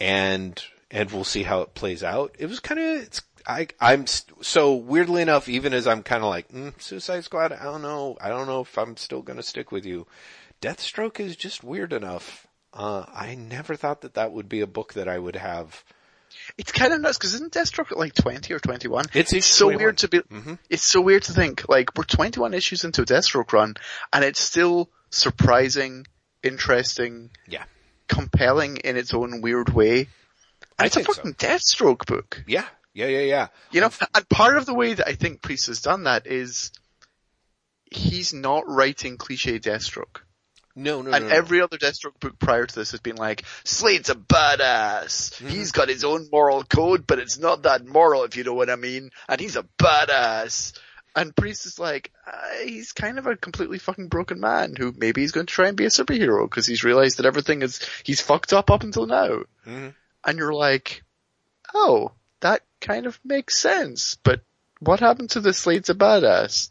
[0.00, 2.34] and, and we'll see how it plays out.
[2.38, 6.22] It was kind of, it's, I, I'm, st- so weirdly enough, even as I'm kind
[6.24, 9.42] of like, mm, Suicide Squad, I don't know, I don't know if I'm still gonna
[9.42, 10.06] stick with you.
[10.62, 12.46] Deathstroke is just weird enough.
[12.72, 15.84] Uh, I never thought that that would be a book that I would have.
[16.58, 19.04] It's kind of nuts because isn't Deathstroke at like 20 or 21?
[19.14, 19.82] It's issue so 21.
[19.84, 20.58] weird to be, Mhm.
[20.68, 23.74] it's so weird to think like we're 21 issues into a Deathstroke run
[24.12, 26.06] and it's still surprising,
[26.42, 27.64] interesting, Yeah.
[28.08, 29.98] compelling in its own weird way.
[30.00, 30.08] And
[30.78, 31.14] I it's a think so.
[31.14, 32.42] fucking Deathstroke book.
[32.46, 32.66] Yeah.
[32.94, 33.46] Yeah, yeah, yeah.
[33.72, 36.70] You know, and part of the way that I think Priest has done that is
[37.90, 40.20] he's not writing cliche Deathstroke.
[40.76, 41.36] No, no, and no, no.
[41.36, 45.34] every other Deathstroke book prior to this has been like, Slade's a badass.
[45.34, 45.48] Mm-hmm.
[45.48, 48.70] He's got his own moral code, but it's not that moral if you know what
[48.70, 49.10] I mean.
[49.28, 50.76] And he's a badass.
[51.16, 55.20] And Priest is like, uh, he's kind of a completely fucking broken man who maybe
[55.20, 58.20] he's going to try and be a superhero because he's realized that everything is, he's
[58.20, 59.42] fucked up up until now.
[59.64, 59.94] Mhm.
[60.24, 61.04] And you're like,
[61.72, 62.10] oh,
[62.40, 64.42] that kind of makes sense, but
[64.80, 66.70] what happened to the Slade's a badass?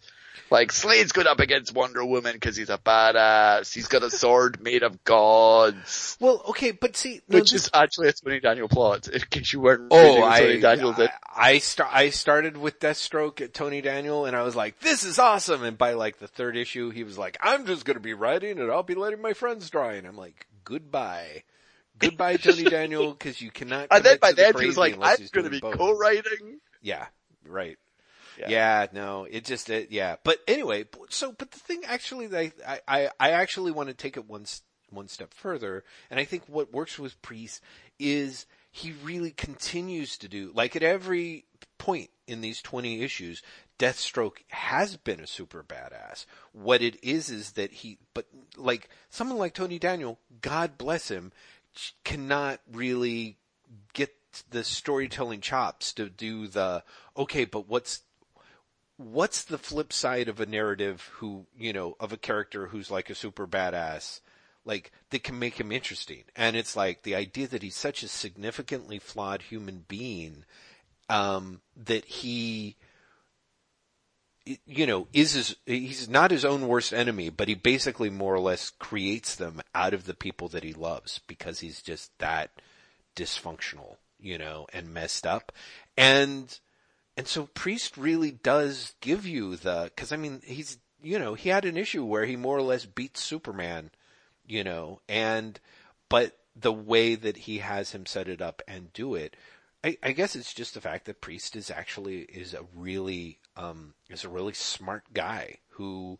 [0.51, 3.73] Like, Slade's good up against Wonder Woman because he's a badass.
[3.73, 6.15] He's got a sword made of gods.
[6.19, 9.51] Well, okay, but see, no, Which this- is actually a Tony Daniel plot, in case
[9.51, 11.09] you weren't Oh, reading I, Tony Daniel did.
[11.09, 15.03] I, I, sta- I started with Deathstroke at Tony Daniel and I was like, this
[15.03, 15.63] is awesome.
[15.63, 18.69] And by like the third issue, he was like, I'm just gonna be writing and
[18.71, 19.89] I'll be letting my friends draw.
[19.89, 21.43] And I'm like, goodbye.
[22.03, 24.97] Goodbye, Tony Daniel, cause you cannot And then by to the then he was like,
[25.01, 26.59] I'm gonna be both." co-writing.
[26.81, 27.05] Yeah,
[27.47, 27.77] right.
[28.37, 28.49] Yeah.
[28.49, 28.87] Yeah.
[28.91, 30.15] no, it just, it, yeah.
[30.23, 32.51] But anyway, so, but the thing actually I,
[32.87, 34.45] I, I actually want to take it one,
[34.89, 35.83] one step further.
[36.09, 37.61] And I think what works with Priest
[37.99, 41.45] is he really continues to do, like at every
[41.77, 43.43] point in these 20 issues,
[43.77, 46.25] Deathstroke has been a super badass.
[46.53, 48.25] What it is is that he, but
[48.55, 51.31] like someone like Tony Daniel, God bless him,
[52.03, 53.37] cannot really
[53.93, 54.13] get
[54.49, 56.83] the storytelling chops to do the
[57.17, 58.01] okay, but what's
[58.97, 63.09] what's the flip side of a narrative who you know of a character who's like
[63.09, 64.21] a super badass
[64.65, 66.23] like that can make him interesting?
[66.35, 70.45] And it's like the idea that he's such a significantly flawed human being
[71.09, 72.75] um that he
[74.45, 78.39] you know, is his, he's not his own worst enemy, but he basically more or
[78.39, 82.51] less creates them out of the people that he loves because he's just that
[83.15, 85.51] dysfunctional, you know, and messed up.
[85.97, 86.57] And,
[87.15, 91.49] and so Priest really does give you the, cause I mean, he's, you know, he
[91.49, 93.91] had an issue where he more or less beats Superman,
[94.45, 95.59] you know, and,
[96.09, 99.35] but the way that he has him set it up and do it,
[99.83, 103.93] I, I guess it's just the fact that Priest is actually, is a really, um,
[104.09, 106.19] is a really smart guy who,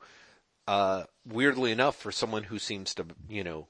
[0.68, 3.68] uh, weirdly enough, for someone who seems to, you know,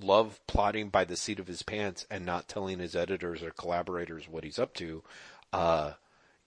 [0.00, 4.28] love plotting by the seat of his pants and not telling his editors or collaborators
[4.28, 5.02] what he's up to,
[5.52, 5.92] uh,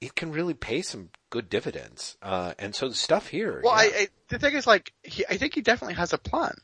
[0.02, 2.18] it can really pay some good dividends.
[2.22, 3.62] Uh, and so the stuff here.
[3.64, 3.92] Well, yeah.
[3.96, 6.56] I, I, the thing is, like, he, I think he definitely has a plan.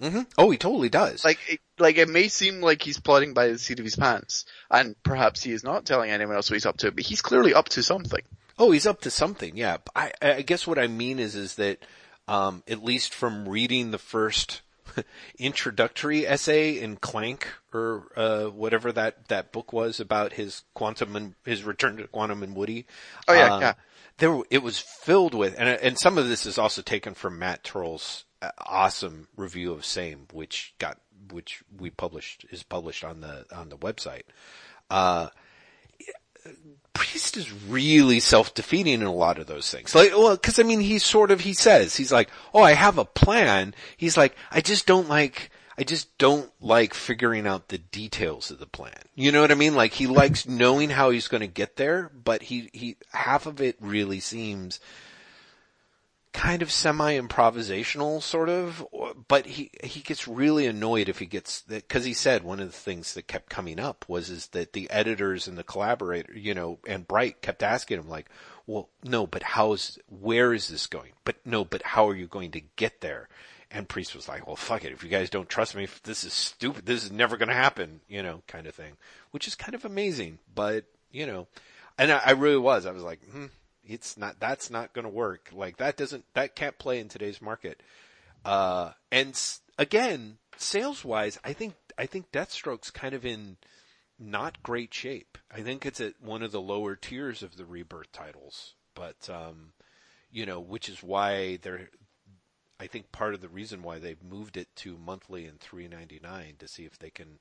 [0.00, 0.22] Mm-hmm.
[0.38, 1.24] Oh, he totally does.
[1.24, 4.46] Like, it, like it may seem like he's plotting by the seat of his pants,
[4.70, 7.52] and perhaps he is not telling anyone else what he's up to, but he's clearly
[7.52, 8.22] up to something.
[8.58, 9.56] Oh, he's up to something.
[9.56, 9.78] Yeah.
[9.94, 11.84] I, I guess what I mean is, is that,
[12.28, 14.62] um, at least from reading the first
[15.38, 21.34] introductory essay in Clank or, uh, whatever that, that book was about his quantum and
[21.44, 22.86] his return to quantum and Woody.
[23.28, 23.72] Oh yeah, uh, yeah.
[24.18, 27.64] There, it was filled with, and, and some of this is also taken from Matt
[27.64, 28.24] uh,
[28.58, 30.98] awesome review of Same, which got,
[31.30, 34.22] which we published, is published on the, on the website.
[34.88, 35.28] Uh,
[36.92, 39.94] Priest is really self-defeating in a lot of those things.
[39.94, 42.98] Like, well, cause I mean, he's sort of, he says, he's like, oh, I have
[42.98, 43.74] a plan.
[43.96, 48.58] He's like, I just don't like, I just don't like figuring out the details of
[48.58, 49.00] the plan.
[49.14, 49.74] You know what I mean?
[49.74, 53.60] Like he likes knowing how he's going to get there, but he, he, half of
[53.60, 54.80] it really seems
[56.32, 58.86] kind of semi-improvisational sort of,
[59.28, 62.72] but he, he gets really annoyed if he gets, cause he said one of the
[62.72, 66.78] things that kept coming up was is that the editors and the collaborator, you know,
[66.86, 68.28] and Bright kept asking him like,
[68.66, 71.12] well, no, but how's, where is this going?
[71.24, 73.28] But no, but how are you going to get there?
[73.72, 74.92] And Priest was like, well, fuck it.
[74.92, 76.86] If you guys don't trust me, this is stupid.
[76.86, 78.92] This is never going to happen, you know, kind of thing,
[79.30, 81.48] which is kind of amazing, but you know,
[81.98, 83.46] and I, I really was, I was like, hmm,
[83.90, 85.50] it's not, that's not going to work.
[85.52, 87.82] Like that doesn't, that can't play in today's market.
[88.44, 93.56] Uh, and s- again, sales wise, I think, I think Deathstroke's kind of in
[94.18, 95.38] not great shape.
[95.54, 99.72] I think it's at one of the lower tiers of the rebirth titles, but, um,
[100.30, 101.88] you know, which is why they're,
[102.78, 106.18] I think part of the reason why they've moved it to monthly and three ninety
[106.22, 107.38] nine to see if they can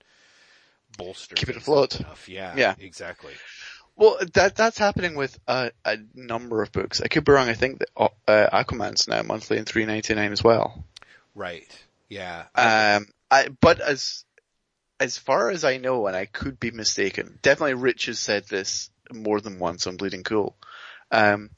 [0.97, 1.99] bolster Keep it afloat.
[1.99, 2.27] Enough.
[2.27, 2.76] Yeah, Yeah.
[2.77, 3.34] exactly.
[3.99, 7.01] Well, that that's happening with a, a number of books.
[7.01, 7.49] I could be wrong.
[7.49, 10.85] I think that uh, Aquaman's now monthly and three ninety nine as well.
[11.35, 11.67] Right.
[12.07, 12.45] Yeah.
[12.55, 14.23] Um, I, but as
[15.01, 18.89] as far as I know, and I could be mistaken, definitely Rich has said this
[19.11, 20.55] more than once on Bleeding Cool.
[21.11, 21.49] Um,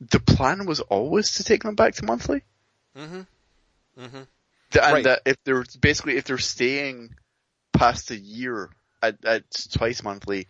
[0.00, 2.42] the plan was always to take them back to monthly,
[2.96, 3.22] mm-hmm.
[4.00, 4.16] Mm-hmm.
[4.16, 4.26] And
[4.74, 5.04] Right.
[5.04, 7.14] that if they're basically if they're staying
[7.72, 8.70] past a year
[9.02, 9.42] at, at
[9.72, 10.46] twice monthly,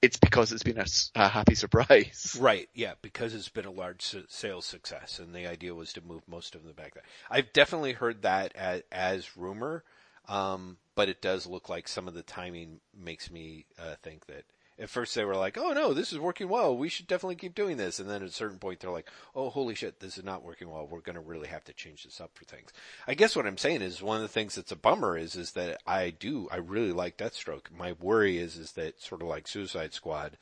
[0.00, 2.36] it's because it's been a, a, happy surprise.
[2.40, 2.68] Right.
[2.74, 2.94] Yeah.
[3.02, 6.64] Because it's been a large sales success, and the idea was to move most of
[6.64, 7.02] them back there.
[7.30, 9.84] I've definitely heard that as, as rumor,
[10.28, 14.44] um, but it does look like some of the timing makes me uh, think that.
[14.78, 16.76] At first they were like, "Oh no, this is working well.
[16.76, 19.50] We should definitely keep doing this." And then at a certain point they're like, "Oh
[19.50, 20.86] holy shit, this is not working well.
[20.86, 22.72] We're going to really have to change this up for things."
[23.06, 25.52] I guess what I'm saying is one of the things that's a bummer is is
[25.52, 27.70] that I do I really like Deathstroke.
[27.70, 30.38] My worry is is that sort of like Suicide Squad,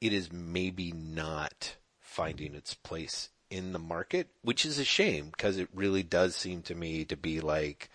[0.00, 5.56] it is maybe not finding its place in the market, which is a shame because
[5.56, 7.90] it really does seem to me to be like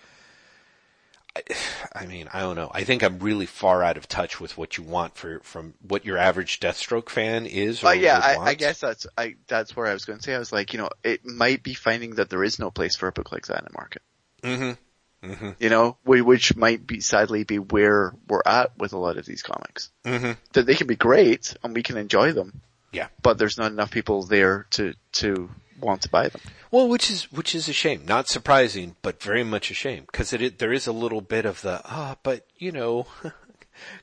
[1.35, 1.41] I,
[1.95, 2.71] I mean, I don't know.
[2.73, 6.05] I think I'm really far out of touch with what you want for from what
[6.05, 7.81] your average Deathstroke fan is.
[7.81, 10.35] Or But yeah, I, I guess that's I that's where I was going to say.
[10.35, 13.07] I was like, you know, it might be finding that there is no place for
[13.07, 14.01] a book like that in the market.
[14.43, 15.29] Mm-hmm.
[15.31, 15.49] Mm-hmm.
[15.59, 19.25] You know, whi- which might be sadly be where we're at with a lot of
[19.25, 19.89] these comics.
[20.03, 20.33] Mm-hmm.
[20.53, 23.07] That they can be great and we can enjoy them, Yeah.
[23.23, 25.49] but there's not enough people there to to
[25.79, 26.41] want to buy them.
[26.71, 28.05] Well, which is which is a shame.
[28.05, 31.45] Not surprising, but very much a shame because it, it there is a little bit
[31.45, 33.07] of the ah, but you know,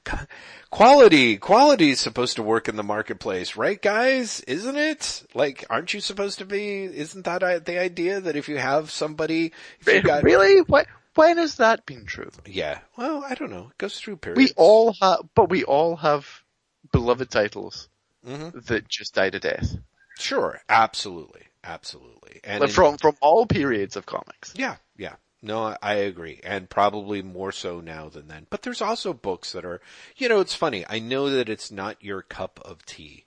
[0.70, 4.40] quality quality is supposed to work in the marketplace, right, guys?
[4.40, 5.24] Isn't it?
[5.34, 6.84] Like, aren't you supposed to be?
[6.84, 10.60] Isn't that the idea that if you have somebody, if you got really?
[10.62, 10.86] What?
[11.14, 12.30] when has that been true?
[12.46, 12.78] Yeah.
[12.96, 13.68] Well, I don't know.
[13.70, 14.38] It goes through periods.
[14.38, 16.42] We all have, but we all have
[16.90, 17.88] beloved titles
[18.24, 19.76] hmm that just died a death.
[20.18, 20.60] Sure.
[20.68, 21.42] Absolutely.
[21.64, 22.40] Absolutely.
[22.44, 24.52] And Like in- from from all periods of comics.
[24.56, 25.14] Yeah, yeah.
[25.42, 26.40] No, I- agree.
[26.44, 28.46] And probably more so now than then.
[28.50, 29.80] But there's also books that are,
[30.16, 30.84] you know, it's funny.
[30.88, 33.26] I know that it's not your cup of tea,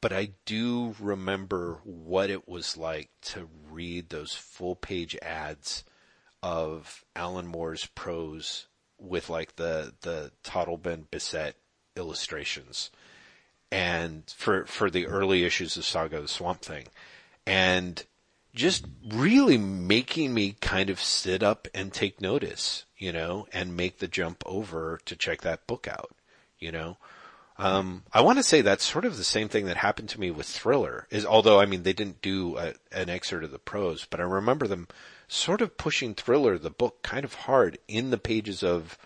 [0.00, 5.82] but I do remember what it was like to read those full page ads
[6.42, 8.66] of Alan Moore's prose
[8.98, 11.54] with like the, the Totleben Bissette
[11.96, 12.90] illustrations
[13.72, 16.86] and for, for the early issues of Saga of the Swamp Thing.
[17.48, 18.04] And
[18.54, 23.98] just really making me kind of sit up and take notice, you know, and make
[23.98, 26.14] the jump over to check that book out,
[26.58, 26.96] you know.
[27.56, 30.30] Um, I want to say that's sort of the same thing that happened to me
[30.30, 34.06] with Thriller is, although I mean they didn't do a, an excerpt of the prose,
[34.08, 34.86] but I remember them
[35.26, 38.96] sort of pushing Thriller, the book, kind of hard in the pages of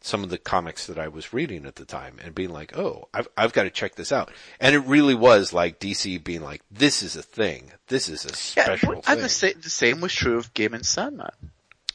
[0.00, 3.08] some of the comics that I was reading at the time and being like, oh,
[3.12, 4.30] I've, I've got to check this out.
[4.60, 7.72] And it really was like DC being like, this is a thing.
[7.88, 10.86] This is a Yeah, special and the, sa- the same was true of Game and
[10.86, 11.30] Sandman.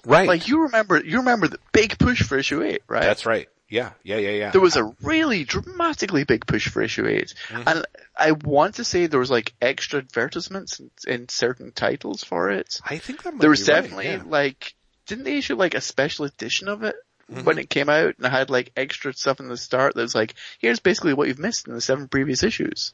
[0.06, 0.28] right.
[0.28, 3.04] Like you remember, you remember the big push for issue eight, right?
[3.04, 3.48] That's right.
[3.70, 3.92] Yeah.
[4.04, 4.18] Yeah.
[4.18, 4.32] Yeah.
[4.32, 4.52] Yeah.
[4.52, 7.64] there was a really dramatically big push for issue 8 Mhm.
[7.68, 7.86] and
[8.16, 12.80] I want to say there was like extra advertisements in, in certain titles for it.
[12.86, 14.22] I think that might There was be right, definitely yeah.
[14.26, 14.76] like,
[15.08, 16.96] didn't they issue like a special edition of it
[17.34, 17.44] Mhm.
[17.46, 20.36] when it came out and had like extra stuff in the start that was like,
[20.60, 22.94] here's basically what you've missed in the seven previous issues.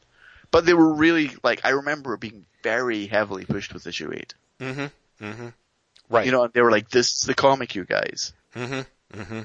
[0.51, 4.33] But they were really like, I remember being very heavily pushed with issue eight.
[4.59, 5.25] Mm-hmm.
[5.25, 5.47] Mm-hmm.
[6.09, 6.25] Right.
[6.25, 8.33] You know, and they were like, this is the comic, you guys.
[8.55, 9.19] Mm-hmm.
[9.19, 9.41] Mm-hmm.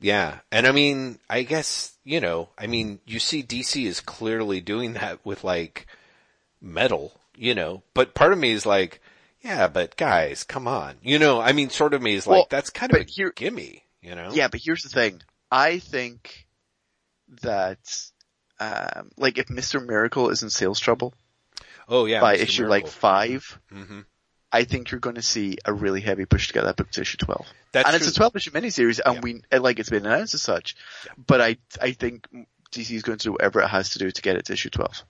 [0.00, 0.38] Yeah.
[0.52, 4.92] And I mean, I guess, you know, I mean, you see DC is clearly doing
[4.92, 5.86] that with like
[6.60, 9.00] metal, you know, but part of me is like,
[9.40, 10.96] yeah, but guys, come on.
[11.02, 13.32] You know, I mean, sort of me is like, Well, that's kind of a here-
[13.34, 14.30] gimme, you know?
[14.32, 15.20] Yeah, but here's the thing.
[15.50, 16.46] I think
[17.42, 17.78] that,
[18.60, 19.84] um, like if Mr.
[19.84, 21.14] Miracle is in sales trouble
[21.88, 22.20] Oh yeah.
[22.20, 22.40] by Mr.
[22.42, 22.86] issue Miracle.
[22.88, 24.00] like five, hmm
[24.50, 27.02] I think you're going to see a really heavy push to get that book to
[27.02, 27.46] issue 12.
[27.72, 28.06] That's and true.
[28.08, 29.20] it's a 12 issue miniseries and Yeah.
[29.20, 30.74] we, and, like it's been announced as such.
[31.04, 31.12] Yeah.
[31.26, 32.26] But I, I think
[32.72, 34.70] DC is going to do whatever it has to do to get it to issue
[34.70, 35.04] 12.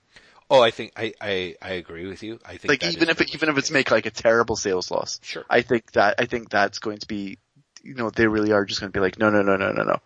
[0.51, 2.41] Oh, I think, I, I, I agree with you.
[2.45, 5.21] I think Like even if, it, even if it's make like a terrible sales loss,
[5.23, 5.45] Sure.
[5.49, 7.39] I think that, I think that's going to be,
[7.83, 9.83] you know, they really are just going to be like, no, no, no, no, no,
[9.83, 10.01] no.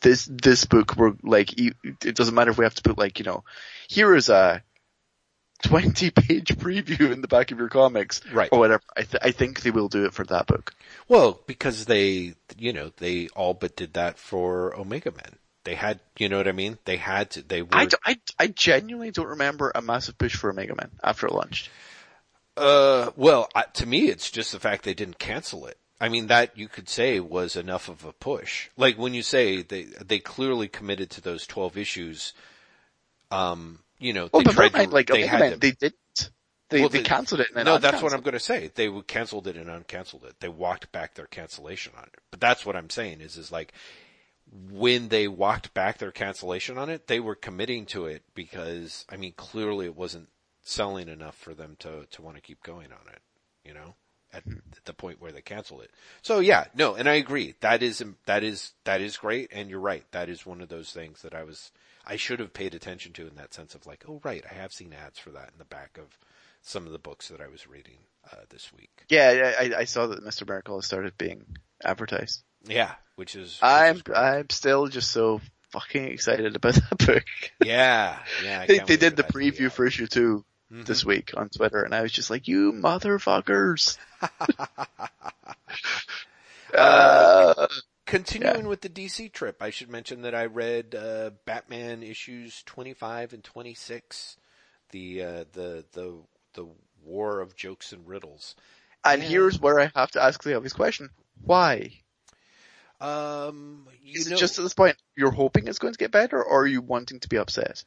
[0.00, 3.24] This, this book, we're like, it doesn't matter if we have to put like, you
[3.24, 3.44] know,
[3.88, 4.62] here is a
[5.62, 8.20] 20 page preview in the back of your comics.
[8.30, 8.50] Right.
[8.52, 8.82] Or whatever.
[8.96, 10.74] I, th- I think they will do it for that book.
[11.08, 15.36] Well, because they, you know, they all but did that for Omega Men.
[15.64, 16.76] They had, you know what I mean?
[16.84, 20.36] They had to, they were, I, d- I, I genuinely don't remember a massive push
[20.36, 21.70] for Omega Men after it launched.
[22.58, 25.78] uh, well, I, to me, it's just the fact they didn't cancel it.
[26.04, 28.68] I mean, that you could say was enough of a push.
[28.76, 32.34] Like when you say they, they clearly committed to those 12 issues,
[33.30, 36.30] um, you know, Well, they but tried to, like they had to, they didn't.
[36.68, 38.70] They, Well, they they- cancelled it and no, that's what I'm going to say.
[38.74, 40.40] They canceled it and uncanceled it.
[40.40, 42.18] They walked back their cancellation on it.
[42.30, 43.72] But that's what I'm saying is, is like,
[44.70, 49.16] when they walked back their cancellation on it, they were committing to it because, I
[49.16, 50.28] mean, clearly it wasn't
[50.62, 53.22] selling enough for them to, to want to keep going on it,
[53.64, 53.94] you know,
[54.34, 55.90] at, at the point where they canceled it.
[56.22, 57.54] So yeah, no, and I agree.
[57.60, 59.50] That is, that is, that is great.
[59.52, 60.04] And you're right.
[60.12, 61.70] That is one of those things that I was,
[62.06, 64.72] I should have paid attention to in that sense of like, oh right, I have
[64.72, 66.18] seen ads for that in the back of
[66.62, 67.98] some of the books that I was reading,
[68.32, 69.04] uh, this week.
[69.08, 70.46] Yeah, I, I saw that Mr.
[70.48, 71.44] Miracle has started being
[71.84, 72.42] advertised.
[72.66, 74.02] Yeah, which is, which I'm, is.
[74.14, 75.40] I'm still just so
[75.74, 77.24] fucking excited about that book.
[77.64, 78.60] yeah, yeah.
[78.60, 80.84] I they, can't they did the that to be preview for issue 2 Mhm.
[80.86, 83.96] this week on Twitter and I was just like, you motherfuckers.
[86.78, 87.66] uh,
[88.06, 93.32] Continuing with the DC trip, I should mention that I read uh, Batman issues 25
[93.32, 94.36] and 26,
[94.90, 96.20] the uh, the the
[96.54, 96.66] the
[97.02, 98.54] War of Jokes and Riddles.
[99.04, 99.28] and Yeah.
[99.28, 101.10] here's where I have to ask the obvious question.
[101.42, 101.92] Why?
[103.00, 106.10] Um, you Is know, it just at this point you're hoping it's going to get
[106.10, 107.84] better or are you wanting to be upset?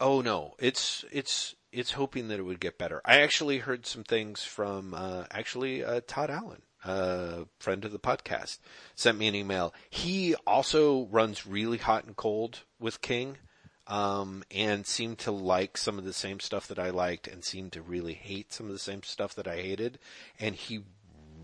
[0.00, 3.00] oh no, it's it's it's hoping that it would get better.
[3.04, 7.98] I actually heard some things from uh, actually uh, Todd Allen, uh, friend of the
[7.98, 8.58] podcast,
[8.94, 9.74] sent me an email.
[9.90, 13.38] He also runs really hot and cold with King.
[13.86, 17.72] um, and seemed to like some of the same stuff that I liked and seemed
[17.72, 19.98] to really hate some of the same stuff that I hated.
[20.40, 20.80] And he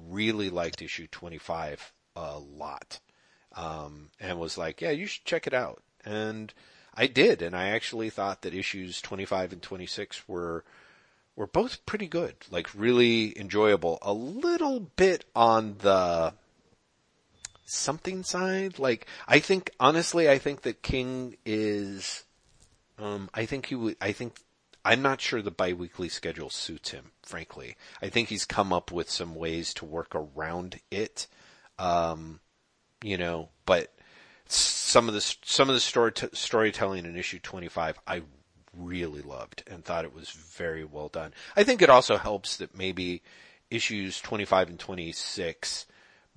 [0.09, 3.01] really liked issue 25 a lot.
[3.55, 5.82] Um, and was like, yeah, you should check it out.
[6.05, 6.55] And
[6.95, 7.43] I did.
[7.43, 10.65] And I actually thought that issues 25 and 26 were,
[11.37, 13.99] were both pretty good, like really enjoyable.
[14.03, 16.35] A little bit on the,
[17.71, 18.79] something side.
[18.79, 22.25] Like, I think, honestly, I think that King is,
[22.99, 24.41] um, I think he would, I think,
[24.85, 27.77] I'm not sure the biweekly schedule suits him, frankly.
[28.03, 31.27] I think he's come up with some ways to work around it.
[31.79, 32.41] Um,
[33.03, 33.93] you know, but
[34.91, 38.23] some of the, some of the story, t- storytelling in issue 25, I
[38.77, 41.33] really loved and thought it was very well done.
[41.57, 43.23] I think it also helps that maybe
[43.71, 45.87] issues 25 and 26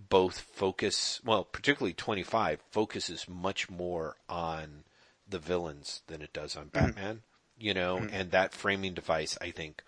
[0.10, 4.84] both focus, well, particularly 25 focuses much more on
[5.28, 6.86] the villains than it does on Mm-hmm.
[6.88, 7.22] Batman,
[7.58, 9.84] you know, and that framing device I think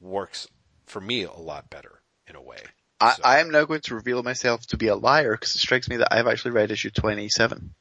[0.00, 0.48] works
[0.86, 2.58] for me a lot better in a way.
[3.00, 5.58] I, So- I am now going to reveal myself to be a liar because it
[5.58, 7.74] strikes me that I've actually read issue 27.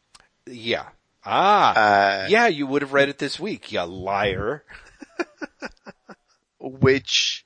[0.51, 0.85] Yeah.
[1.25, 1.73] Ah.
[1.73, 4.63] Uh, yeah, you would have read it this week, you liar.
[6.59, 7.45] which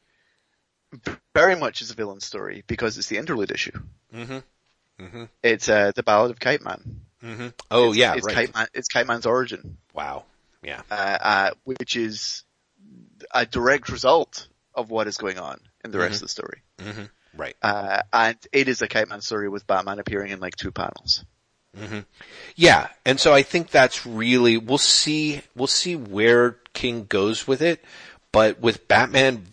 [1.34, 3.72] very much is a villain story because it's the interlude issue.
[4.14, 4.44] Mhm.
[5.00, 5.30] Mhm.
[5.44, 7.02] It's uh, the Ballad of Kite Man.
[7.24, 7.48] Mm-hmm.
[7.72, 8.36] Oh it's, yeah, it's right.
[8.36, 8.68] Kite Man.
[8.74, 10.26] It's Kite Man's origin, Wow.
[10.62, 10.82] Yeah.
[10.90, 12.44] uh, uh, which is
[13.32, 16.62] a direct result of what is going on in the rest of the story.
[16.80, 17.04] hmm
[17.38, 17.56] Right.
[17.62, 21.26] Uh, and it is a Kite Man story with Batman appearing in like two panels.
[22.56, 27.62] Yeah, and so I think that's really we'll see we'll see where King goes with
[27.62, 27.84] it,
[28.32, 29.46] but with Batman,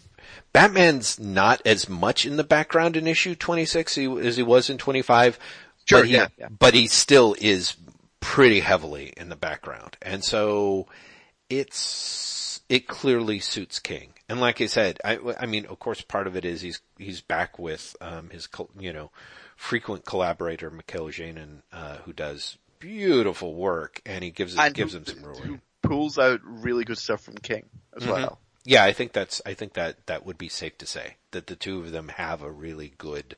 [0.52, 4.78] Batman's not as much in the background in issue twenty six as he was in
[4.78, 5.38] twenty five.
[5.84, 6.48] Sure, but he, yeah, yeah.
[6.56, 7.76] but he still is
[8.20, 10.86] pretty heavily in the background, and so
[11.50, 14.14] it's it clearly suits King.
[14.28, 17.20] And like I said, I, I mean, of course, part of it is he's he's
[17.20, 19.10] back with um, his you know
[19.62, 24.98] frequent collaborator Mikhail Janin, uh, who does beautiful work, and he gives And gives who-
[24.98, 28.40] him some Who pulls out really good stuff from King as well.
[28.64, 31.54] Yeah, I think that's I think that that would be safe to say that the
[31.54, 33.36] two of them have a really good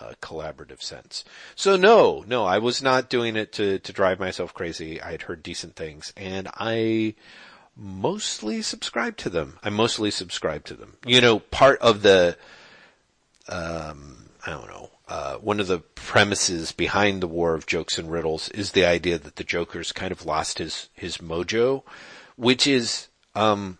[0.00, 1.24] uh, collaborative sense.
[1.54, 5.00] So no, no, I was not doing it to to drive myself crazy.
[5.00, 7.14] I had heard decent things, and I
[7.76, 9.58] mostly subscribe to them.
[9.62, 10.96] I mostly subscribe to them.
[11.06, 12.36] You know, part of the
[13.48, 14.90] um, I don't know.
[15.10, 19.18] Uh, one of the premises behind the War of Jokes and Riddles is the idea
[19.18, 21.82] that the Joker's kind of lost his his mojo,
[22.36, 23.78] which is um,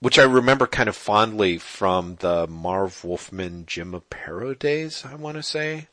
[0.00, 5.02] which I remember kind of fondly from the Marv Wolfman Jim Aparo days.
[5.10, 5.88] I want to say,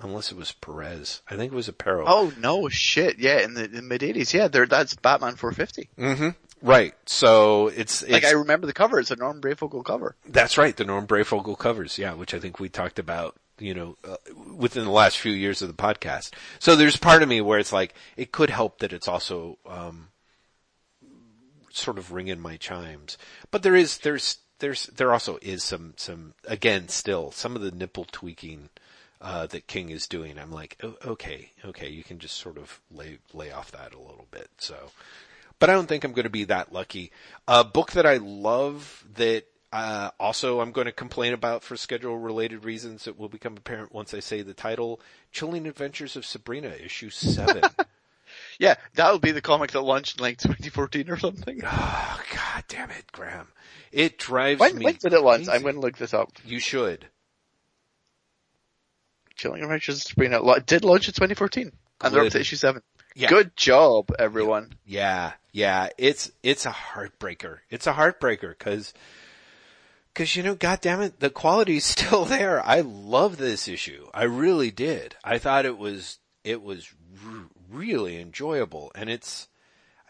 [0.00, 2.02] unless it was Perez, I think it was Aparo.
[2.04, 3.20] Oh no, shit!
[3.20, 5.88] Yeah, in the, in mid '80s, yeah, there that's Batman 450.
[5.96, 6.28] hmm
[6.62, 6.94] right.
[7.06, 10.16] So it's, it's Like I remember the cover; it's a Norm Breyfogle cover.
[10.26, 13.96] That's right, the Norm Breyfogle covers, yeah, which I think we talked about, you know,
[14.02, 14.16] uh,
[14.56, 16.32] within the last few years of the podcast.
[16.58, 20.08] So there's part of me where it's like, it could help that it's also, um,
[21.70, 23.16] sort of ringing my chimes.
[23.50, 27.70] But there is, there's, there's, there also is some, some, again, still, some of the
[27.70, 28.70] nipple tweaking,
[29.20, 30.38] uh, that King is doing.
[30.38, 33.98] I'm like, oh, okay, okay, you can just sort of lay, lay off that a
[34.00, 34.48] little bit.
[34.58, 34.76] So,
[35.58, 37.12] but I don't think I'm going to be that lucky.
[37.46, 42.18] A book that I love that uh, also I'm going to complain about for schedule
[42.18, 45.00] related reasons that will become apparent once I say the title:
[45.32, 47.62] "Chilling Adventures of Sabrina," issue seven.
[48.60, 51.60] Yeah, that'll be the comic that launched in like 2014 or something.
[51.64, 53.48] oh God damn it, Graham!
[53.90, 54.84] It drives When, me.
[54.84, 55.48] when did it launch?
[55.48, 56.30] I'm going to look this up.
[56.44, 57.06] You should.
[59.34, 61.72] Chilling Adventures of Sabrina did launch in 2014,
[62.02, 62.82] and they're up to issue seven.
[63.16, 63.28] Yeah.
[63.28, 64.74] Good job, everyone.
[64.84, 67.58] Yeah, yeah, it's it's a heartbreaker.
[67.70, 68.92] It's a heartbreaker because
[70.12, 72.64] because you know, God damn it, the quality's still there.
[72.66, 74.08] I love this issue.
[74.14, 75.16] I really did.
[75.24, 76.92] I thought it was it was
[77.26, 79.48] r- really enjoyable, and it's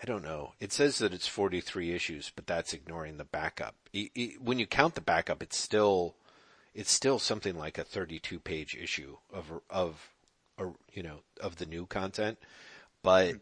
[0.03, 0.53] I don't know.
[0.61, 3.75] It says that it's 43 issues, but that's ignoring the backup.
[3.95, 6.17] I- I- when you count the backup, it's still
[6.75, 10.11] it's still something like a 32 page issue of of
[10.57, 12.39] or you know of the new content
[13.03, 13.37] but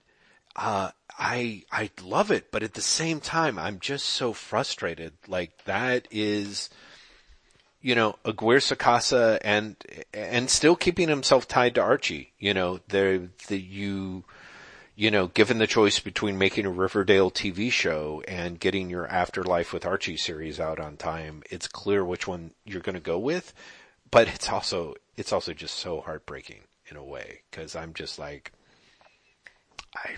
[0.56, 5.14] uh, I I love it, but at the same time, I'm just so frustrated.
[5.26, 6.70] Like that is,
[7.82, 9.76] you know, Aguirre Sacasa and
[10.14, 12.32] and still keeping himself tied to Archie.
[12.38, 14.24] You know, there the you.
[14.94, 19.72] You know, given the choice between making a Riverdale TV show and getting your Afterlife
[19.72, 23.54] with Archie series out on time, it's clear which one you're going to go with.
[24.10, 28.50] But it's also, it's also just so heartbreaking in a way, cause I'm just like,
[29.94, 30.16] I,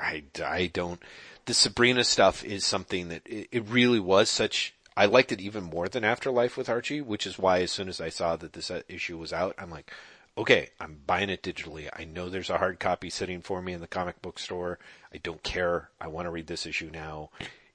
[0.00, 1.00] I, I don't,
[1.46, 5.64] the Sabrina stuff is something that it, it really was such, I liked it even
[5.64, 8.70] more than Afterlife with Archie, which is why as soon as I saw that this
[8.70, 9.90] uh, issue was out, I'm like,
[10.36, 11.88] okay, I'm buying it digitally.
[11.92, 14.78] I know there's a hard copy sitting for me in the comic book store.
[15.12, 15.90] I don't care.
[16.00, 17.30] I want to read this issue now,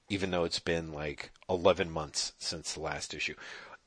[0.08, 3.34] even though it's been like 11 months since the last issue.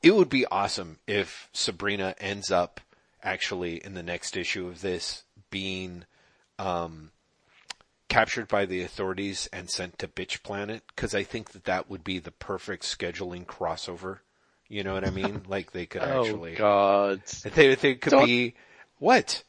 [0.02, 2.80] It would be awesome if Sabrina ends up
[3.22, 6.04] actually in the next issue of this being
[6.58, 7.10] um,
[8.10, 12.04] captured by the authorities and sent to Bitch Planet because I think that that would
[12.04, 14.18] be the perfect scheduling crossover.
[14.68, 15.42] You know what I mean?
[15.48, 16.56] like they could oh, actually.
[16.56, 17.22] Oh God.
[17.54, 18.54] They they could Don't- be
[18.98, 19.42] what?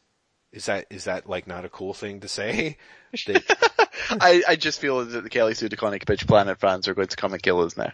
[0.54, 2.78] Is that is that like not a cool thing to say?
[3.28, 3.42] They-
[4.10, 7.18] I, I just feel that the Kelly Sue DeConnick Bitch Planet fans are going to
[7.18, 7.92] come and kill us now.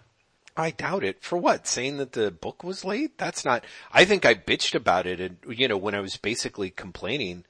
[0.55, 1.21] I doubt it.
[1.21, 1.65] For what?
[1.65, 3.17] Saying that the book was late?
[3.17, 6.69] That's not, I think I bitched about it and, you know, when I was basically
[6.69, 7.45] complaining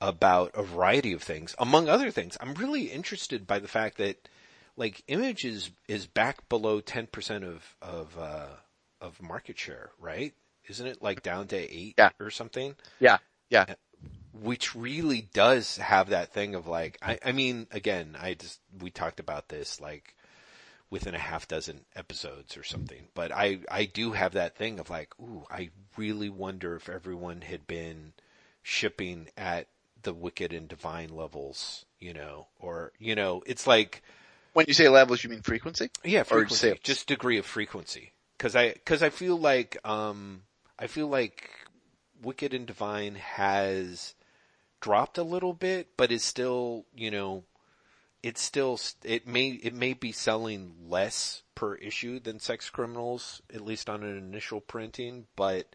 [0.00, 2.36] about a variety of things, among other things.
[2.40, 4.28] I'm really interested by the fact that,
[4.76, 8.46] like, Image is, is back below 10% of, of, uh,
[9.00, 10.34] of market share, right?
[10.68, 12.10] Isn't it like down to eight Yeah.
[12.20, 12.76] or something?
[13.00, 13.18] Yeah.
[13.50, 13.64] Yeah.
[14.32, 18.90] which really does have that thing of like, I, I mean, again, I just, we
[18.90, 20.14] talked about this like
[20.90, 24.90] within a half dozen episodes or something, but I, I do have that thing of
[24.90, 28.12] like, ooh, I really wonder if everyone had been
[28.62, 29.66] shipping at
[30.08, 34.02] the wicked and divine levels, you know, or, you know, it's like,
[34.54, 35.90] When you say levels, you mean frequency?
[36.02, 38.12] yeah, Or frequency, just degree of frequency.
[38.38, 40.44] Cause I, cause I feel like, um,
[40.78, 41.50] I feel like
[42.22, 44.14] Wicked and Divine has
[44.80, 47.44] dropped a little bit, but is still, you know,
[48.22, 53.60] it's still, it may, it may be selling less per issue than Sex Criminals, at
[53.60, 55.66] least on an initial printing, but,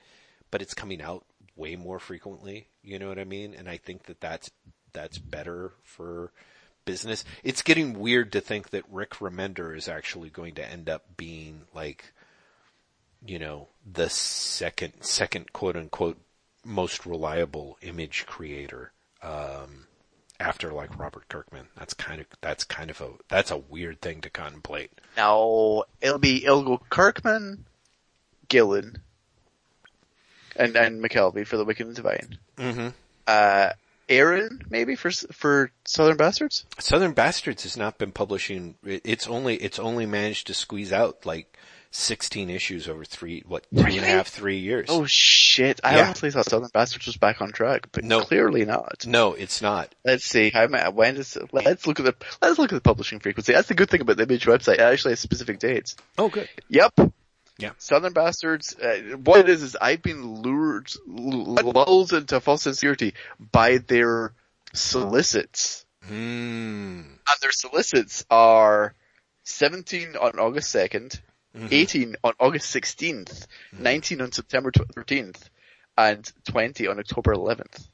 [0.49, 1.23] but it's coming out
[1.55, 2.67] way more frequently.
[2.81, 3.53] You know what I mean?
[3.53, 4.51] And I think that that's,
[4.91, 6.31] that's better for
[6.85, 7.23] business.
[7.43, 11.61] It's getting weird to think that Rick Remender is actually going to end up being
[11.73, 12.13] like,
[13.25, 16.17] you know, the second, second quote unquote
[16.65, 19.87] most reliable image creator, um,
[20.39, 21.67] after like Robert Kirkman.
[21.77, 24.91] That's kind of, that's kind of a, that's a weird thing to contemplate.
[25.15, 27.65] No, it'll be, it'll go Kirkman,
[28.49, 28.97] Gillen,
[30.55, 32.37] and, and McKelvey for the Wicked and Divine.
[32.57, 32.87] Mm-hmm.
[33.27, 33.69] Uh,
[34.09, 36.65] Aaron, maybe for, for Southern Bastards?
[36.79, 38.75] Southern Bastards has not been publishing.
[38.83, 41.57] It's only it's only managed to squeeze out like
[41.89, 44.87] sixteen issues over three what two and a half three years.
[44.89, 46.05] Oh shit, I Yeah.
[46.05, 48.21] honestly thought Southern Bastards was back on track, but No.
[48.21, 49.05] clearly not.
[49.07, 49.93] No, it's not.
[50.03, 53.53] Let's see, how when does, let's look at the, let's look at the publishing frequency.
[53.53, 55.95] That's the good thing about the Image website, it actually has specific dates.
[56.17, 56.49] Oh, good.
[56.67, 56.93] Yep.
[57.59, 57.71] Yeah.
[57.77, 63.77] Southern Bastards, uh, what it is is I've been lured, lulled into false sincerity by
[63.77, 64.33] their
[64.73, 65.85] solicits.
[66.05, 67.01] Hmm.
[67.01, 68.93] And their solicits are
[69.43, 71.19] 17 on August 2nd,
[71.55, 71.67] Mm-hmm.
[71.69, 75.37] 18 on August 16th, 19 on September 13th,
[75.95, 77.87] and 20 on October 11th.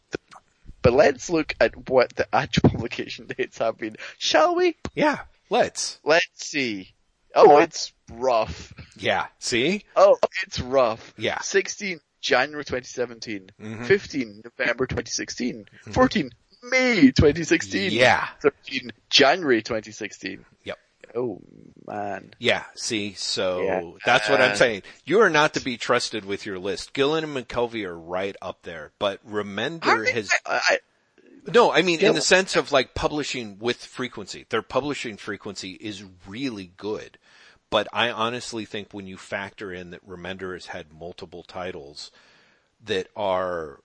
[0.82, 4.78] But let's look at what the actual publication dates have been, shall we?
[4.96, 5.20] Yeah.
[5.50, 6.00] Let's.
[6.06, 6.94] Let's see.
[7.36, 8.74] Oh, it's rough.
[8.98, 9.28] Yeah.
[9.40, 9.86] See.
[9.96, 11.14] Oh, it's rough.
[11.18, 11.40] Yeah.
[11.42, 13.52] 16 January 2017.
[13.62, 13.86] Mhm.
[13.86, 15.66] 15 November 2016.
[15.92, 16.32] 14
[16.64, 17.92] May 2016.
[17.92, 18.28] Yeah.
[18.42, 20.44] 13 January 2016.
[20.66, 20.78] Yep.
[21.16, 21.40] Oh
[21.88, 22.34] man.
[22.40, 22.64] Yeah.
[22.76, 23.14] See.
[23.14, 23.92] So Yeah.
[24.06, 24.84] that's what I'm Uh, saying.
[25.06, 26.94] You are not to be trusted with your list.
[26.94, 30.80] Gillen and McKelvey are right up there, but Remender has I, I,
[31.54, 34.46] No, I mean in the sense of like publishing with frequency.
[34.50, 37.18] Their publishing frequency is really good.
[37.70, 42.12] But I honestly think when you factor in that Remender has had multiple titles
[42.84, 43.82] that are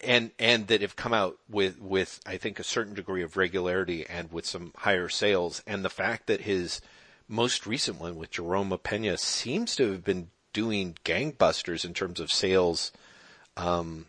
[0.00, 4.04] and and that have come out with with I think a certain degree of regularity
[4.08, 6.80] and with some higher sales and the fact that his
[7.28, 12.32] most recent one with Jerome Opena seems to have been doing gangbusters in terms of
[12.32, 12.90] sales
[13.56, 14.06] um,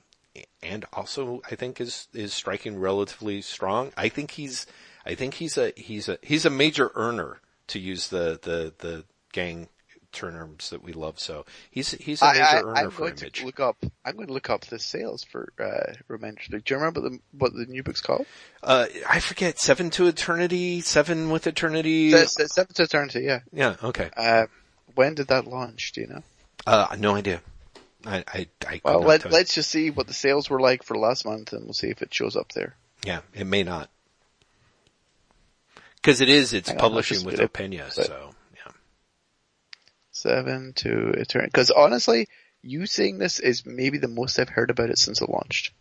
[0.61, 3.91] and also I think is is striking relatively strong.
[3.97, 4.65] I think he's
[5.05, 9.05] I think he's a he's a he's a major earner to use the the the
[9.31, 9.69] gang
[10.11, 11.19] terms that we love.
[11.19, 13.39] So he's he's a I, major I, earner I'm for going image.
[13.39, 13.77] to look up.
[14.03, 16.21] I'm going to look up the sales for uh, Book.
[16.49, 18.25] Do you remember the, what the new book's called?
[18.63, 22.11] Uh, I forget seven to eternity, seven with eternity.
[22.11, 23.21] Se- Seven to Eternity.
[23.21, 23.41] Yeah.
[23.53, 24.09] yeah, okay.
[24.17, 24.47] Uh,
[24.95, 25.91] when did that launch?
[25.93, 26.23] Do you know?
[26.65, 27.41] Uh, no idea.
[28.05, 29.37] I I I Well, let, tell you.
[29.37, 32.01] let's just see what the sales were like for last month, and we'll see if
[32.01, 32.75] it shows up there.
[33.03, 33.89] yeah, it may not.
[35.95, 37.53] Because it is, it's Hang publishing just with get it.
[37.53, 38.71] Opena, But- so yeah.
[40.11, 41.49] Seven to Eternity.
[41.49, 42.27] Because honestly,
[42.61, 45.71] you saying this is maybe the most I've heard about it since it launched.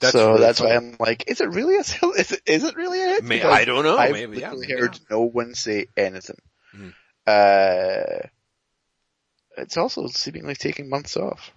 [0.00, 0.70] That's so really that's funny.
[0.70, 2.12] why I'm like, is it really a sale?
[2.18, 3.24] Is it, is it really a hit?
[3.24, 5.00] May- I don't know, I've maybe, yeah, literally maybe heard not.
[5.10, 6.36] no one say anything.
[6.76, 6.92] Mhm.
[7.26, 8.26] Uh,
[9.56, 11.50] it's also seemingly taking months off.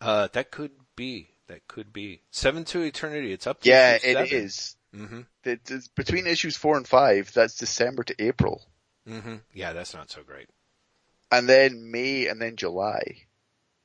[0.00, 1.28] Uh, that could be.
[1.48, 2.20] That could be.
[2.30, 3.32] Seven to eternity.
[3.32, 4.26] It's up to Yeah, it seven.
[4.30, 4.76] is.
[4.94, 5.20] Mm-hmm.
[5.44, 8.62] It- it's between issues four and five, that's December to April.
[9.08, 9.36] Mm-hmm.
[9.54, 10.48] Yeah, that's not so great.
[11.32, 13.22] And then May and then July.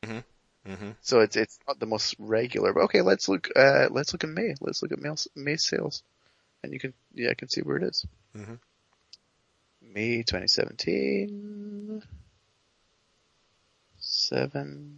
[0.01, 0.23] Mhm.
[0.67, 0.89] Mm-hmm.
[1.01, 2.73] So it's it's not the most regular.
[2.73, 3.49] But okay, let's look.
[3.55, 4.55] Uh, let's look in May.
[4.61, 6.03] Let's look at May, May sales,
[6.63, 8.05] and you can yeah, I can see where it is.
[8.35, 8.59] Mhm.
[9.81, 11.72] May 2017.
[14.33, 14.97] Seven.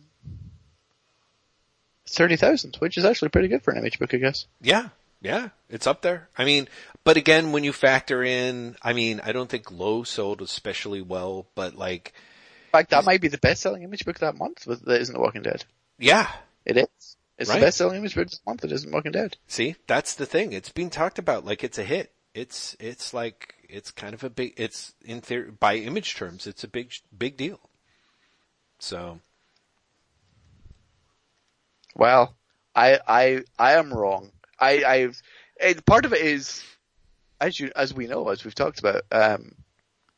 [2.08, 4.46] Thirty thousand, which is actually pretty good for an image book, I guess.
[4.62, 4.90] Yeah,
[5.22, 6.30] yeah, it's up there.
[6.38, 6.68] I mean,
[7.04, 11.48] but again, when you factor in, I mean, I don't think Low sold especially well,
[11.56, 12.14] but like,
[12.68, 14.66] In fact, that might be the best-selling image book that month.
[14.68, 15.66] With that isn't The Walking Dead.
[15.98, 16.32] yeah,
[16.64, 16.88] It is.
[17.38, 17.60] It's Right.
[17.60, 18.62] the best-selling image book this month.
[18.62, 19.36] that isn't Walking Dead.
[19.48, 20.54] see, that's the thing.
[20.54, 22.14] It's being talked about like it's a hit.
[22.36, 26.64] It's, it's like, it's kind of a big, it's in theory, by image terms, it's
[26.64, 27.60] a big, big deal.
[28.78, 29.20] So,
[31.96, 32.36] Well,
[32.76, 34.32] I I I am wrong.
[34.60, 35.22] I I've
[35.58, 36.64] it, part of it is
[37.40, 39.04] as you as we know as we've talked about.
[39.12, 39.56] Um,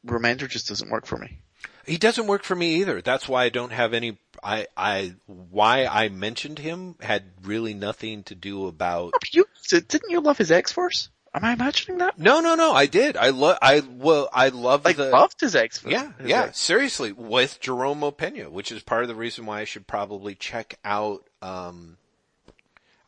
[0.05, 1.39] Remender just doesn't work for me.
[1.85, 3.01] He doesn't work for me either.
[3.01, 4.17] That's why I don't have any.
[4.43, 9.13] I I why I mentioned him had really nothing to do about.
[9.31, 11.09] You didn't you love his X Force?
[11.33, 12.17] Am I imagining that?
[12.17, 12.73] No, no, no.
[12.73, 13.15] I did.
[13.15, 13.57] I love.
[13.61, 14.29] I well.
[14.33, 15.09] I love Like the.
[15.09, 15.93] loved his X Force.
[15.93, 16.51] yeah, yeah.
[16.51, 20.79] Seriously, with Jerome Opena, which is part of the reason why I should probably check
[20.83, 21.26] out.
[21.41, 21.97] Um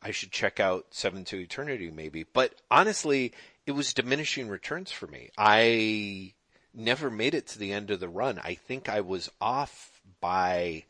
[0.01, 2.23] I should check out Seven to Eternity maybe.
[2.23, 3.34] But honestly,
[3.65, 5.30] it was diminishing returns for me.
[5.38, 6.34] I
[6.73, 8.39] never made it to the end of the run.
[8.39, 10.85] I think I was off by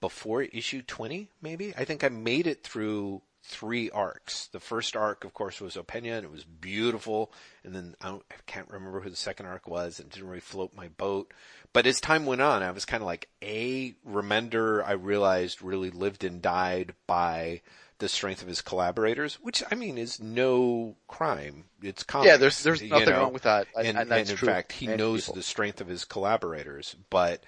[0.00, 1.74] before issue 20, maybe.
[1.76, 4.48] I think I made it through three arcs.
[4.48, 7.30] The first arc, of course, was Opena, and it was beautiful.
[7.62, 10.74] And then I, I can't remember who the second arc was, and didn't really float
[10.74, 11.32] my boat.
[11.74, 15.90] But as time went on, I was kind of like, a Remender, I realized really
[15.90, 17.60] lived and died by
[17.98, 21.64] the strength of his collaborators, which I mean is no crime.
[21.82, 22.28] It's common.
[22.28, 23.20] Yeah, there's there's nothing know?
[23.20, 25.34] wrong with that, and, and, and in fact, he knows people.
[25.34, 26.96] the strength of his collaborators.
[27.10, 27.42] But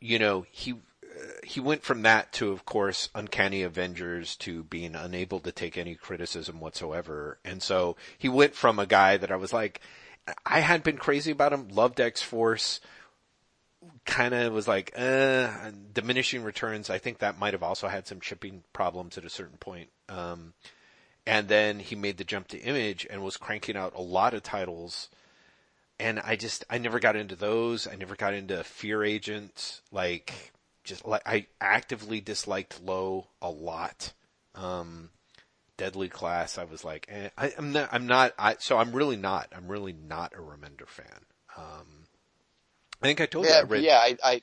[0.00, 0.76] you know, he uh,
[1.42, 5.94] he went from that to, of course, Uncanny Avengers to being unable to take any
[5.94, 7.38] criticism whatsoever.
[7.44, 9.80] And so he went from a guy that I was like,
[10.44, 12.80] I had been crazy about him, loved X Force,
[14.08, 16.90] kind of was like, uh, diminishing returns.
[16.90, 19.90] I think that might have also had some shipping problems at a certain point.
[20.08, 20.54] Um,
[21.26, 24.42] and then he made the jump to Image and was cranking out a lot of
[24.42, 25.10] titles.
[26.00, 27.86] And I just, I never got into those.
[27.86, 29.82] I never got into Fear Agent.
[29.92, 30.52] Like,
[30.84, 34.12] just like, I actively disliked Low a lot.
[34.54, 35.10] Um,
[35.76, 39.16] Deadly Class, I was like, eh, I, I'm not, I'm not, I, so I'm really
[39.16, 41.26] not, I'm really not a Remender fan.
[41.56, 41.97] Um,
[43.02, 44.42] I think I told you I Yeah, read, yeah, I, I,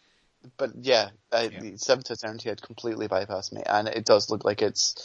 [0.58, 1.72] but yeah, I, Yeah.
[1.78, 4.96] Seven to Eternity had completely bypassed me, and it does look like it's,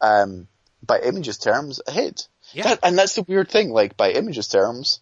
[0.00, 0.48] um,
[0.82, 2.28] by images terms, a hit.
[2.52, 2.64] Yeah.
[2.64, 5.00] That, and that's the weird thing, like by images terms,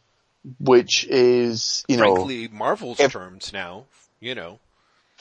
[0.60, 3.84] which is, you know, frankly, Marvel's if- terms now,
[4.20, 4.58] you know,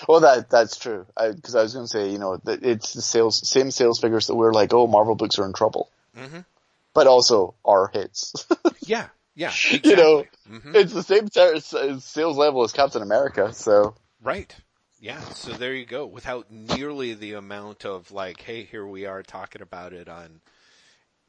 [0.07, 1.05] well that, that's true.
[1.15, 4.35] Because I, was gonna say, you know, that it's the sales, same sales figures that
[4.35, 5.89] we're like, oh, Marvel books are in trouble.
[6.15, 6.45] Mhm.
[6.93, 8.33] But also are hits.
[8.81, 9.53] yeah, yeah,
[9.83, 10.71] you know, exactly.
[10.71, 10.75] Mhm.
[10.75, 13.93] it's the same ter- sales level as Captain America, so.
[14.21, 14.53] Right.
[14.99, 15.21] Yeah.
[15.29, 16.07] So there you go.
[16.07, 20.41] Without nearly the amount of like, hey, here we are talking about it on,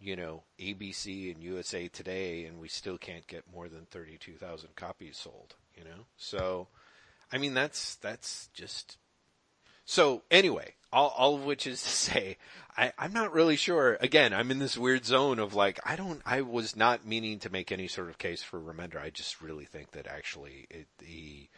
[0.00, 4.74] you know, ABC and USA Today, and we still can't get more than thirty-two thousand
[4.74, 5.54] copies sold.
[5.76, 6.06] You know.
[6.16, 6.68] So,
[7.30, 8.96] I mean, that's that's just.
[9.90, 12.36] So anyway, all, all of which is to say,
[12.76, 13.96] I, I'm not really sure.
[14.02, 17.50] Again, I'm in this weird zone of like, I don't, I was not meaning to
[17.50, 19.00] make any sort of case for Remender.
[19.00, 21.48] I just really think that actually it, the,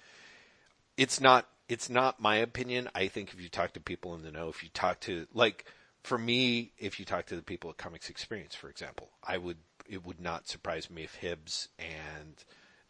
[0.97, 2.89] it's not it's not my opinion.
[2.95, 5.65] I think if you talk to people in the know, if you talk to like
[6.05, 9.59] for me, if you talk to the people at Comix Experience, for example, I would
[9.89, 12.45] it would not surprise me if Hibbs and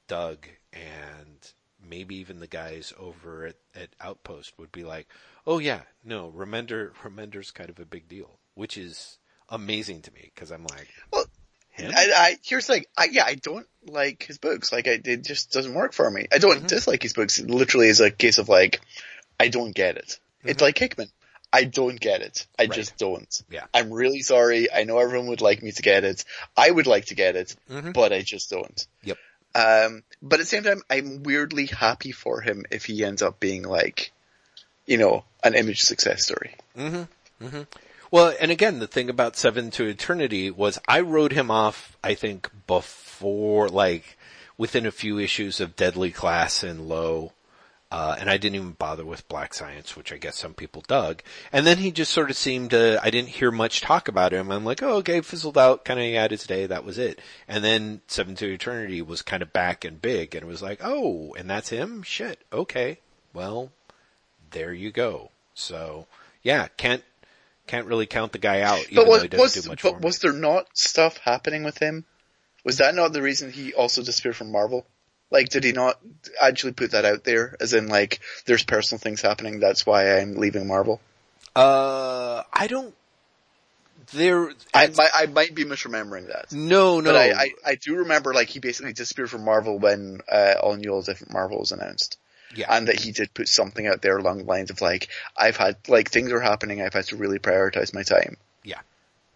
[0.07, 5.09] Doug and maybe even the guys over at, at Outpost would be like,
[5.47, 10.31] "Oh yeah, no, Remender Remender's kind of a big deal," which is amazing to me
[10.35, 11.24] because I'm like, Well,
[11.70, 11.93] him?
[11.94, 12.85] I, I here's the thing.
[12.97, 14.73] I, yeah, I don't like his books.
[14.73, 16.27] Like, I, it just doesn't work for me.
[16.32, 16.66] I don't Mm-hmm.
[16.66, 17.39] dislike his books.
[17.39, 18.81] It literally is a case of like,
[19.39, 20.19] I don't get it.
[20.44, 21.09] It's like Hickman.
[21.52, 22.47] I don't get it.
[22.59, 22.70] I Mm-hmm.
[22.70, 22.77] Right.
[22.77, 23.43] just don't.
[23.51, 23.65] Yeah.
[23.74, 24.73] I'm really sorry.
[24.73, 26.24] I know everyone would like me to get it.
[26.57, 27.93] I would like to get it, Mhm.
[27.93, 28.86] but I just don't.
[29.02, 29.19] Yep.
[29.55, 33.41] Um, but at the same time, I'm weirdly happy for him if he ends up
[33.41, 34.13] being like,
[34.87, 36.55] you know, an image success story.
[38.11, 42.15] Well, and again, the thing about Seven to Eternity was I wrote him off, I
[42.15, 44.19] think, before, like,
[44.59, 47.33] within a few issues of Deadly Class and Low.
[47.91, 51.23] Uh, and I didn't even bother with Black Science, which I guess some people dug.
[51.53, 54.53] And then he just sort of seemed to, I didn't hear much talk about him.
[54.53, 57.21] I'm like, oh, okay, fizzled out, kind of had his day, that was it.
[57.49, 60.81] And then Seven to Eternity was kind of back and big, and it was like,
[60.85, 62.05] oh, and that's him?
[62.05, 62.99] Shit, okay.
[63.35, 63.73] Well,
[64.53, 65.31] there you go.
[65.55, 66.07] So,
[66.43, 67.03] yeah, can't
[67.67, 68.81] can't really count the guy out.
[68.91, 71.19] Even But though was he doesn't was, do much for but was there not stuff
[71.19, 72.05] happening with him?
[72.65, 74.87] Was that not the reason he also disappeared from Marvel?
[75.31, 75.98] Like, did he not
[76.40, 77.57] actually put that out there?
[77.61, 79.61] As in, like, there's personal things happening.
[79.61, 81.01] That's why I'm leaving Marvel.
[81.55, 82.94] Uh, I don't.
[84.12, 86.52] There, I, might- I might be misremembering that.
[86.52, 87.12] no, no.
[87.12, 90.74] But I, I, I do remember like he basically disappeared from Marvel when uh, All
[90.74, 92.19] New All Different Marvel was announced.
[92.57, 95.57] yeah, And that he did put something out there along the lines of like, I've
[95.57, 98.36] had, like things are happening, I've had to really prioritize my time.
[98.65, 98.81] yeah,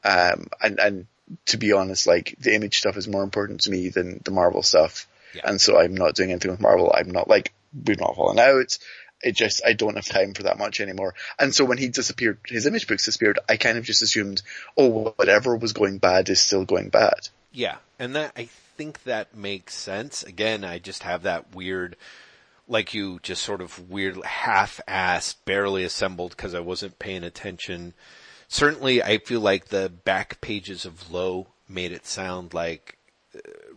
[0.02, 1.06] Um, and, and
[1.46, 4.62] to be honest, like the image stuff is more important to me than the Marvel
[4.64, 5.06] stuff.
[5.34, 5.42] Yeah.
[5.44, 6.92] And so I'm not doing anything with Marvel.
[6.94, 7.52] I'm not like,
[7.86, 8.78] we've not fallen out.
[9.22, 11.14] It just, I don't have time for that much anymore.
[11.38, 14.42] And so when he disappeared, his image books disappeared, I kind of just assumed,
[14.76, 17.28] oh, whatever was going bad is still going bad.
[17.52, 17.76] yeah.
[17.98, 20.24] And that I think that makes sense.
[20.24, 21.96] Again, I just have that weird,
[22.66, 27.94] like you just sort of weird half-ass, barely assembled because I wasn't paying attention.
[28.48, 32.98] Certainly, I feel like the back pages of Low made it sound like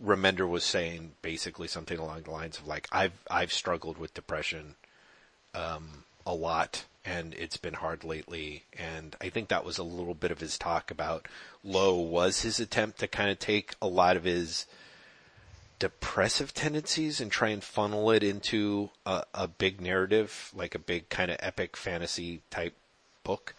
[0.04, 4.74] Remender was saying basically something along the lines of like I've I've struggled with depression
[5.54, 10.14] um, a lot and it's been hard lately and I think that was a little
[10.14, 11.26] bit of his talk about
[11.64, 14.66] Low was his attempt to kind of take a lot of his
[15.78, 21.08] depressive tendencies and try and funnel it into a, a big narrative, like a big
[21.08, 22.74] kind of epic fantasy type
[23.24, 23.54] book.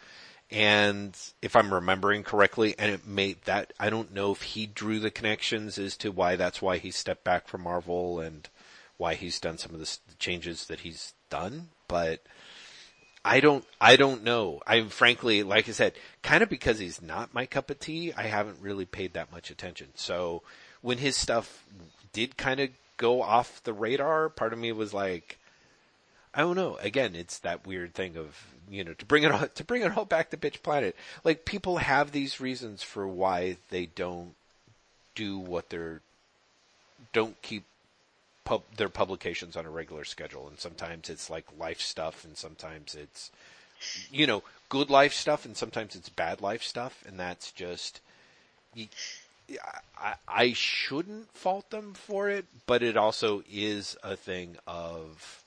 [0.51, 4.99] And if I'm remembering correctly, and it made that, I don't know if he drew
[4.99, 8.49] the connections as to why that's why he stepped back from Marvel and
[8.97, 12.21] why he's done some of the changes that he's done, but
[13.23, 14.61] I don't, I don't know.
[14.65, 18.23] I'm frankly, like I said, kind of because he's not my cup of tea, I
[18.23, 19.87] haven't really paid that much attention.
[19.95, 20.41] So
[20.81, 21.63] when his stuff
[22.11, 25.38] did kind of go off the radar, part of me was like,
[26.33, 26.77] I don't know.
[26.81, 29.97] Again, it's that weird thing of, you know, to bring it all, to bring it
[29.97, 30.95] all back to Bitch Planet.
[31.23, 34.35] Like people have these reasons for why they don't
[35.15, 36.01] do what they're,
[37.13, 37.63] don't keep
[38.45, 40.47] pub, their publications on a regular schedule.
[40.47, 43.31] And sometimes it's like life stuff and sometimes it's,
[44.11, 47.03] you know, good life stuff and sometimes it's bad life stuff.
[47.07, 48.01] And that's just,
[48.75, 48.87] you,
[49.97, 55.43] I, I shouldn't fault them for it, but it also is a thing of,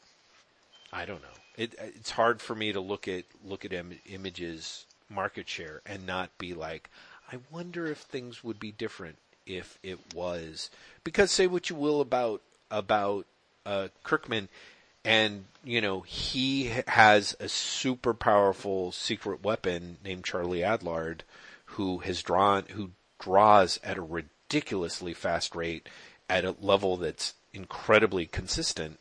[0.93, 1.29] I don't know.
[1.57, 6.07] It, it's hard for me to look at, look at Im- images market share and
[6.07, 6.91] not be like,
[7.31, 9.17] I wonder if things would be different
[9.47, 10.71] if it was,
[11.05, 13.27] because say what you will about, about,
[13.65, 14.49] uh, Kirkman
[15.05, 21.21] and, you know, he has a super powerful secret weapon named Charlie Adlard
[21.65, 25.89] who has drawn, who draws at a ridiculously fast rate
[26.29, 28.99] at a level that's incredibly consistent.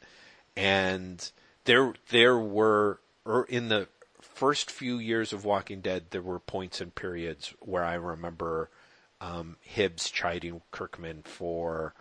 [0.55, 1.29] And
[1.65, 3.87] there, there were, or in the
[4.21, 8.69] first few years of Walking Dead, there were points and periods where I remember,
[9.19, 11.93] um, Hibbs chiding Kirkman for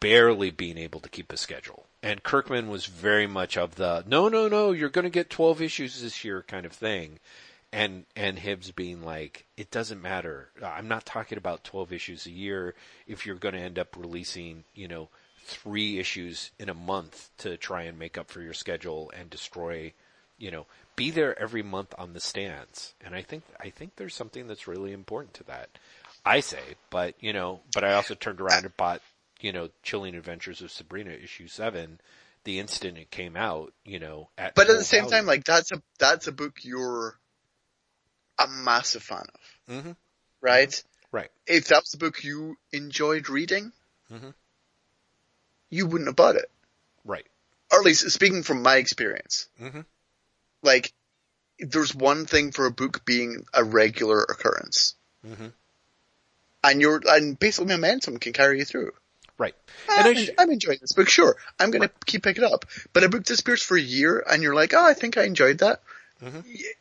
[0.00, 1.86] barely being able to keep a schedule.
[2.02, 5.62] And Kirkman was very much of the, no, no, no, you're going to get 12
[5.62, 7.18] issues this year kind of thing.
[7.72, 10.50] And, and Hibbs being like, it doesn't matter.
[10.62, 12.74] I'm not talking about 12 issues a year
[13.06, 15.08] if you're going to end up releasing, you know,
[15.44, 19.92] three issues in a month to try and make up for your schedule and destroy,
[20.38, 20.66] you know,
[20.96, 22.94] be there every month on the stands.
[23.04, 25.70] And I think, I think there's something that's really important to that.
[26.24, 29.02] I say, but you know, but I also turned around and bought,
[29.40, 32.00] you know, Chilling Adventures of Sabrina issue seven,
[32.44, 35.72] the instant it came out, you know, at But at the same time, like that's
[35.72, 37.18] a that's a book you're
[38.38, 39.96] a massive fan of, Mhm.
[40.40, 40.82] right?
[41.12, 43.72] right, If that was the book you enjoyed reading,
[44.10, 44.34] Mhm.
[45.74, 46.50] You wouldn't have bought it.
[47.04, 47.26] right,
[47.72, 49.84] Or at least speaking from my experience, Mhm.
[50.62, 50.92] like
[51.58, 54.94] there's one thing for a book being a regular occurrence,
[55.26, 55.52] Mhm.
[56.62, 58.92] and you're and basically momentum can carry you through.
[59.36, 59.54] right.
[59.88, 61.08] I'm, And I sh- I'm enjoying this book.
[61.08, 62.66] Sure, I'm going to keep picking it up.
[62.92, 65.58] But a book disappears for a year, and you're like, oh, I think I enjoyed
[65.58, 65.82] that.
[66.22, 66.44] Mhm.
[66.46, 66.74] Y-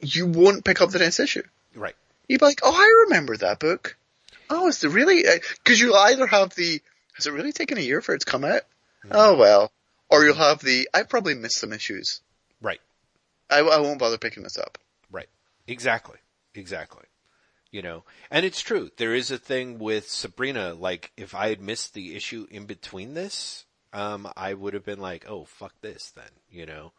[0.00, 1.44] You won't pick up the next issue.
[1.74, 1.96] right,
[2.28, 3.96] You'd be like, oh, I remember that book.
[4.50, 5.24] Oh, is it really?
[5.64, 6.82] Because you'll either have the,
[7.14, 8.62] has it really taken a year for it to come out?
[9.10, 9.72] Oh well.
[10.10, 12.20] Or you'll have the, I probably missed some issues.
[12.60, 12.80] right,
[13.50, 14.78] I, I won't bother picking this up.
[15.10, 15.28] right.
[15.66, 16.18] Exactly,
[16.54, 17.04] exactly.
[17.70, 18.90] You know, and it's true.
[18.98, 20.74] There is a thing with Sabrina.
[20.74, 25.00] Like, if I had missed the issue in between this, um, I would have been
[25.00, 26.30] like, "Oh, fuck this," then.
[26.50, 26.92] You know.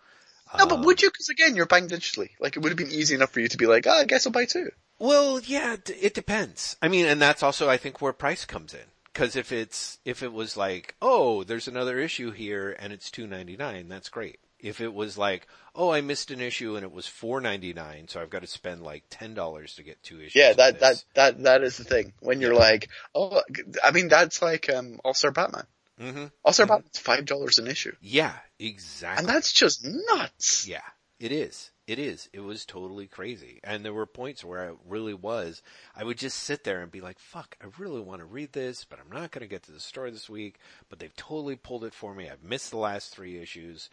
[0.58, 1.10] No, but Um, would you?
[1.12, 2.32] Because again, you're buying digitally.
[2.40, 4.26] Like it would have been easy enough for you to be like, oh, I guess
[4.26, 4.70] I'll buy two.
[5.00, 6.76] Well, yeah, it depends.
[6.82, 8.86] I mean, and that's also, I think, where price comes in.
[9.16, 13.26] Cause if it's, if it was like, oh, there's another issue here and it's two
[13.26, 14.38] ninety nine, that's great.
[14.60, 18.08] If it was like, oh, I missed an issue and it was four ninety nine,
[18.10, 20.36] so I've got to spend like ten dollars to get two issues.
[20.36, 22.12] Yeah, that, that, that, that is the thing.
[22.20, 23.42] When you're like, oh,
[23.84, 25.66] I mean, that's like, um, All-Star Batman.
[26.02, 26.32] Mhm.
[26.44, 26.70] All-Star Mhm.
[26.70, 27.96] Batman's five dollars an issue.
[28.02, 29.20] Yeah, exactly.
[29.20, 30.68] And that's just nuts.
[30.68, 30.82] Yeah,
[31.20, 31.72] it is.
[31.88, 32.30] It is.
[32.34, 33.60] It was totally crazy.
[33.64, 35.62] And there were points where I really was,
[35.96, 38.86] I would just sit there and be like, fuck, I really want to read this,
[38.86, 40.58] but I'm not going to get to the story this week,
[40.90, 42.28] but they've totally pulled it for me.
[42.28, 43.92] I've missed the last three issues.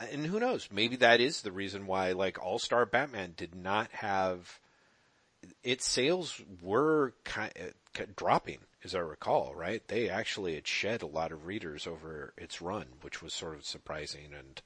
[0.00, 0.70] Uh, and who knows?
[0.72, 4.58] Maybe that is the reason why like All-Star Batman did not have,
[5.62, 9.86] its sales were kind uh, dropping, as I recall, right?
[9.86, 13.66] They actually had shed a lot of readers over its run, which was sort of
[13.66, 14.62] surprising and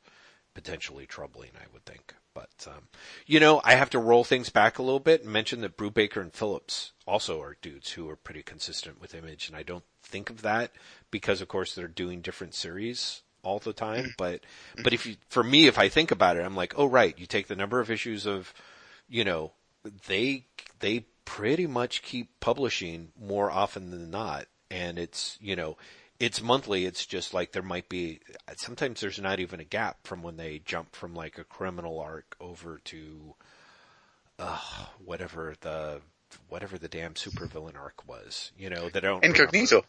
[0.55, 2.15] potentially troubling, I would think.
[2.39, 2.85] But um,
[3.27, 6.21] you know, I have to roll things back a little bit and mention that Brubaker
[6.21, 10.31] and Phillips also are dudes who are pretty consistent with Image, and I don't think
[10.31, 10.71] of that
[11.11, 14.15] because, of course, they're doing different series all the time.
[14.17, 14.43] But
[14.85, 17.27] but if you, for me, if I think about it, I'm like, oh right, you
[17.27, 18.55] take the number of issues of,
[19.09, 19.51] you know,
[20.07, 20.45] they
[20.79, 25.77] they pretty much keep publishing more often than not, and it's you know
[26.21, 26.85] it's monthly.
[26.85, 28.21] It's just like there might be
[28.57, 32.37] sometimes there's not even a gap from when they jump from like a criminal arc
[32.41, 33.35] over to
[34.39, 34.59] uh,
[35.05, 36.01] whatever the
[36.49, 38.53] whatever the damn supervillain arc was.
[38.59, 39.43] You know that I don't remember.
[39.43, 39.85] Incognito.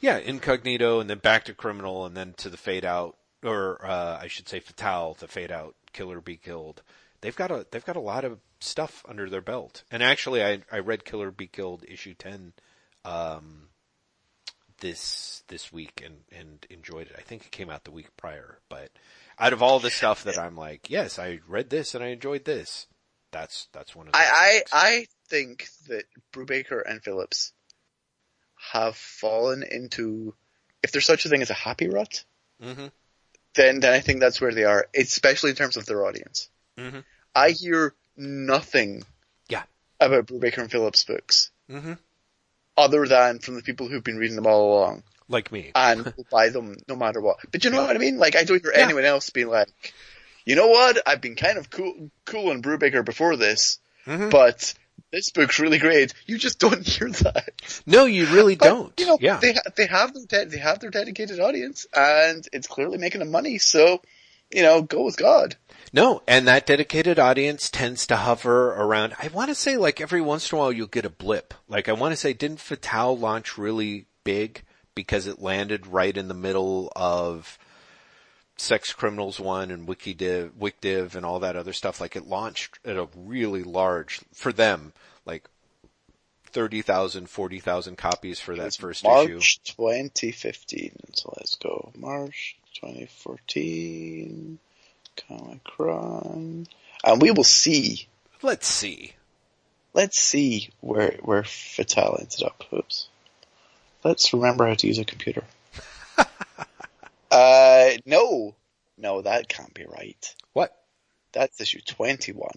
[0.00, 4.18] Yeah, incognito, and then back to criminal, and then to the fade out, or uh,
[4.20, 6.82] I should say fatale, the fade out, killer be killed.
[7.20, 9.84] They've got a they've got a lot of stuff under their belt.
[9.90, 12.52] And actually, I I read Killer Be Killed issue ten
[13.04, 13.68] um,
[14.82, 17.14] this this week and and enjoyed it.
[17.16, 18.90] I think it came out the week prior, but
[19.38, 22.44] out of all the stuff that I'm like, yes, I read this and I enjoyed
[22.44, 22.86] this.
[23.30, 26.04] That's that's one of the I, I, I think that
[26.34, 27.52] Brubaker and Phillips
[28.72, 30.34] have fallen into,
[30.82, 32.24] if there's such a thing as a happy rut,
[32.60, 32.88] hmm
[33.54, 36.48] then, then I think that's where they are, especially in terms of their audience.
[36.78, 37.00] hmm
[37.34, 39.04] I hear nothing
[39.48, 39.62] Yeah.
[40.00, 41.94] about Brubaker and Phillips books hmm
[42.76, 45.72] other than from the people who've been reading them all along like me.
[45.74, 47.36] and will buy them no matter what.
[47.50, 48.18] But you know what I mean?
[48.18, 48.84] Like I don't hear Yeah.
[48.84, 49.68] anyone else being like,
[50.44, 51.00] you know what?
[51.06, 54.30] I've been kind of cool, cool on Brubaker before this, Mhm.
[54.30, 54.74] but
[55.12, 56.12] this book's really great.
[56.26, 57.50] You just don't hear that.
[57.86, 59.00] No, you really But, don't.
[59.00, 59.36] You know, yeah.
[59.36, 63.30] they they have their de- they have their dedicated audience, and it's clearly making them
[63.30, 63.58] money.
[63.58, 64.02] So,
[64.52, 65.56] you know, go with God.
[65.92, 70.22] No, and that dedicated audience tends to hover around, I want to say like every
[70.22, 71.52] once in a while you'll get a blip.
[71.68, 74.62] Like I want to say, didn't Fatale launch really big
[74.94, 77.58] because it landed right in the middle of
[78.56, 82.00] Sex Criminals 1 and WikiDiv, WicDiv and all that other stuff.
[82.00, 84.92] Like it launched at a really large, for them,
[85.26, 85.48] like
[86.46, 89.58] 30,000, 40,000 copies for that It's first March issue.
[89.64, 90.96] 2015.
[91.14, 91.92] So let's go.
[91.96, 94.58] March 2014.
[95.28, 96.66] Comic Run.
[97.04, 98.08] And we will see.
[98.42, 99.12] Let's see.
[99.94, 102.64] Let's see where where Fatale ended up.
[102.72, 103.08] Oops.
[104.04, 105.44] Let's remember how to use a computer.
[107.30, 108.54] uh, no,
[108.98, 110.34] no, that can't be right.
[110.54, 110.76] What?
[111.32, 112.50] That's issue 21.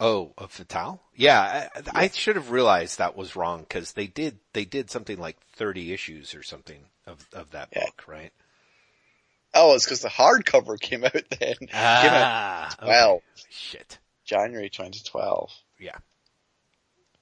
[0.00, 1.00] Oh, of Fatale?
[1.14, 5.18] Yeah, I, I should have realized that was wrong because they did they did something
[5.18, 7.84] like thirty issues or something of of that Yeah.
[7.84, 8.32] book, right?
[9.54, 11.54] Oh, it's because the hardcover came out then.
[11.56, 13.12] Came out Ah, 12.
[13.16, 13.22] okay.
[13.50, 13.98] shit.
[14.24, 15.50] January 2012.
[15.78, 15.96] Yeah.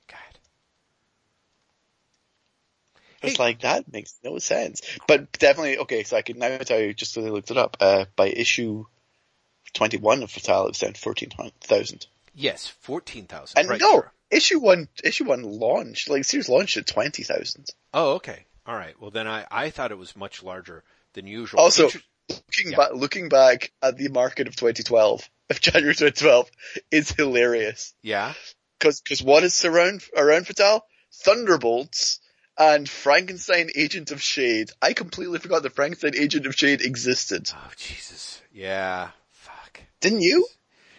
[0.09, 0.19] God.
[3.23, 3.43] It's Hey.
[3.43, 4.83] like that makes no sense.
[5.07, 7.77] But definitely, okay, so I can now tell you, just so I looked it up,
[7.81, 8.85] uh, by issue
[9.75, 12.07] 21 of Fatale, it was down 14,000.
[12.35, 13.59] Yes, fourteen thousand.
[13.59, 14.13] And right, no, sure.
[14.31, 17.67] issue one, issue one launched, like series launched at 20,000.
[17.93, 18.47] Oh, okay.
[18.65, 18.99] All right.
[18.99, 20.83] Well, then I I thought it was much larger
[21.13, 21.61] than usual.
[21.61, 22.77] Also, Inter- Looking Yeah.
[22.77, 26.51] back, looking back at the market of 2012, of January 2012,
[26.91, 27.95] is hilarious.
[28.03, 28.35] yeah.
[28.81, 30.85] Cause, cause what is around, around Fatale?
[31.13, 32.19] Thunderbolts
[32.59, 34.71] and Frankenstein Agent of Shade.
[34.81, 37.51] I completely forgot that Frankenstein Agent of Shade existed.
[37.55, 38.43] Oh Jesus.
[38.53, 39.11] Yeah.
[39.31, 39.81] Fuck.
[40.01, 40.47] Didn't you?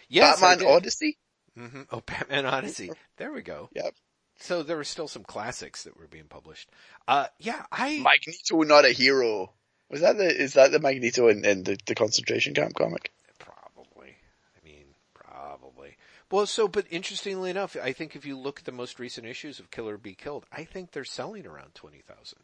[0.08, 0.66] Yes, Batman.
[0.66, 1.18] Odyssey?
[1.56, 2.90] hmm Oh, Batman Odyssey.
[3.18, 3.68] There we go.
[3.74, 3.94] Yep.
[4.40, 6.70] So there were still some classics that were being published.
[7.06, 9.52] Uh, yeah, I, Magneto, not a hero.
[9.90, 13.12] Was that the, is that the Magneto in, in the, the concentration camp comic?
[13.38, 14.16] probably.
[14.56, 15.96] I mean, probably.
[16.30, 19.58] Well, so, but interestingly enough, I think if you look at the most recent issues
[19.58, 22.38] of Killer Be Killed, I think they're selling around 20,000.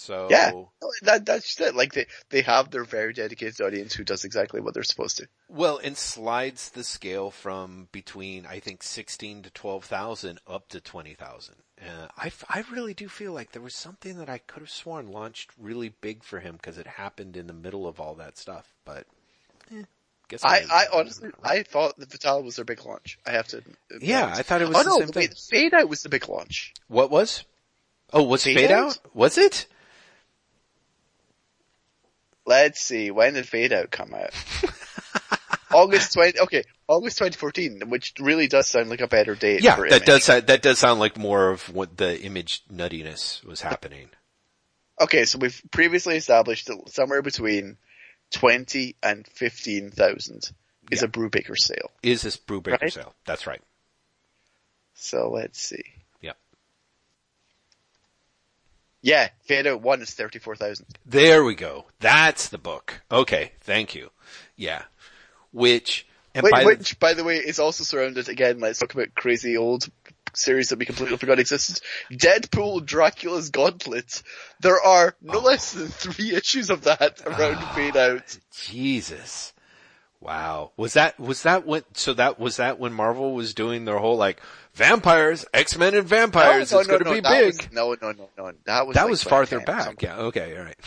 [0.00, 0.52] So, Yeah.
[1.02, 1.74] That, that's just it.
[1.74, 5.28] Like they, they have their very dedicated audience who does exactly what they're supposed to.
[5.48, 11.54] well, and slides the scale from between, I think, 16 to 12,000 up to 20,000.
[11.80, 15.12] Uh, I, I really do feel like there was something that I could have sworn
[15.12, 18.72] launched really big for him because it happened in the middle of all that stuff,
[18.84, 19.06] but
[19.74, 19.82] eh,
[20.28, 23.18] guess I, I honestly, I thought the Vital was their big launch.
[23.26, 23.58] I have to.
[23.58, 23.76] admit.
[24.02, 25.28] Yeah, I thought it was Oh the no, same the, thing.
[25.50, 26.72] Fade Out was the big launch.
[26.88, 27.44] What was?
[28.12, 28.86] Oh, was Fade Fade, Out?
[28.92, 28.98] Out?
[29.14, 29.66] Was it?
[32.46, 34.30] Let's see, when did Fade Out come out?
[35.72, 39.82] August 20, okay, August 2014, which really does sound like a better date Yeah, for
[39.88, 40.06] that Image.
[40.06, 44.08] does sound, that does sound like more of what the image nuttiness was happening.
[45.00, 47.76] Okay, so we've previously established that somewhere between
[48.32, 50.50] 20 and 15,000
[50.90, 51.04] is Yeah.
[51.06, 51.90] a Brubaker sale.
[52.02, 52.92] Is this Brubaker Right.
[52.92, 53.14] sale?
[53.24, 53.62] That's right.
[54.94, 55.84] So let's see.
[59.02, 60.86] Yeah, Fade Out 1 is 34,000.
[61.06, 61.86] There we go.
[62.00, 63.00] That's the book.
[63.10, 64.10] Okay, thank you.
[64.56, 64.82] Yeah.
[65.52, 68.92] Which, and Wait, by the, which, by the way, is also surrounded, again, let's talk
[68.94, 69.88] about crazy old
[70.34, 71.80] series that we completely forgot existed.
[72.12, 74.22] Deadpool Dracula's Gauntlet.
[74.60, 75.42] There are no Oh.
[75.42, 77.72] less than three issues of that around Ah.
[77.74, 78.38] Fade Out.
[78.66, 79.52] Jesus.
[80.20, 80.72] Wow.
[80.76, 84.18] Was that, was that when, so that, was that when Marvel was doing their whole
[84.18, 84.40] like,
[84.74, 87.46] vampires, X-Men and oh, vampires, it's gonna be that big.
[87.46, 88.52] was- no, no, no, no.
[88.64, 90.00] That was that like was farther back.
[90.02, 90.78] Yeah, okay, alright.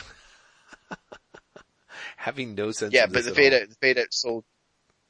[2.18, 3.54] Having no sense Yeah, of but the Fade.
[3.54, 4.46] Out, the Fade Out sold,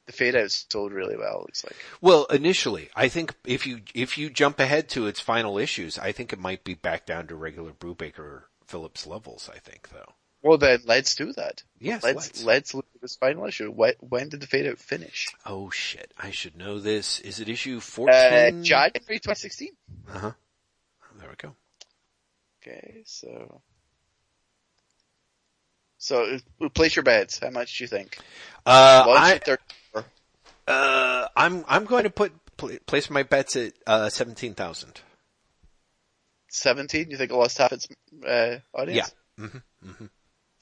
[0.07, 1.75] the Fade Out sold really well, it looks like.
[2.01, 6.11] Well, initially, I think if you if you jump ahead to its final issues, I
[6.11, 9.49] think it might be back down to regular Brubaker Phillips levels.
[9.53, 10.13] I think, though.
[10.43, 11.63] Well then, let's do that.
[11.79, 12.43] Yes, Let's, let's.
[12.43, 13.71] let's look at this final issue.
[13.71, 15.29] When, when did the Fade Out finish?
[15.45, 16.13] Oh shit!
[16.17, 17.19] I should know this.
[17.21, 18.63] Is it issue Uh, fourteen?
[18.63, 19.69] January 2016.
[20.13, 20.31] Uh huh.
[21.19, 21.55] There we go.
[22.61, 23.61] Okay, so.
[25.97, 27.39] So, uh, place your bets.
[27.39, 28.17] How much do you think?
[28.65, 29.39] Uh, I,
[30.67, 34.99] uh, I'm I'm going to put pl- place my bets at uh seventeen thousand.
[36.49, 37.09] 17?
[37.09, 37.87] You think it lost half its,
[38.27, 39.11] uh, audience?
[39.39, 39.47] Yeah.
[39.47, 40.05] hmm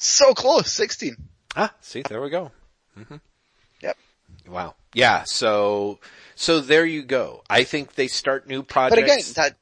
[0.02, 0.72] So close!
[0.72, 1.16] 16.
[1.56, 2.52] Ah, see, there we go.
[2.96, 3.18] hmm
[3.82, 3.98] Yep.
[4.48, 4.74] Wow.
[4.96, 5.24] Yeah.
[5.26, 6.00] So
[6.36, 7.44] so there you go.
[7.50, 8.96] I think they start new projects.
[8.96, 9.58] But again, that,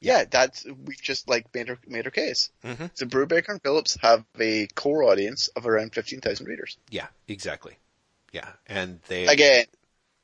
[0.00, 2.50] yeah, that's, we just like made our, made our case.
[2.64, 2.90] Mhm.
[2.94, 6.78] So Brubaker and Phillips have a core audience of around 15,000 readers.
[6.90, 7.76] Yeah, exactly.
[8.32, 9.64] Yeah, and they Again,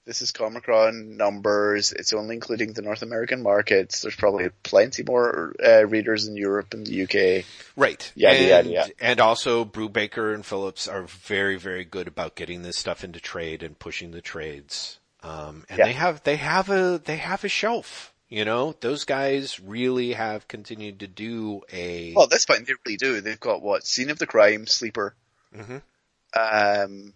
[0.07, 1.93] this is Comichron numbers.
[1.93, 4.01] It's only including the North American markets.
[4.03, 7.45] There's probably plenty more uh, readers in Europe and the UK.
[7.77, 8.13] right.
[8.15, 8.93] Yeah, and, yada, yada.
[9.01, 13.63] and also Brubaker and Phillips are very, very good about getting this stuff into trade
[13.63, 14.99] and pushing the trades.
[15.23, 15.85] Um, and Yeah.
[15.87, 18.13] they have they have a they have a shelf.
[18.31, 22.75] You know, those guys really have continued to do a Well, at this point, they
[22.87, 23.21] really do.
[23.21, 23.85] They've got what?
[23.85, 25.15] Scene of the Crime, Sleeper,
[25.55, 25.83] Mhm.
[26.35, 27.13] um,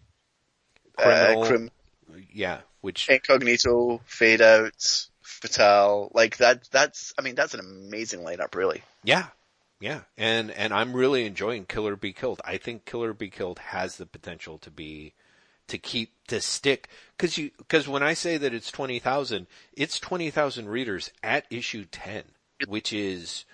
[0.96, 1.70] criminal, uh, Crim,
[2.32, 6.10] yeah, which Incognito, Fade Out, Fatale.
[6.14, 8.82] Like that, that's, I mean, that's an amazing lineup, really.
[9.02, 9.26] Yeah.
[9.80, 10.00] Yeah.
[10.16, 12.40] And, and I'm really enjoying Killer Be Killed.
[12.44, 15.12] I think Killer Be Killed has the potential to be,
[15.68, 16.88] to keep, to stick.
[17.18, 22.24] Cause you, cause when I say that it's 20,000, it's 20,000 readers at issue 10,
[22.68, 23.44] which is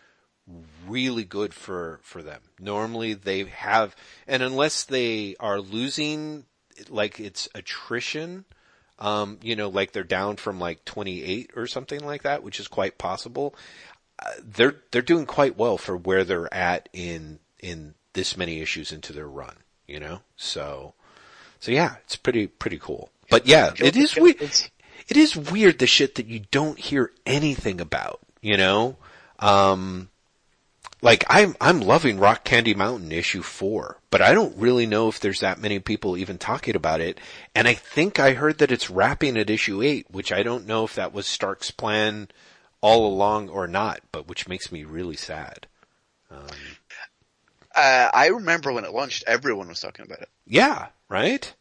[0.86, 2.40] really good for, for them.
[2.58, 3.96] Normally they have,
[4.26, 6.44] and unless they are losing,
[6.88, 8.44] like it's attrition,
[8.98, 12.68] um, you know, like they're down from like 28 or something like that, which is
[12.68, 13.54] quite possible.
[14.18, 18.92] Uh, they're, they're doing quite well for where they're at in, in this many issues
[18.92, 20.20] into their run, you know?
[20.36, 20.92] So,
[21.58, 23.10] so yeah, it's pretty, pretty cool.
[23.30, 24.42] But yeah, it is weird.
[25.08, 28.96] It is weird the shit that you don't hear anything about, you know?
[29.38, 30.09] Um,
[31.02, 35.20] like I'm, I'm loving Rock Candy Mountain issue four, but I don't really know if
[35.20, 37.18] there's that many people even talking about it.
[37.54, 40.84] And I think I heard that it's wrapping at issue eight, which I don't know
[40.84, 42.28] if that was Stark's plan
[42.80, 45.66] all along or not, but which makes me really sad.
[47.74, 50.28] Uh, I remember when it launched, everyone was talking about it.
[50.46, 51.52] Yeah, right?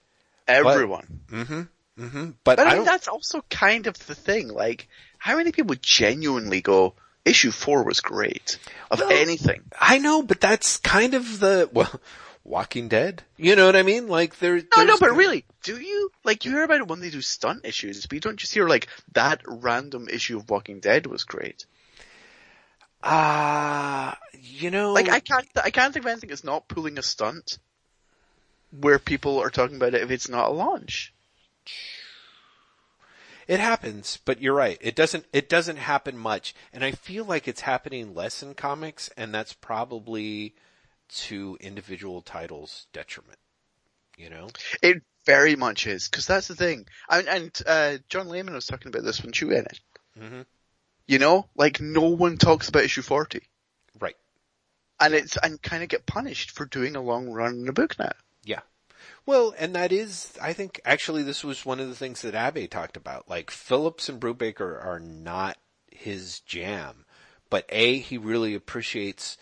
[0.48, 1.22] Everyone.
[1.28, 1.61] Mm-hmm.
[2.03, 2.26] Mm-hmm.
[2.44, 4.48] But, But I I mean, don't, that's also kind of the thing.
[4.48, 4.88] Like,
[5.18, 6.95] how many people genuinely go,
[7.26, 8.58] issue four was great
[8.90, 9.64] of Well, anything?
[9.80, 12.00] I know, but that's kind of the, well,
[12.44, 13.24] Walking Dead.
[13.38, 14.08] You know what I mean?
[14.08, 17.10] Like there, No, no, but really, do you, like, you hear about it when they
[17.10, 21.06] do stunt issues, but you don't just hear like, that random issue of Walking Dead
[21.06, 21.66] was great.
[23.04, 27.04] Ah, you know, Like, I can't, I can't think of anything that's not pulling a
[27.04, 27.60] stunt
[28.72, 31.14] where people are talking about it if it's not a launch.
[33.49, 34.77] It happens, but you're right.
[34.80, 36.53] It doesn't, it doesn't happen much.
[36.71, 40.53] And I feel like it's happening less in comics and that's probably
[41.23, 43.39] to individual titles detriment.
[44.19, 44.49] You know?
[44.84, 46.85] It very much is, because that's the thing.
[47.09, 49.80] And, and uh, John Layman was talking about this when Chew in it.
[50.19, 50.45] Mhm.
[51.07, 53.41] You know, like no one talks about issue 40.
[53.99, 54.15] Right.
[54.99, 57.97] And it's, and kind of get punished for doing a long run in a book
[57.97, 58.11] now.
[58.43, 58.61] Yeah.
[59.26, 62.70] Well, and that is, I think, actually, this was one of the things that Abe
[62.70, 63.30] talked about.
[63.30, 65.58] Like Phillips and Brubaker are not
[65.91, 67.06] his jam,
[67.50, 69.38] but a he really appreciates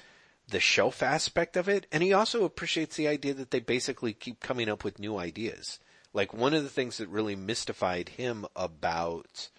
[0.50, 4.40] the shelf aspect of it, and he also appreciates the idea that they basically keep
[4.40, 5.80] coming up with new ideas.
[6.14, 9.50] Like one of the things that really mystified him about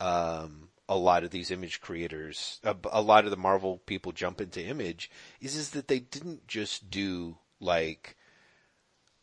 [0.00, 4.40] um, a lot of these image creators, a, a lot of the Marvel people jump
[4.40, 5.10] into image,
[5.40, 8.16] is is that they didn't just do like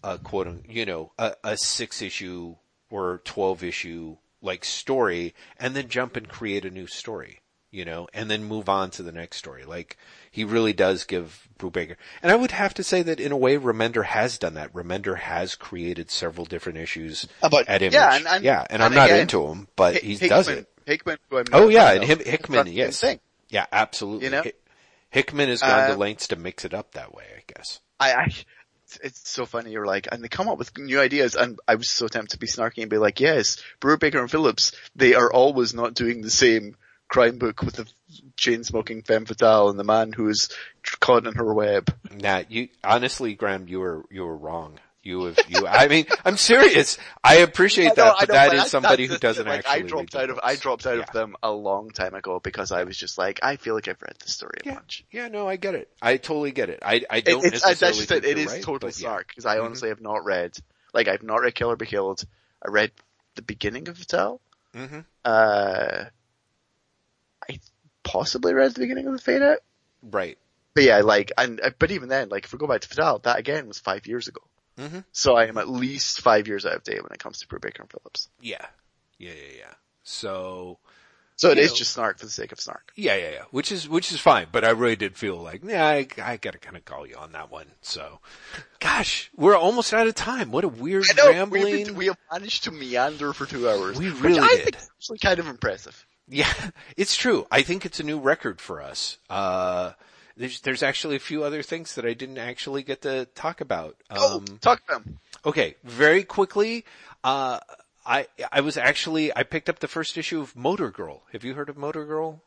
[0.03, 2.55] a quote, you know, a, a six issue
[2.89, 8.07] or 12 issue like story and then jump and create a new story, you know,
[8.13, 9.63] and then move on to the next story.
[9.65, 9.97] Like
[10.31, 11.95] he really does give Brubaker.
[12.23, 14.73] And I would have to say that in a way Remender has done that.
[14.73, 17.93] Remender has created several different issues About- at Image.
[17.93, 20.29] yeah, and- and- yeah, and, and I'm not again, into him, but Hick- he Hickman,
[20.29, 20.69] does it.
[20.85, 23.03] Hickman, who I'm Oh yeah, and him, Hickman, yes.
[23.49, 24.25] Yeah, absolutely.
[24.25, 24.41] You know?
[24.43, 24.63] Hick-
[25.11, 27.79] Hickman has gone to Uh, lengths to mix it up that way, I guess.
[27.99, 28.31] I, I,
[28.97, 29.71] it's so funny.
[29.71, 32.39] You're like, and they come up with new ideas, and I was so tempted to
[32.39, 36.29] be snarky and be like, yes, Brubaker and Phillips, they are always not doing the
[36.29, 36.75] same
[37.07, 37.87] crime book with the
[38.37, 40.49] chain smoking femme fatale and the man who is
[40.99, 41.93] caught in her web.
[42.11, 44.79] Nah, you honestly, Graeme, you were you were wrong.
[45.01, 45.65] You have you.
[45.65, 46.97] I mean, I'm serious.
[47.23, 49.83] I appreciate that, but that is somebody who doesn't like, actually.
[49.83, 51.03] I dropped out of I dropped out Yeah.
[51.03, 54.01] of them a long time ago because I was just like, I feel like I've
[54.01, 55.05] read the story a Yeah, bunch.
[55.09, 55.89] yeah, no, I get it.
[56.01, 56.79] I totally get it.
[56.83, 58.25] I I don't it's, necessarily that's just it.
[58.25, 58.93] It is right, total yeah.
[58.93, 59.65] snark because I Mhm.
[59.65, 60.57] honestly have not read,
[60.93, 62.23] like I've not read Kill or Be Killed.
[62.61, 62.91] I read
[63.35, 64.41] the beginning of Fatale.
[64.75, 65.05] Mhm.
[65.23, 66.03] Uh,
[67.49, 67.59] I
[68.03, 69.59] possibly read the beginning of the Fade Out.
[70.03, 70.37] Right.
[70.73, 73.19] But yeah, like, and, uh, but even then, like, if we go back to Fatale,
[73.19, 74.41] that again was five years ago.
[74.79, 75.03] Mhm.
[75.11, 77.81] So I am at least five years out of date when it comes to Brubaker
[77.81, 78.29] and Phillips.
[78.41, 78.65] Yeah.
[79.17, 79.73] Yeah, yeah, yeah.
[80.03, 80.79] So
[81.35, 81.75] So it is know.
[81.75, 82.91] just snark for the sake of snark.
[82.95, 83.43] yeah, yeah, yeah.
[83.51, 86.51] Which is which is fine, but I really did feel like, yeah, I, I got
[86.53, 87.67] to kind of call you on that one.
[87.81, 88.19] So,
[88.79, 90.51] gosh, we're almost out of time.
[90.51, 91.85] What a weird I know, rambling.
[91.85, 93.97] been, we have managed to meander for two hours.
[93.97, 94.63] We which really I did.
[94.63, 96.05] think is actually kind of impressive.
[96.27, 96.51] Yeah,
[96.97, 97.47] it's true.
[97.51, 99.17] I think it's a new record for us.
[99.29, 99.91] Uh,
[100.39, 103.97] there's, there's actually a few other things that I didn't actually get to talk about.
[104.09, 105.19] Oh, Um, talk them.
[105.45, 106.85] okay, very quickly,
[107.23, 107.59] uh,
[108.05, 111.23] I, I was actually, I picked up the first issue of Motor Girl.
[111.33, 112.41] Have you heard of Motor Girl?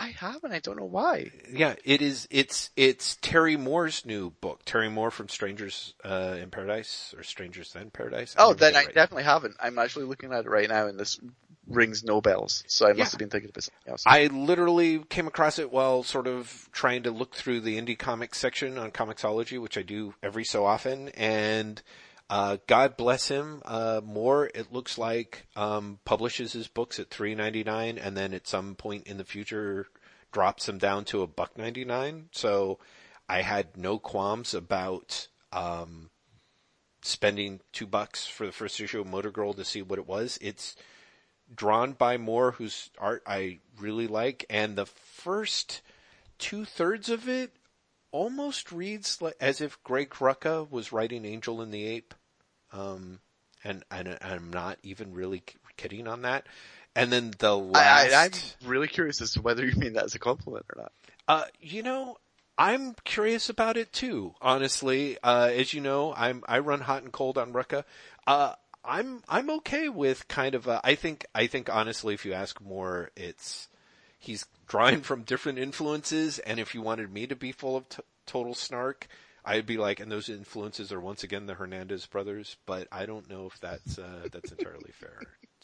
[0.00, 1.30] I haven't, I don't know why.
[1.50, 4.60] Yeah, it is, it's, it's Terry Moore's new book.
[4.64, 8.34] Terry Moore from Strangers, uh, in Paradise, or Strangers Than Paradise.
[8.36, 8.94] Oh, never then I right.
[8.94, 9.56] definitely haven't.
[9.60, 11.20] I'm actually looking at it right now and this
[11.68, 12.64] rings no bells.
[12.66, 13.04] So I must Yeah.
[13.04, 14.02] have been thinking about something else.
[14.06, 18.38] I literally came across it while sort of trying to look through the indie comics
[18.38, 21.82] section on Comixology, which I do every so often, and
[22.30, 23.62] uh, God bless him.
[23.64, 28.34] Uh, Moore, it looks like, um, publishes his books at three ninety nine, and then
[28.34, 29.86] at some point in the future
[30.30, 32.28] drops them down to a buck ninety nine.
[32.32, 32.78] So
[33.28, 36.10] I had no qualms about um,
[37.02, 40.38] spending two bucks for the first issue of Motor Girl to see what it was.
[40.42, 40.76] It's
[41.54, 45.82] drawn by Moore, whose art I really like, and the first
[46.38, 47.52] two thirds of it
[48.10, 52.14] almost reads like, as if Greg Rucka was writing Angel and the Ape.
[52.72, 53.20] Um,
[53.64, 55.42] and, and I'm not even really
[55.76, 56.46] kidding on that.
[56.94, 60.14] And then the last, I, I'm really curious as to whether you mean that as
[60.14, 60.92] a compliment or not.
[61.28, 62.16] uh, you know,
[62.56, 65.16] I'm curious about it too, honestly.
[65.22, 67.84] Uh, as you know, I'm, I run hot and cold on Rucka.
[68.26, 68.54] Uh,
[68.84, 72.60] I'm, I'm okay with kind of a, I think, I think honestly, if you ask
[72.60, 73.68] more, it's,
[74.18, 78.02] he's drawing from different influences, and if you wanted me to be full of t-
[78.26, 79.08] total snark,
[79.44, 83.30] I'd be like, and those influences are once again the Hernandez brothers, but I don't
[83.30, 85.20] know if that's, uh, that's entirely fair.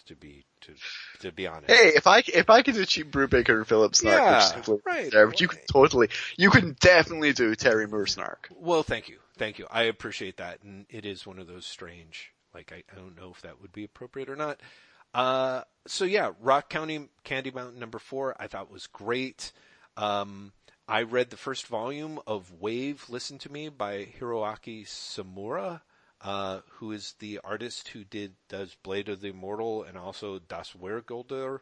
[0.09, 0.73] To be, to,
[1.21, 1.71] to be honest.
[1.71, 5.11] Hey, if I if I can achieve Brubaker and Phillips snark, Yeah, right.
[5.11, 8.51] there, but you can totally, you can definitely do Terry Moore snark.
[8.55, 9.17] Well, thank you.
[9.39, 9.67] Thank you.
[9.71, 10.63] I appreciate that.
[10.63, 13.73] And it is one of those strange, like, I, I don't know if that would
[13.73, 14.61] be appropriate or not.
[15.13, 19.53] Uh, so yeah, Rock County Candy Mountain number four, I thought was great.
[19.97, 20.53] Um,
[20.89, 25.81] I read the first volume of Wave Listen to Me by Hiroaki Samura,
[26.21, 30.73] uh, who is the artist who did, does Blade of the Immortal and also Das
[30.73, 31.61] Wergelder,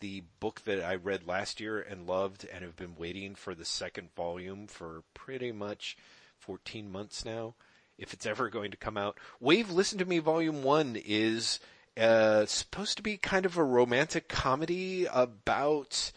[0.00, 3.64] the book that I read last year and loved and have been waiting for the
[3.64, 5.96] second volume for pretty much
[6.38, 7.54] 14 months now.
[8.02, 9.16] If it's ever going to come out.
[9.38, 11.60] Wave Listen to Me Volume 1 is,
[11.96, 16.10] uh, supposed to be kind of a romantic comedy about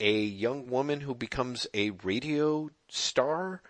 [0.00, 3.60] a young woman who becomes a radio star.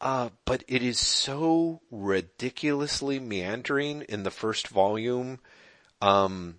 [0.00, 5.38] Uh, but it is so ridiculously meandering in the first volume,
[6.00, 6.56] um,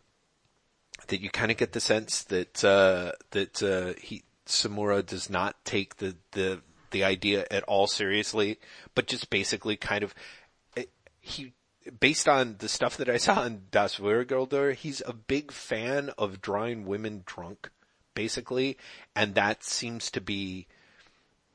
[1.08, 5.56] that you kind of get the sense that, uh, that, uh, he, Samura does not
[5.66, 6.62] take the, the,
[6.92, 8.60] the idea at all seriously,
[8.94, 10.14] but just basically kind of,
[11.24, 11.54] he,
[12.02, 16.42] based on the stuff that I saw in Das Wergelder, he's a big fan of
[16.42, 17.72] drawing women drunk,
[18.14, 18.78] basically,
[19.16, 20.68] and that seems to be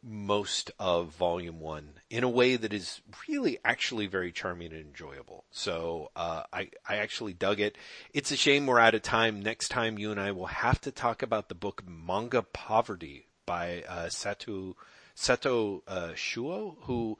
[0.02, 5.44] most of volume one in a way that is really actually very charming and enjoyable.
[5.50, 7.76] So, uh, I, I actually dug it.
[8.14, 9.42] It's a shame we're out of time.
[9.42, 13.84] Next time you and I will have to talk about the book Manga Poverty by,
[13.86, 14.76] uh, Sato,
[15.14, 17.18] Sato, uh, Shuho, who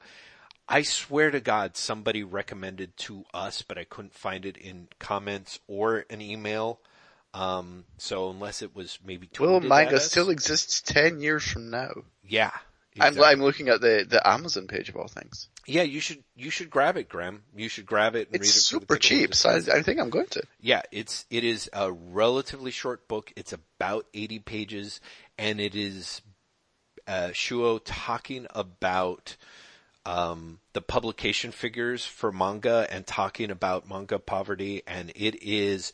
[0.71, 5.59] I swear to God somebody recommended to us, but I couldn't find it in comments
[5.67, 6.79] or an email.
[7.33, 11.91] Um, so unless it was maybe Will manga us- still exists ten years from now?
[12.27, 12.51] yeah.
[13.01, 13.21] I'm.
[13.23, 15.47] I'm looking at the, the Amazon page of all things.
[15.65, 17.43] Yeah, you should you should grab it, Graeme.
[17.55, 18.63] You should grab it and It's read it.
[18.63, 20.43] super cheap, so I, I think I'm going to.
[20.59, 23.31] yeah, it's it is a relatively short book.
[23.37, 24.99] It's about eighty pages,
[25.37, 26.21] and it is
[27.07, 29.37] uh, Shuho talking about
[30.09, 35.93] um, the publication figures for manga and talking about manga poverty, and it is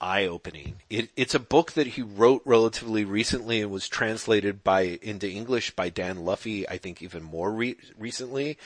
[0.00, 0.76] eye-opening.
[0.90, 5.76] It, it's a book that he wrote relatively recently and was translated by into English
[5.76, 6.64] by Dan Luffey.
[6.68, 8.58] I think even more re- recently.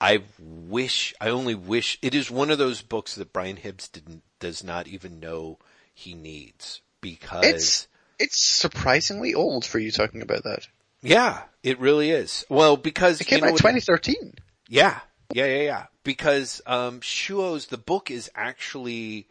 [0.00, 4.22] I wish, I only wish, it is one of those books that Brian Hibbs didn't,
[4.40, 5.58] does not even know
[5.92, 7.88] he needs because It's
[8.18, 10.66] it's surprisingly old for you talking about that.
[11.02, 12.44] Yeah, it really is.
[12.48, 14.34] Well, because It came you know out 2013.
[14.68, 15.00] Yeah,
[15.34, 15.86] yeah, yeah, yeah.
[16.04, 19.28] Because um, Shuho's the book is actually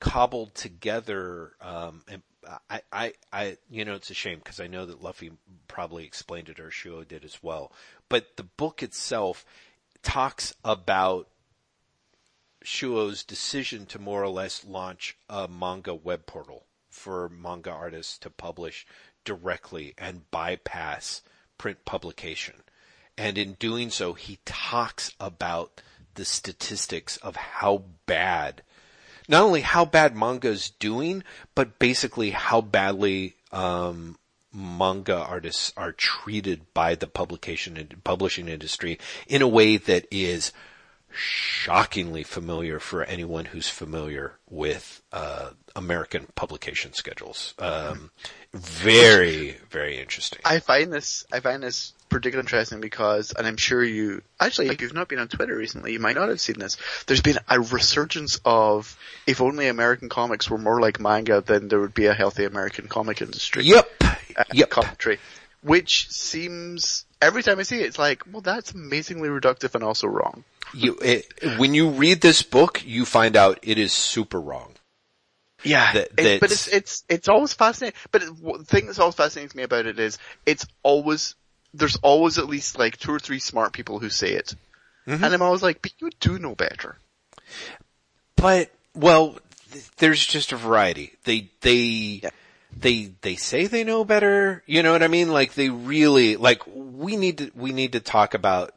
[0.00, 1.52] cobbled together.
[1.60, 2.22] Um, and
[2.70, 5.32] I, I, I, you know, it's a shame because I know that Luffey
[5.68, 7.72] probably explained it or Shuho did as well.
[8.08, 9.44] But the book itself
[10.02, 11.28] talks about
[12.64, 18.30] Shuho's decision to more or less launch a manga web portal for manga artists to
[18.30, 18.86] publish
[19.26, 21.20] directly and bypass
[21.58, 22.54] print publication.
[23.18, 25.82] And in doing so, he talks about
[26.14, 28.62] the statistics of how bad,
[29.28, 31.22] not only how bad manga is doing,
[31.54, 34.16] but basically how badly, um,
[34.52, 40.52] manga artists are treated by the publication and publishing industry in a way that is
[41.10, 47.54] shockingly familiar for anyone who's familiar with uh, American publication schedules.
[47.58, 48.10] Um,
[48.56, 50.40] very, very interesting.
[50.44, 54.80] I find this I find this particularly interesting because, and I'm sure you actually, if
[54.80, 56.76] you've not been on Twitter recently, you might not have seen this.
[57.06, 58.96] There's been a resurgence of
[59.26, 62.88] if only American comics were more like manga, then there would be a healthy American
[62.88, 63.64] comic industry.
[63.64, 63.90] Yep.
[64.02, 64.14] uh,
[64.52, 64.70] Yep.
[64.70, 65.18] commentary,
[65.62, 70.06] which seems every time I see it, it's like, well, that's amazingly reductive and also
[70.06, 70.44] wrong.
[70.74, 74.72] You, it, when you read this book, you find out it is super wrong.
[75.66, 77.98] Yeah, That- it- but it's it's it's always fascinating.
[78.10, 81.34] But it, the thing that's always fascinating to me about it is it's always
[81.74, 84.54] there's always at least like two or three smart people who say it,
[85.06, 85.22] Mm-hmm.
[85.22, 86.96] and I'm always like, but you do know better.
[88.36, 89.38] But well,
[89.72, 91.12] th- there's just a variety.
[91.24, 92.30] They they Yeah.
[92.76, 94.62] they they say they know better.
[94.66, 95.30] You know what I mean?
[95.32, 98.75] Like they really like we need to we need to talk about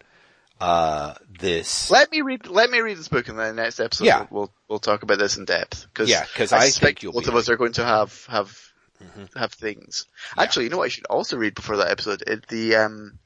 [0.59, 1.89] uh this.
[1.89, 4.27] Let me read let me read this book, and then the next episode Yeah.
[4.29, 5.87] we'll we'll talk about this in depth.
[5.93, 8.57] Cause Yeah, 'cause I think suspect you'll both of us are going to have have
[9.01, 9.33] Mhm.
[9.37, 10.05] have things.
[10.37, 12.21] Actually, you know what I should also read before that episode?
[12.27, 13.19] It, the um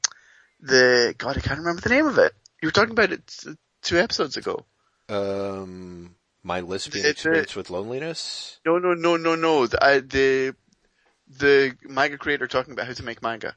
[0.60, 2.32] the God, I can't remember the name of it.
[2.62, 3.22] You were talking about it
[3.82, 4.64] two episodes ago.
[5.08, 8.58] Um, my lesbian It's a- experience with loneliness.
[8.64, 9.66] No, no, no, no, no.
[9.66, 10.54] The, uh, the
[11.26, 13.56] the manga creator talking about how to make manga.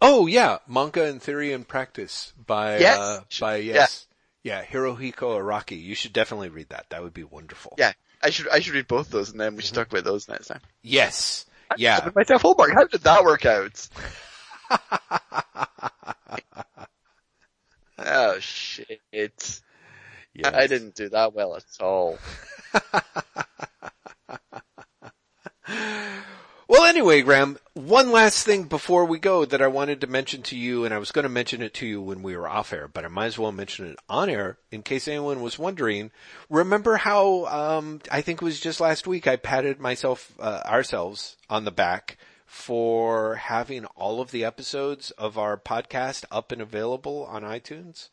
[0.00, 2.98] Oh yeah, manga in theory and practice by Yes.
[2.98, 4.06] uh, by yes,
[4.42, 4.64] yeah.
[4.64, 5.82] Hirohiko Araki.
[5.82, 6.86] You should definitely read that.
[6.90, 7.74] That would be wonderful.
[7.78, 7.92] Yeah,
[8.22, 10.48] I should I should read both those, and then we should talk about those next
[10.48, 10.60] time.
[10.82, 11.46] Yes.
[11.76, 12.00] Yeah.
[12.04, 12.72] But myself homework.
[12.72, 13.88] How did that work out?
[17.98, 19.00] oh shit!
[19.12, 19.62] Yes.
[20.44, 22.18] I didn't do that well at all.
[26.84, 30.54] Well, anyway, Graeme, one last thing before we go that I wanted to mention to
[30.54, 32.88] you, and I was going to mention it to you when we were off air,
[32.88, 36.10] but I might as well mention it on air in case anyone was wondering.
[36.50, 41.38] Remember how, um, I think it was just last week I patted myself, uh, ourselves
[41.48, 47.24] on the back for having all of the episodes of our podcast up and available
[47.24, 48.10] on iTunes?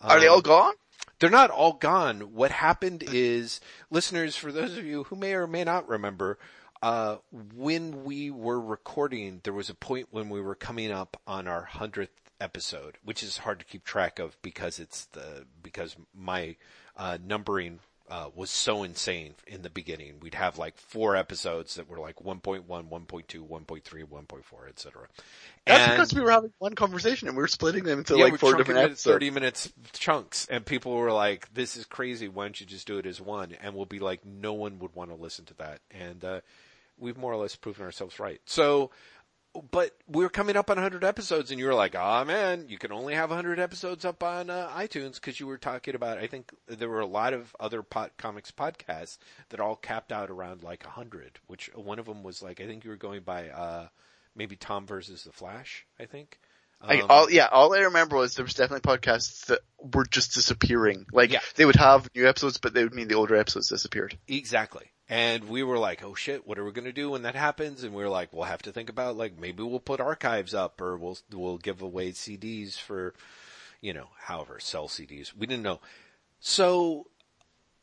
[0.00, 0.72] Are they all gone?
[1.18, 2.32] They're not all gone.
[2.34, 3.60] What happened is,
[3.90, 6.38] listeners, for those of you who may or may not remember,
[6.86, 7.18] uh,
[7.56, 11.64] when we were recording, there was a point when we were coming up on our
[11.64, 16.54] hundredth episode, which is hard to keep track of because it's the, because my,
[16.96, 20.20] uh, numbering uh, was so insane in the beginning.
[20.20, 25.08] We'd have like four episodes that were like 1.1, 1.2, 1.3, 1.4, etc.
[25.66, 28.38] That's because we were having one conversation and we were splitting them into yeah, like
[28.38, 29.02] four different episodes.
[29.02, 32.28] 30 minutes chunks and people were like, this is crazy.
[32.28, 33.56] Why don't you just do it as one?
[33.60, 35.80] And we'll be like, no one would want to listen to that.
[35.90, 36.40] And, uh,
[36.98, 38.40] we've more or less proven ourselves right.
[38.46, 38.90] So,
[39.70, 42.92] but we're coming up on 100 episodes and you were like, ah man, you can
[42.92, 46.52] only have 100 episodes up on uh, iTunes because you were talking about, I think
[46.66, 49.18] there were a lot of other pot, comics podcasts
[49.48, 52.84] that all capped out around like 100, which one of them was like, I think
[52.84, 53.88] you were going by, uh,
[54.34, 56.38] maybe Tom versus the Flash, I think.
[56.80, 60.34] I, Um, all, yeah, all I remember was there was definitely podcasts that were just
[60.34, 61.06] disappearing.
[61.12, 61.40] Like Yeah.
[61.54, 64.18] they would have new episodes, but they would mean the older episodes disappeared.
[64.28, 64.90] Exactly.
[65.08, 67.82] And we were like, oh shit, what are we going to do when that happens?
[67.84, 70.80] And we were like, we'll have to think about like, maybe we'll put archives up
[70.80, 73.14] or we'll, we'll give away CDs for,
[73.80, 75.32] you know, however, sell CDs.
[75.34, 75.80] We didn't know.
[76.40, 77.06] So,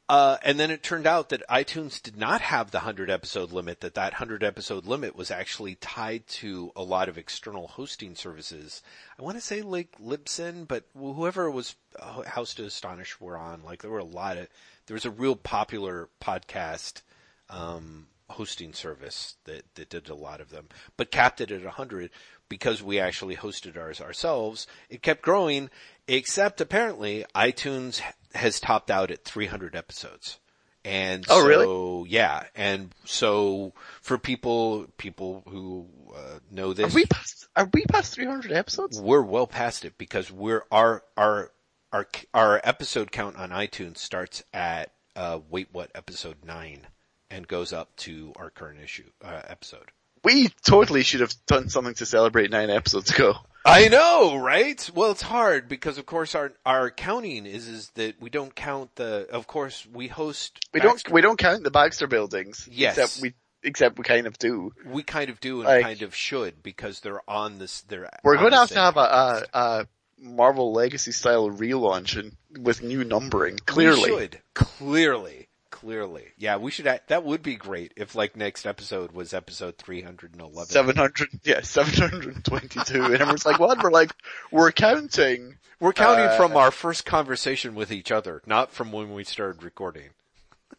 [0.10, 3.80] uh, and then it turned out that iTunes did not have the 100 episode limit,
[3.80, 8.82] that that 100 episode limit was actually tied to a lot of external hosting services.
[9.18, 13.64] I want to say like Libsyn, but whoever was uh, House to Astonish were on,
[13.64, 14.48] like there were a lot of,
[14.88, 17.02] there was a real popular podcast,
[17.50, 20.68] um, hosting service that, that did a lot of them,
[20.98, 22.10] but capped it at 100
[22.50, 24.68] because we actually hosted ours ourselves.
[24.90, 25.70] It kept growing,
[26.08, 28.02] except apparently iTunes
[28.34, 30.40] has topped out at 300 episodes.
[30.86, 32.10] And Oh, so, really?
[32.10, 32.44] yeah.
[32.56, 36.92] And so for people, people who, uh, know this.
[36.92, 37.48] Are we past?
[37.56, 39.00] Are we past 300 episodes?
[39.00, 41.52] we're well past it because we're, our, our,
[41.94, 46.88] our, our episode count on iTunes starts at, uh, wait what, episode nine
[47.30, 49.92] and goes up to our current issue, uh, episode.
[50.24, 53.36] We totally should have done something to celebrate nine episodes ago.
[53.66, 54.90] I know, right?
[54.94, 58.96] Well, it's hard because of course our, our counting is, is that we don't count
[58.96, 60.60] the, of course we host.
[60.74, 61.14] We Baxter- don't.
[61.14, 62.68] We don't count the Baxter buildings.
[62.72, 62.98] Yes.
[62.98, 63.34] Except we.
[63.66, 64.74] Except we kind of do.
[64.86, 68.10] we kind of do and Like- kind of should because they're on this, they're.
[68.22, 69.88] We're going to have to have a, a, a
[70.20, 73.54] Marvel Legacy style relaunch and with new numbering.
[73.54, 74.10] We Clearly.
[74.10, 74.42] should.
[74.54, 75.43] Clearly.
[75.84, 76.24] Clearly.
[76.38, 80.66] Yeah, we should, act, that would be great if like next episode was episode 311.
[80.68, 83.04] 700, yeah, 722.
[83.04, 83.84] And everyone's like, what?
[83.84, 84.12] We're like,
[84.50, 85.58] we're counting.
[85.82, 89.62] We're counting Uh, from our first conversation with each other, not from when we started
[89.62, 90.12] recording.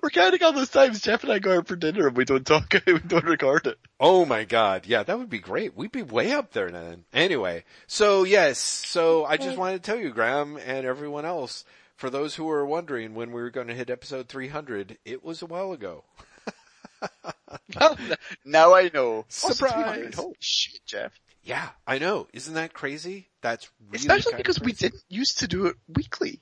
[0.02, 2.46] We're counting all those times Jeff and I go out for dinner and we don't
[2.46, 3.78] talk, we don't record it.
[4.00, 5.76] Oh my god, yeah, that would be great.
[5.76, 7.04] We'd be way up there then.
[7.12, 11.64] Anyway, so yes, so I just wanted to tell you, Graeme, and everyone else,
[11.98, 15.42] for those who were wondering when we were going to hit episode 300, it was
[15.42, 16.04] a while ago.
[17.78, 17.98] Well,
[18.44, 19.18] now I know.
[19.18, 19.72] Oh, Surprise.
[19.72, 20.14] 300.
[20.14, 21.12] Holy shit, Jeff.
[21.42, 22.28] Yeah, I know.
[22.32, 23.28] Isn't that crazy?
[23.40, 26.40] That's really Especially kinda because we didn't used to do it weekly.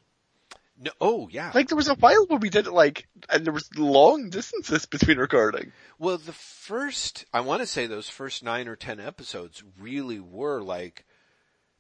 [0.79, 1.53] No, oh yeah.
[1.55, 4.85] Like there was a while where we did it like, and there was long distances
[4.85, 5.73] between recording.
[5.99, 10.63] Well, the first, I want to say those first nine or ten episodes really were
[10.63, 11.07] like,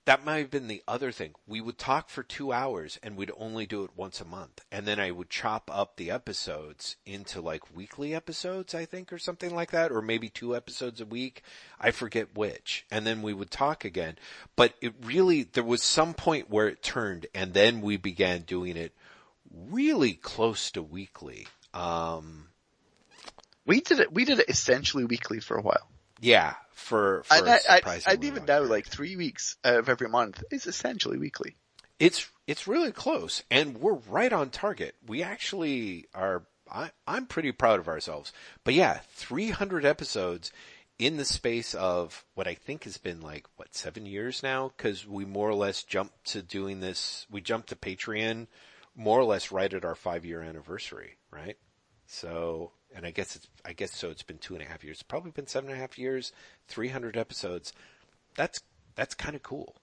[0.06, 1.34] that might have been the other thing.
[1.46, 4.64] We would talk for two hours and we'd only do it once a month.
[4.70, 9.18] And then I would chop up the episodes into like weekly episodes, I think, or
[9.18, 11.42] something like that, or maybe two episodes a week.
[11.80, 12.86] I forget which.
[12.90, 14.16] And then we would talk again.
[14.54, 18.76] But it really, there was some point where it turned and then we began doing
[18.76, 18.92] it
[19.68, 21.48] really close to weekly.
[21.74, 22.48] Um,
[23.66, 25.90] We did it, we did it essentially weekly for a while.
[26.20, 27.40] Yeah, for, for I,
[28.06, 28.70] I, even now, period.
[28.70, 31.56] like three weeks of every month is essentially weekly.
[31.98, 34.94] it's it's really close, and we're right on target.
[35.06, 36.44] We actually are.
[36.70, 38.32] I, I'm pretty proud of ourselves.
[38.62, 40.52] But yeah, 300 episodes
[40.98, 45.06] in the space of what I think has been like what seven years now, because
[45.06, 47.26] we more or less jumped to doing this.
[47.30, 48.48] We jumped to Patreon
[48.94, 51.56] more or less right at our five year anniversary, right?
[52.06, 54.96] So, and I guess it's, I guess so it's been two and a half years.
[54.96, 56.32] It's probably been seven and a half years,
[56.68, 57.72] 300 episodes.
[58.34, 58.60] That's,
[58.94, 59.76] that's kind of cool.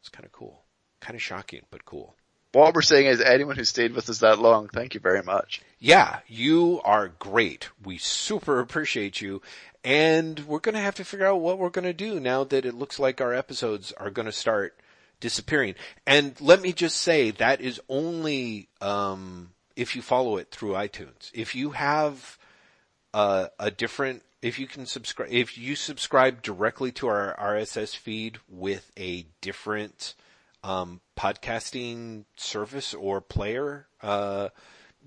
[0.00, 0.62] It's kind of cool.
[1.00, 2.16] Kind of shocking, but cool.
[2.52, 5.60] What we're saying is anyone who stayed with us that long, thank you very much.
[5.78, 7.68] Yeah, you are great.
[7.84, 9.42] We super appreciate you.
[9.84, 12.64] And we're going to have to figure out what we're going to do now that
[12.64, 14.80] it looks like our episodes are going to start
[15.20, 15.74] disappearing.
[16.06, 21.30] And let me just say that is only, um, if you follow it through iTunes.
[21.34, 22.38] If you have
[23.16, 28.38] a, a different, if you can subscribe, if you subscribe directly to our RSS feed
[28.46, 30.14] with a different,
[30.62, 34.50] um, podcasting service or player, uh,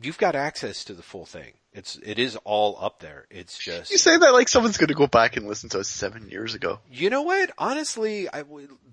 [0.01, 1.53] you've got access to the full thing.
[1.71, 3.25] It's it is all up there.
[3.29, 6.27] It's just You say that like someone's gonna go back and listen to us seven
[6.29, 6.79] years ago.
[6.91, 7.51] You know what?
[7.59, 8.43] Honestly, I,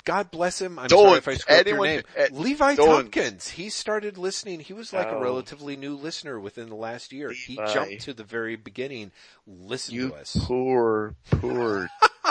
[0.04, 0.78] God bless him.
[0.78, 1.06] I'm Don't.
[1.06, 2.02] sorry if I screwed up your Anyone- name.
[2.16, 2.86] eh, Levi don't.
[2.86, 3.48] Tompkins.
[3.48, 4.60] He started listening.
[4.60, 5.20] He was like a Oh.
[5.22, 7.32] relatively new listener within the last year.
[7.32, 7.72] He Levi.
[7.72, 9.10] jumped to the very beginning,
[9.46, 10.36] Listen You to us.
[10.42, 11.88] poor, poor,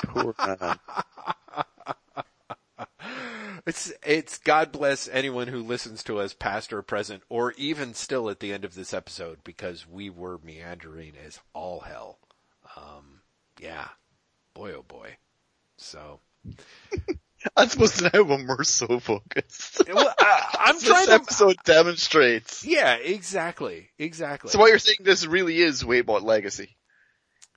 [0.09, 0.77] poor man.
[3.65, 8.29] It's it's God bless anyone who listens to us, past or present, or even still
[8.29, 12.19] at the end of this episode, because we were meandering as all hell.
[12.77, 13.21] Um,
[13.59, 13.87] yeah,
[14.53, 15.17] boy oh boy.
[15.77, 16.19] So
[17.57, 19.81] I'm supposed to know when we're so focused.
[19.91, 21.13] well, I, I'm this trying to.
[21.13, 22.63] episode demonstrates.
[22.65, 24.51] Yeah, exactly, exactly.
[24.51, 26.75] So what you're saying, this really is Waybot Legacy.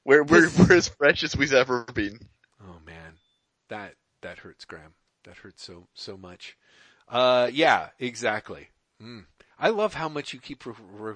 [0.05, 2.19] We're, we're, we're as fresh as we've ever been.
[2.63, 3.15] Oh man,
[3.69, 4.95] that that hurts, Graeme.
[5.29, 6.57] That hurts so so much.
[7.07, 8.71] Uh, yeah, exactly.
[9.03, 9.27] Mm.
[9.59, 10.65] I love how much you keep.
[10.65, 11.15] Re- re-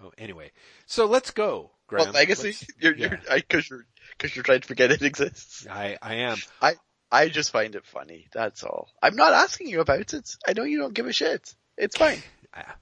[0.00, 0.52] oh, anyway,
[0.86, 2.06] so let's go, Graeme.
[2.06, 2.48] What legacy?
[2.48, 3.16] Let's- You're, yeah.
[3.50, 3.84] you're, you're,
[4.32, 5.66] you're trying to forget it exists.
[5.68, 6.38] I I am.
[6.62, 6.74] I
[7.10, 8.88] I just find it funny, that's all.
[9.02, 10.36] I'm not asking you about it.
[10.46, 11.52] I know you don't give a shit.
[11.76, 12.22] It's fine.
[12.54, 12.76] Ah.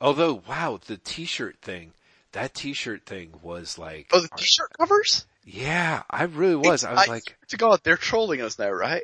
[0.00, 1.92] Although, wow, the T-shirt thing.
[2.32, 4.08] That T-shirt thing was like.
[4.12, 5.26] Oh, the t-shirt covers?
[5.44, 6.84] Yeah, I really was.
[6.84, 9.02] I was like, to God, they're trolling us now, right?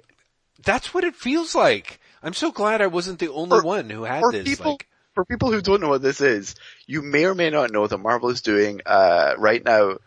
[0.65, 2.01] That's what it feels like.
[2.23, 4.45] I'm so glad I wasn't the only For- one who had this.
[4.45, 6.55] people, like, for people who don't know what this is,
[6.87, 9.99] you may or may not know that Marvel is doing, uh, right now,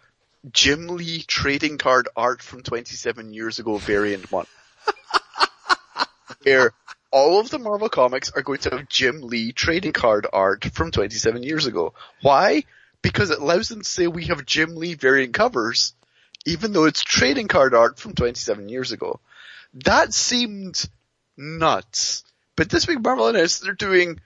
[0.51, 4.49] Jim Lee trading card art from 27 years ago variant month.
[6.43, 6.71] Where
[7.11, 10.91] all of the Marvel comics are going to have Jim Lee trading card art from
[10.91, 11.93] 27 years ago.
[12.21, 12.63] Why?
[13.01, 15.93] Because it allows them to say we have Jim Lee variant covers,
[16.45, 19.19] even though it's trading card art from 27 years ago.
[19.73, 20.83] That seemed
[21.37, 22.23] nuts.
[22.55, 24.19] But this week Marvel announced they're doing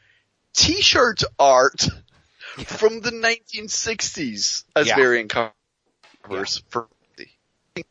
[0.54, 1.88] t-shirt art
[2.66, 4.96] from the 1960s as Yeah.
[4.96, 5.32] variant
[6.24, 6.88] covers for
[7.18, 7.84] the,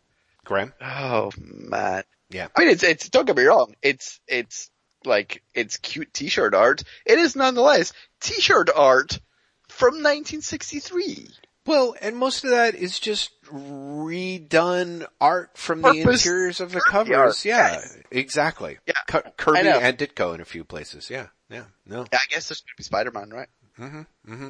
[0.44, 0.72] Graeme.
[0.80, 2.02] oh man.
[2.30, 2.48] Yeah.
[2.56, 3.74] I mean, it's, it's, don't get me wrong.
[3.82, 4.70] It's, it's
[5.04, 6.82] like, it's cute t-shirt art.
[7.04, 9.20] It is nonetheless t-shirt art
[9.68, 11.28] from 1963.
[11.64, 17.44] Well, and most of that is just redone art from the interiors of the covers.
[17.44, 17.98] Yeah, yes.
[18.10, 18.78] exactly.
[18.86, 21.08] Yeah, Kirby and Ditko in a few places.
[21.08, 22.06] Yeah, yeah, no.
[22.12, 23.48] Yeah, I guess this could be Spider-Man, right?
[23.76, 24.02] hmm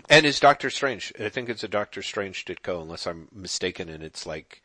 [0.08, 1.12] And it's Doctor Strange.
[1.18, 3.88] I think it's a Doctor Strange Ditko, unless I'm mistaken.
[3.88, 4.62] And it's like,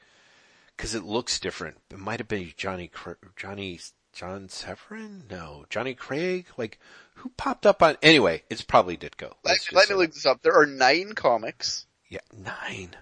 [0.75, 1.77] because it looks different.
[1.91, 2.89] It might have been Johnny,
[3.35, 3.79] Johnny,
[4.13, 5.23] John Severin?
[5.29, 6.47] No, Johnny Craig.
[6.57, 6.79] Like,
[7.15, 7.97] who popped up on?
[8.01, 9.33] Anyway, it's probably Ditko.
[9.43, 10.41] Let, let me look this up.
[10.41, 11.85] There are nine comics.
[12.09, 12.95] Yeah, nine.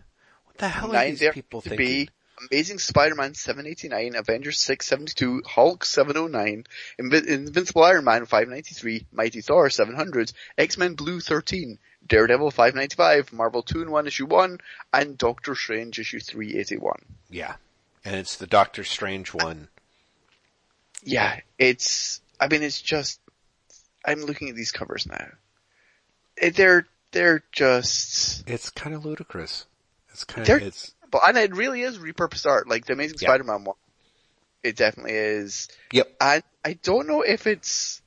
[0.45, 1.85] What the hell are nine these there people to thinking?
[1.85, 2.09] be
[2.51, 6.65] Amazing Spider-Man 789, Avengers 672, Hulk 709,
[6.99, 13.83] Invi- Invincible Iron Man 593, Mighty Thor 700, X-Men Blue 13, Daredevil 595, Marvel 2
[13.83, 14.59] in 1 issue 1,
[14.93, 16.97] and Doctor Strange issue 381.
[17.29, 17.55] Yeah.
[18.03, 19.67] And it's the Doctor Strange one.
[21.03, 23.19] Yeah, it's, I mean it's just,
[24.05, 25.27] I'm looking at these covers now.
[26.53, 26.85] They're,
[27.15, 29.65] they're just, It's kind of ludicrous.
[30.11, 33.29] It's kind of, it's, but, and it really is repurposed art, like the Amazing Yeah.
[33.29, 33.75] Spider-Man one.
[34.63, 35.67] It definitely is.
[35.91, 36.11] yep.
[36.19, 38.01] I I don't know if it's.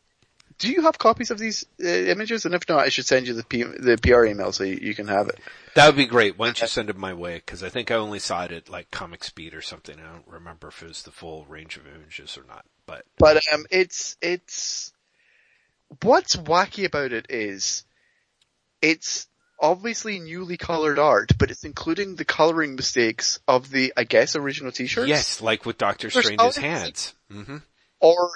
[0.59, 2.45] Do you have copies of these uh, images?
[2.45, 4.93] And if not, I should send you the P, the PR email so you, you
[4.93, 5.39] can have it.
[5.75, 6.37] That would be great.
[6.37, 7.41] Why don't you send it my way?
[7.47, 9.97] Cause I think I only saw it at like Comics Beat or something.
[10.01, 13.41] I don't remember if it was the full range of images or not, but But
[13.53, 14.93] um, it's it's
[16.03, 17.85] what's wacky about it is
[18.83, 19.27] it's
[19.61, 24.73] obviously newly colored art, but it's including the coloring mistakes of the I guess original
[24.73, 25.09] T-shirts.
[25.09, 27.15] yes, like with Doctor There's Strange's hands.
[27.31, 27.57] hmm
[28.01, 28.31] Or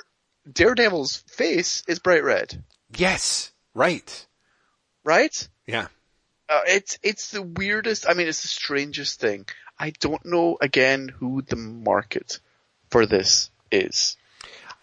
[0.50, 2.62] Daredevil's face is bright red,
[2.96, 3.52] Yes.
[3.74, 4.26] Right.
[5.04, 5.48] right?
[5.66, 5.86] Yeah.
[6.48, 8.06] Uh, it's it's the weirdest.
[8.08, 9.46] I mean, it's the strangest thing.
[9.78, 12.40] I don't know again who the market
[12.90, 14.16] for this is.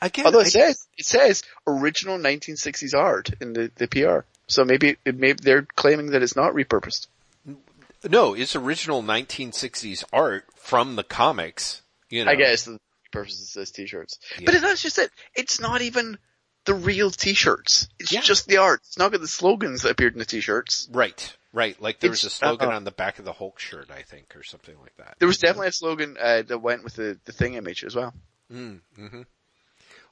[0.02, 4.66] Again, Although I- it says it says original 1960s art in the the PR, so
[4.66, 7.08] maybe it maybe they're claiming that it's not repurposed.
[8.10, 11.82] no, it's original 1960s art from the comics.
[12.10, 12.32] You know.
[12.32, 12.80] I guess the
[13.12, 14.52] purposes says t-shirts, Yeah.
[14.52, 15.12] but that's just it.
[15.36, 16.18] It's not even
[16.66, 17.88] the real t-shirts.
[18.00, 18.22] It's Yeah.
[18.22, 18.82] just the art.
[18.86, 20.88] It's not got the slogans that appeared in the t-shirts.
[20.92, 21.36] Right.
[21.54, 21.80] Right.
[21.82, 24.36] Like there was a slogan uh, on the back of the Hulk shirt, I think,
[24.36, 25.16] or something like that.
[25.20, 28.14] There was definitely a slogan uh, that went with the the thing image as well.
[28.54, 29.22] Mm, hmm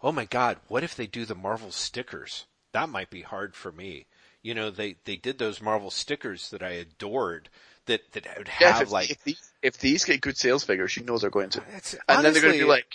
[0.03, 2.45] Oh my god, what if they do the Marvel stickers?
[2.71, 4.05] That might be hard for me.
[4.47, 7.49] You know, they, they did those Marvel stickers that I adored
[7.85, 10.95] that, that would Yeah, have if, like, if these if these get good sales figures,
[10.95, 11.61] you know they're going to.
[11.75, 12.85] it's, And then they're going to be like,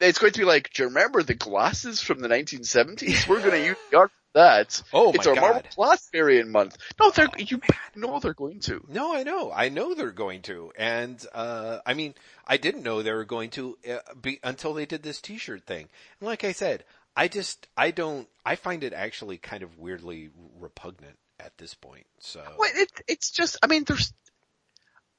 [0.00, 3.28] it's going to be like, do you remember the glasses from the 1970s?
[3.28, 4.82] We're going to use the art from that.
[4.92, 5.68] Oh it's our Marvel God.
[5.70, 6.76] Plus variant month.
[6.98, 7.60] No, they're Oh, you
[7.94, 8.84] know they're going to.
[8.88, 9.52] No, I know.
[9.52, 10.72] I know they're going to.
[10.76, 12.14] And, uh, I mean,
[12.46, 15.88] I didn't know they were going to, uh, be, until they did this t-shirt thing.
[16.20, 16.84] And like I said,
[17.16, 20.30] I just, I don't, I find it actually kind of weirdly
[20.60, 22.06] repugnant at this point.
[22.20, 22.42] So.
[22.58, 24.12] Well, it, it's just, I mean, there's,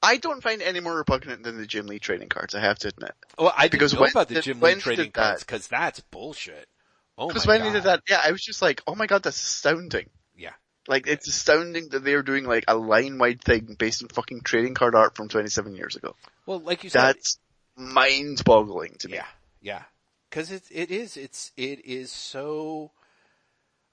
[0.02, 2.88] I don't find any more repugnant than the Jim Lee trading cards, I have to
[2.88, 3.12] admit.
[3.36, 6.68] Well, I because know when about the did- Jim Lee trading cards because that's bullshit.
[7.16, 7.66] Oh my Because when god.
[7.66, 10.08] they did that, yeah, I was just like, oh my god, that's astounding.
[10.36, 10.52] Yeah.
[10.86, 14.94] Like, it's astounding that they're doing like a line-wide thing based on fucking trading card
[14.94, 16.14] art from 27 years ago.
[16.46, 17.38] Well, like you said, That's
[17.76, 19.14] mind-boggling to me.
[19.14, 19.26] Yeah,
[19.60, 19.82] yeah.
[20.30, 22.90] Cause it, it is, it's, it is so,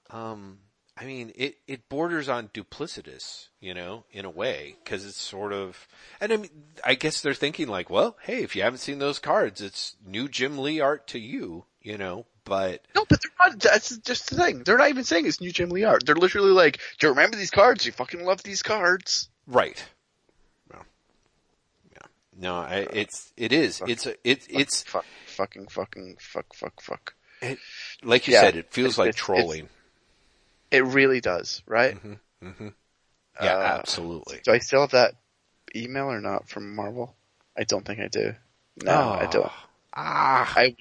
[0.10, 0.60] um,
[0.98, 5.52] I mean, it, it borders on duplicitous, you know, in a way, cause it's sort
[5.54, 5.88] of,
[6.22, 6.50] and I mean,
[6.84, 10.28] I guess they're thinking like, well, hey, if you haven't seen those cards, it's new
[10.30, 14.36] Jim Lee art to you, you know, but No, but they're not, that's just the
[14.38, 14.64] thing.
[14.64, 16.06] They're not even saying it's new Jim Lee art.
[16.06, 17.86] They're literally like, do you remember these cards?
[17.86, 19.30] You fucking love these cards.
[19.48, 19.84] right.
[20.72, 20.86] Well,
[21.92, 22.08] yeah.
[22.38, 25.06] No, I, it's, it is, it's, a, it, it's, Fuck,
[25.36, 27.14] fucking, fucking, fuck, fuck, fuck.
[27.42, 27.60] it,
[28.04, 29.70] like you Yeah, said, it feels it's- like trolling.
[30.72, 31.96] It really does, right?
[32.44, 32.68] Mm-hmm.
[33.42, 34.42] Yeah, Uh, absolutely.
[34.44, 35.16] Do I still have that
[35.76, 37.16] email or not from Marvel?
[37.58, 38.34] I don't think I do.
[38.84, 39.52] No, I don't.
[39.96, 40.54] Ah.
[40.58, 40.76] I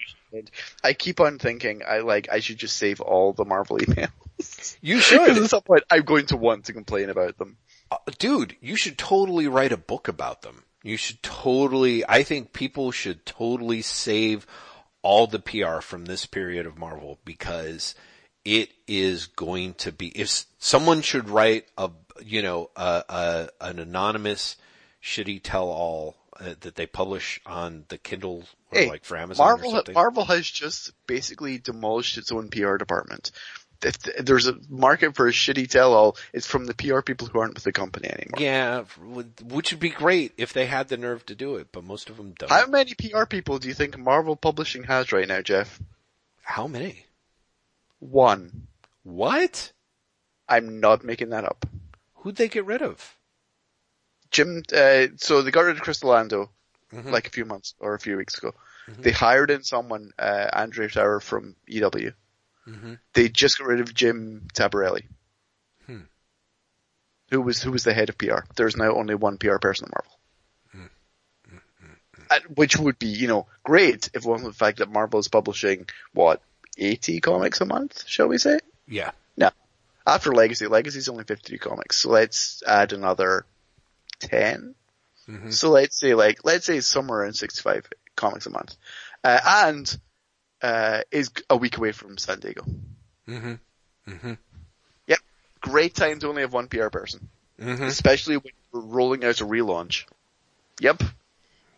[0.83, 4.77] I keep on thinking I like I should just save all the Marvel emails.
[4.81, 5.37] You should.
[5.39, 7.57] at some point I'm going to want to complain about them.
[7.93, 10.65] Uh, dude, you should totally write a book about them.
[10.85, 14.47] You should totally, I think people should totally save
[15.01, 17.95] all the PR from this period of Marvel because
[18.45, 21.91] it is going to be, if someone should write a,
[22.23, 24.57] you know, a, a an anonymous
[25.03, 29.47] shitty tell all uh, that they publish on the Kindle or Hey, like for Amazon
[29.47, 29.83] or Marvel.
[29.95, 33.31] Marvel has just basically demolished its own PR department.
[33.85, 37.55] If there's a market for a shitty tell-all, it's from the PR people who aren't
[37.55, 38.41] with the company anymore.
[38.41, 38.85] yeah,
[39.43, 42.17] which would be great if they had the nerve to do it, but most of
[42.17, 42.51] them don't.
[42.51, 45.81] How many PR people do you think Marvel Publishing has right now, Jeff?
[46.43, 47.05] How many?
[48.01, 48.69] One.
[49.03, 49.73] What?
[50.49, 51.67] I'm not making that up.
[52.17, 53.17] Who'd they get rid of?
[54.31, 56.51] Jim, uh, so they got rid of Lando
[56.93, 57.11] Mhm.
[57.11, 58.55] like a few months or a few weeks ago.
[58.87, 62.13] They hired in someone, uh, Andre Tower from EW.
[62.67, 62.99] Mhm.
[63.13, 65.07] They just got rid of Jim Tabarelli.
[65.87, 66.03] Hmm.
[67.31, 68.41] Who was, who was the head of PR.
[68.57, 70.19] There's now only one PR person at Marvel.
[72.31, 75.29] Uh, which would be, you know, great if it wasn't the fact that Marvel is
[75.29, 76.41] publishing, what,
[76.79, 78.59] 80 comics a month, shall we say?
[78.89, 79.11] Yeah.
[79.37, 79.51] No.
[80.07, 83.45] After Legacy, Legacy's only 53 comics, so let's add another
[84.21, 84.75] 10.
[85.29, 85.53] Mhm.
[85.53, 88.77] So let's say like, let's say somewhere around 65 comics a month.
[89.23, 89.99] Uh, and,
[90.65, 92.65] uh, is a week away from San Diego.
[93.29, 93.55] Mm-hmm.
[94.09, 94.33] Mm-hmm.
[95.07, 95.19] Yep.
[95.61, 97.29] Great time to only have one PR person.
[97.61, 97.85] Mm-hmm.
[97.85, 100.05] Especially when we're rolling out a relaunch.
[100.81, 101.03] Yep.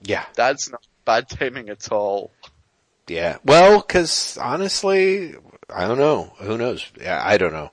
[0.02, 0.24] Yeah.
[0.36, 2.30] That's not bad timing at all.
[3.08, 3.38] Yeah.
[3.44, 5.34] Well, cause honestly,
[5.68, 6.32] I don't know.
[6.38, 6.88] Who knows?
[7.00, 7.72] Yeah, I don't know.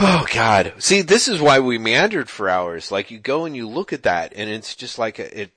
[0.00, 0.72] Oh God.
[0.78, 2.90] See, this is why we meandered for hours.
[2.90, 5.50] Like you go and you look at that and it's just like a, it,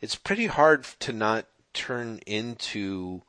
[0.00, 3.22] it's pretty hard to not turn into,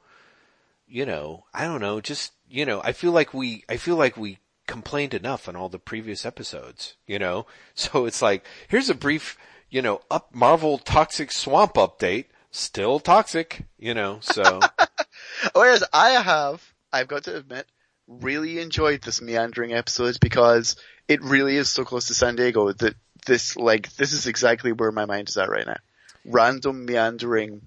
[0.92, 4.18] you know, I don't know, just, you know, I feel like we, I feel like
[4.18, 7.46] we complained enough on all the previous episodes, you know?
[7.76, 9.38] So it's like, here's a brief,
[9.70, 12.26] you know, up Marvel toxic swamp update.
[12.52, 14.60] Still toxic, you know, so.
[15.56, 16.62] Oh, Whereas I have,
[16.92, 17.66] I've got to admit,
[18.08, 20.76] really enjoyed this meandering episode because
[21.08, 22.96] it really is so close to San Diego that
[23.26, 25.78] this, like, this is exactly where my mind is at right now.
[26.26, 27.62] Random meandering,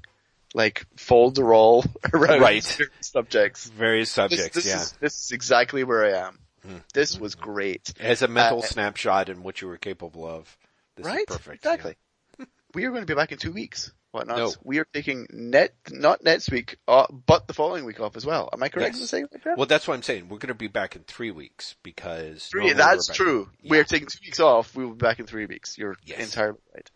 [0.55, 1.85] like, folderol
[2.15, 2.79] around Right.
[3.01, 3.69] subjects.
[3.69, 4.81] Various subjects, this yeah.
[4.81, 6.39] is, this is exactly where I am.
[6.65, 6.77] Hmm.
[6.95, 7.93] This was great.
[8.01, 10.57] As a mental uh, snapshot in what you were capable of.
[10.97, 11.19] This right?
[11.29, 11.57] is perfect.
[11.67, 11.97] Exactly.
[12.75, 13.93] we are going to be back in two weeks.
[14.13, 14.39] Whatnot.
[14.39, 14.53] No.
[14.63, 18.49] We are taking net, not next week, uh, but the following week off as well.
[18.53, 19.01] Am I correct Yes.
[19.03, 19.59] in saying that?
[19.59, 20.29] Well, that's what I'm saying.
[20.29, 23.51] We're going to be back in three weeks because Three, that's we're true.
[23.61, 23.71] Yeah.
[23.71, 24.77] We're taking two weeks off.
[24.77, 25.77] We will be back in three weeks.
[25.77, 26.21] You're Yes.
[26.21, 26.89] entirely right.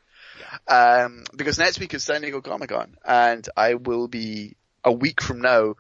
[0.67, 5.21] Um, because next week is San Diego Comic Con, and I will be a week
[5.21, 5.75] from now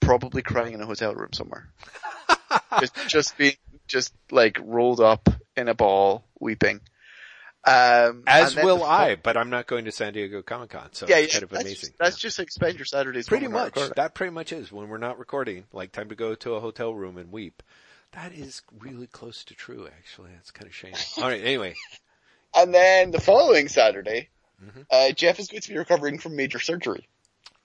[0.00, 1.68] probably crying in a hotel room somewhere.
[2.80, 6.80] just, just being, just like rolled up in a ball, weeping.
[7.66, 11.06] Um, As will the I, but I'm not going to San Diego Comic Con, so
[11.08, 11.88] Yeah, it's kind of that's amazing.
[11.90, 12.28] Just, that's Yeah.
[12.28, 13.96] just like spend your Saturdays pretty when we're not much.
[13.96, 15.64] That pretty much is when we're not recording.
[15.72, 17.62] Like time to go to a hotel room and weep.
[18.12, 20.30] That is really close to true, actually.
[20.34, 20.94] That's kind of shame.
[21.16, 21.40] All right.
[21.42, 21.74] Anyway,
[22.54, 24.28] And then the following Saturday,
[24.62, 24.86] Mhm.
[24.90, 27.08] uh, Jeff is going to be recovering from major surgery.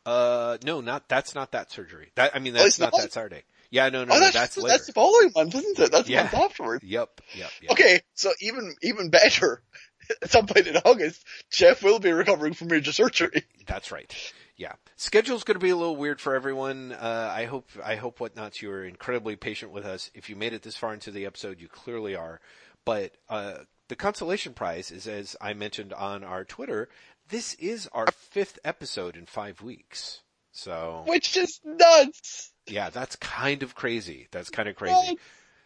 [0.06, 2.11] Uh, no, not that's not that surgery.
[2.16, 3.01] That I mean, Oh, that's it's not, not?
[3.01, 3.43] that Saturday.
[3.69, 5.92] Yeah, no, no, oh, no that's, that's that's, the following month, isn't it?
[5.92, 6.24] That's the Yeah.
[6.24, 6.84] month afterwards.
[6.84, 7.72] Yep, yep, yep.
[7.72, 9.61] Okay, so even even better.
[10.24, 13.43] At some point in August, Jeff will be recovering from major surgery.
[13.68, 14.11] That's right.
[14.58, 14.74] Yeah.
[14.95, 16.92] Schedule's going to be a little weird for everyone.
[16.93, 20.09] Uh, I hope, I hope whatnots you are incredibly patient with us.
[20.16, 22.42] If you made it this far into the episode, you clearly are.
[22.85, 23.59] But, uh,
[23.90, 26.88] the consolation prize is, as I mentioned on our Twitter,
[27.27, 30.22] this is our fifth episode in five weeks.
[30.51, 32.51] So, Which is nuts.
[32.68, 34.27] yeah, that's kind of crazy.
[34.32, 35.18] That's kind of crazy.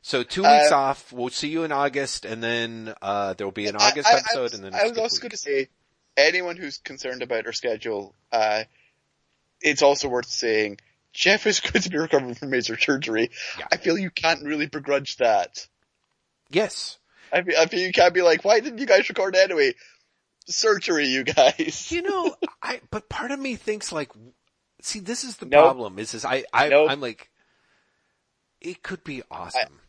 [0.02, 1.14] So two weeks Uh, off.
[1.14, 4.18] We'll see you in August, and then uh, there will be an August I- I
[4.18, 5.69] episode, was- and then I was also going to say,
[6.18, 8.64] anyone who's concerned about our schedule, uh,
[9.61, 10.80] it's also worth saying,
[11.14, 13.32] Jeff is going to be recovering from major surgery.
[13.58, 13.68] Yeah.
[13.72, 15.66] I feel you can't really begrudge that.
[16.50, 16.98] Yes,
[17.34, 19.74] I feel, I feel you can't be like, why didn't you guys record anyway?
[20.48, 21.90] Surgery, you guys.
[21.92, 24.12] you know, I but part of me thinks like,
[24.82, 25.64] see, this is the Nope.
[25.64, 26.00] problem.
[26.00, 26.92] Is is I I Nope.
[26.92, 27.30] I'm like,
[28.62, 29.80] it could be awesome.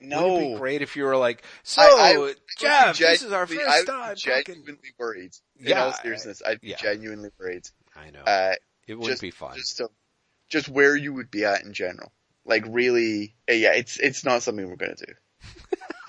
[0.00, 0.18] no.
[0.18, 3.32] It Wouldn't it be great if you were like, so I- I Jeff, this is
[3.32, 5.32] our first I time genuinely worried.
[5.58, 6.76] In Yeah, all seriousness, I'd be yeah.
[6.76, 7.68] genuinely worried.
[7.96, 8.54] I know Uh,
[8.86, 9.56] it would just, be fun.
[9.56, 9.90] Just, so,
[10.48, 12.12] just where you would be at in general.
[12.44, 15.12] Like really, uh, yeah, it's, it's not something we're gonna do.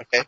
[0.00, 0.24] okay?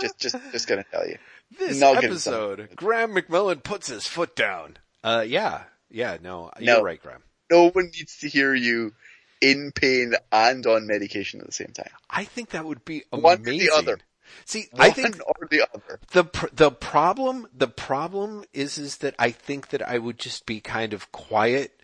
[0.00, 1.18] Just, just, just gonna tell you.
[1.58, 4.76] this not episode, Graeme McMillan puts his foot down.
[5.02, 6.74] Uh, yeah, yeah, no, No.
[6.76, 7.22] you're right, Graeme.
[7.50, 8.92] No one needs to hear you
[9.40, 11.90] in pain and on medication at the same time.
[12.10, 13.98] I think that would be One or the other.
[14.44, 16.00] See, One I think or the other.
[16.12, 20.44] the pr- the problem the problem is is that I think that I would just
[20.44, 21.80] be kind of quiet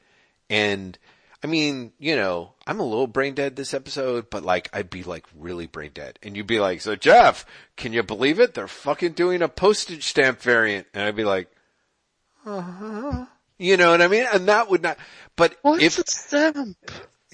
[0.50, 0.98] and
[1.44, 5.02] I mean, you know, I'm a little brain dead this episode, but like I'd be
[5.02, 6.18] like really brain dead.
[6.22, 7.44] And you'd be like, "So Jeff,
[7.76, 8.54] can you believe it?
[8.54, 11.50] They're fucking doing a postage stamp variant." And I'd be like,
[12.46, 13.26] "Uh-huh."
[13.58, 14.24] You know what I mean?
[14.32, 14.96] And that would not
[15.36, 16.78] but What's if a stamp?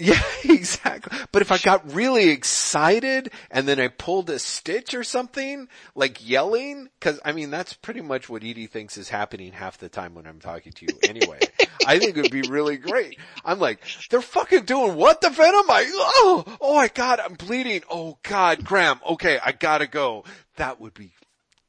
[0.00, 1.16] Yeah, exactly.
[1.30, 6.26] But if I got really excited and then I pulled a stitch or something, like
[6.26, 10.14] yelling, cause I mean, that's pretty much what Edie thinks is happening half the time
[10.14, 11.40] when I'm talking to you anyway.
[11.86, 13.18] I think it would be really great.
[13.44, 13.80] I'm like,
[14.10, 15.68] they're fucking doing what the Venom?
[15.68, 17.82] I, oh, oh my god, I'm bleeding.
[17.90, 20.24] Oh god, Graeme, okay, I gotta go.
[20.56, 21.12] That would be,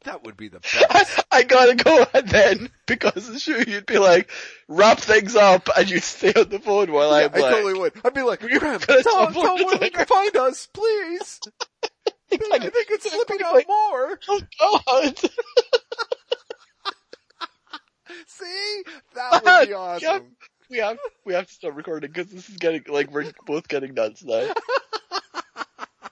[0.04, 1.24] that would be the best.
[1.32, 4.32] I gotta go and then, because sure you'd be like,
[4.68, 7.80] wrap things up and you'd stay on the phone while Yeah, I'm I like, totally
[7.80, 7.94] would.
[8.04, 11.40] I'd be like, Graeme, tell, tell where they can find us, please.
[12.34, 14.20] I think it's slipping out more.
[14.30, 15.20] oh god.
[18.28, 18.84] See?
[19.16, 20.02] That would be awesome.
[20.04, 20.20] Yeah.
[20.70, 23.94] We have, we have to stop recording because this is getting, like, we're both getting
[23.94, 24.54] nuts now.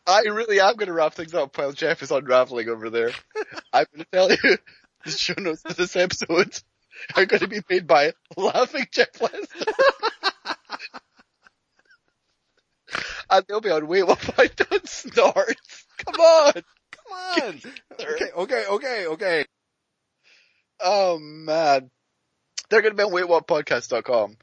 [0.10, 3.12] I really am gonna wrap things up while Jeff is unraveling over there.
[3.74, 4.58] I'm gonna tell you,
[5.06, 6.52] the show notes for this episode
[7.16, 9.66] are gonna be made by Laughing Jeff Lester.
[13.30, 15.56] and they'll be on Wait What I Don't Snort.
[15.98, 16.54] Come on!
[16.54, 17.62] Come on.
[18.00, 19.46] Okay, okay, okay, okay.
[20.80, 21.92] Oh man.
[22.70, 24.38] They're gonna be on waitwhatpodcast.com.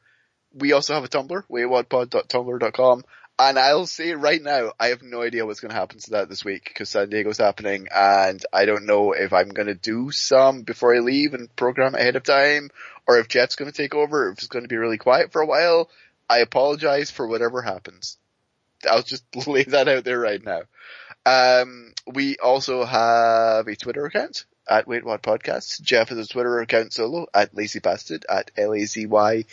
[0.55, 3.03] We also have a Tumblr, waitwhatpod.tumblr.com.
[3.39, 6.43] And I'll say right now, I have no idea what's gonna happen to that this
[6.45, 10.97] week because San Diego's happening and I don't know if I'm gonna do some before
[10.97, 12.71] I leave and program ahead of time
[13.07, 15.91] or if Jeff's gonna take over, if it's gonna be really quiet for a while.
[16.31, 18.17] I apologize for whatever happens.
[18.91, 20.63] I'll just lay that out there right now.
[21.27, 25.83] Um, we also have a Twitter account at Wait What Podcast.
[25.83, 29.47] Jeff has a Twitter account solo at Lazy Bastard at L-A-Z-Y-B-A-S-T-I-D.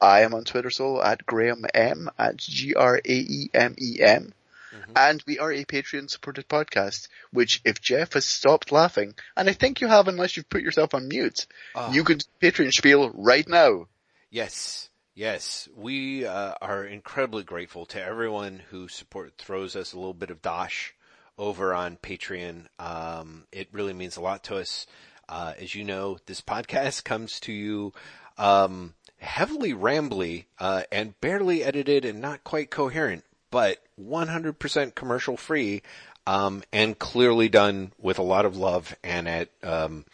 [0.00, 4.32] I am on Twitter solo at Graeme M at G-R-A-E-M-E-M.
[4.72, 4.92] Mhm.
[4.94, 9.52] And we are a Patreon supported podcast, which if Jeff has stopped laughing, and I
[9.52, 13.48] think you have unless you've put yourself on mute, Oh, you could Patreon spiel right
[13.48, 13.88] now.
[14.30, 15.68] yes, yes.
[15.74, 20.40] We uh, are incredibly grateful to everyone who support throws us a little bit of
[20.40, 20.94] dosh
[21.36, 22.66] over on Patreon.
[22.78, 24.86] Um, it really means a lot to us.
[25.28, 27.92] Uh, as you know, this podcast comes to you
[28.40, 35.82] um, heavily rambly uh, and barely edited and not quite coherent, but 100% commercial free
[36.26, 40.04] um, and clearly done with a lot of love and at um,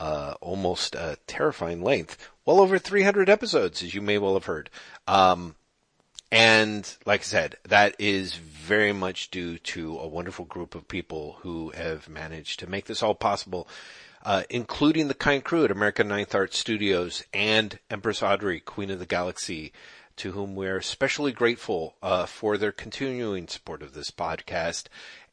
[0.00, 2.16] uh, almost a terrifying length.
[2.44, 4.70] Well over 300 episodes, as you may well have heard.
[5.06, 5.56] Um,
[6.30, 11.36] and like I said, that is very much due to a wonderful group of people
[11.40, 13.68] who have managed to make this all possible,
[14.24, 18.98] uh, including the kind crew at American Ninth Art Studios and Empress Audrey, Queen of
[18.98, 19.72] the Galaxy,
[20.16, 24.84] to whom we're especially grateful uh, for their continuing support of this podcast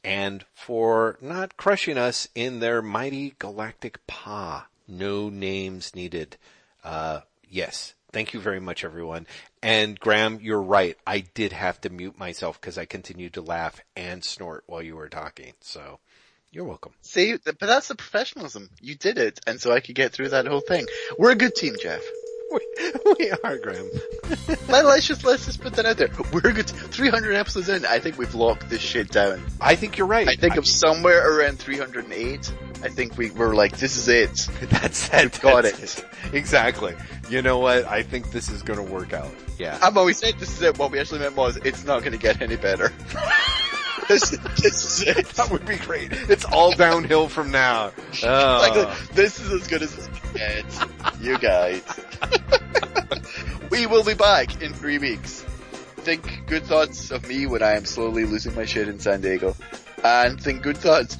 [0.03, 4.65] and for not crushing us in their mighty galactic paw.
[4.87, 6.37] No names needed.
[6.83, 7.93] Uh, yes.
[8.11, 9.27] Thank you very much, everyone.
[9.61, 10.97] And Graeme, you're right.
[11.05, 14.95] I did have to mute myself because I continued to laugh and snort while you
[14.95, 15.53] were talking.
[15.59, 15.99] So
[16.51, 16.93] you're welcome.
[17.01, 18.69] See, but that's the professionalism.
[18.81, 20.87] You did it, and so I could get through that whole thing.
[21.17, 22.01] We're a good team, Jeff.
[22.51, 23.91] We, we are, Graeme.
[24.69, 26.09] Let, us just let's just put that out there.
[26.33, 26.67] We're good.
[26.67, 29.45] 300 episodes in, I think we've locked this shit down.
[29.61, 30.27] I think you're right.
[30.27, 32.51] I think I, of somewhere around 308.
[32.81, 34.49] I think we were like, this is it.
[34.69, 35.25] That's that.
[35.25, 35.79] We've got it.
[35.79, 36.05] it.
[36.33, 36.95] Exactly.
[37.29, 37.85] You know what?
[37.85, 39.29] I think this is going to work out.
[39.59, 39.77] Yeah.
[39.79, 40.79] I'm always said this is it.
[40.79, 42.91] What we actually meant was, it's not going to get any better.
[44.09, 44.31] This,
[44.61, 45.25] this is it.
[45.29, 46.11] That would be great.
[46.11, 47.91] It's all downhill from now.
[48.23, 48.27] Oh.
[48.27, 50.81] Like, this is as good as it gets.
[51.21, 51.83] You guys.
[53.69, 55.45] we will be back in three weeks.
[55.97, 59.55] Think good thoughts of me when I am slowly losing my shit in San Diego.
[60.03, 61.15] And think good thoughts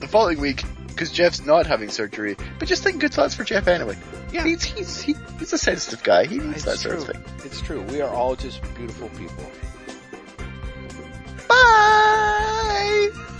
[0.00, 3.68] the following week because Jeff's not having surgery, but just think good thoughts for Jeff
[3.68, 3.98] anyway.
[4.32, 4.44] Yeah.
[4.44, 6.24] He's, he's, he, he's a sensitive guy.
[6.24, 7.00] He needs it's that true.
[7.00, 7.44] sort of thing.
[7.44, 7.82] It's true.
[7.82, 9.50] We are all just beautiful people.
[11.54, 13.33] Bye.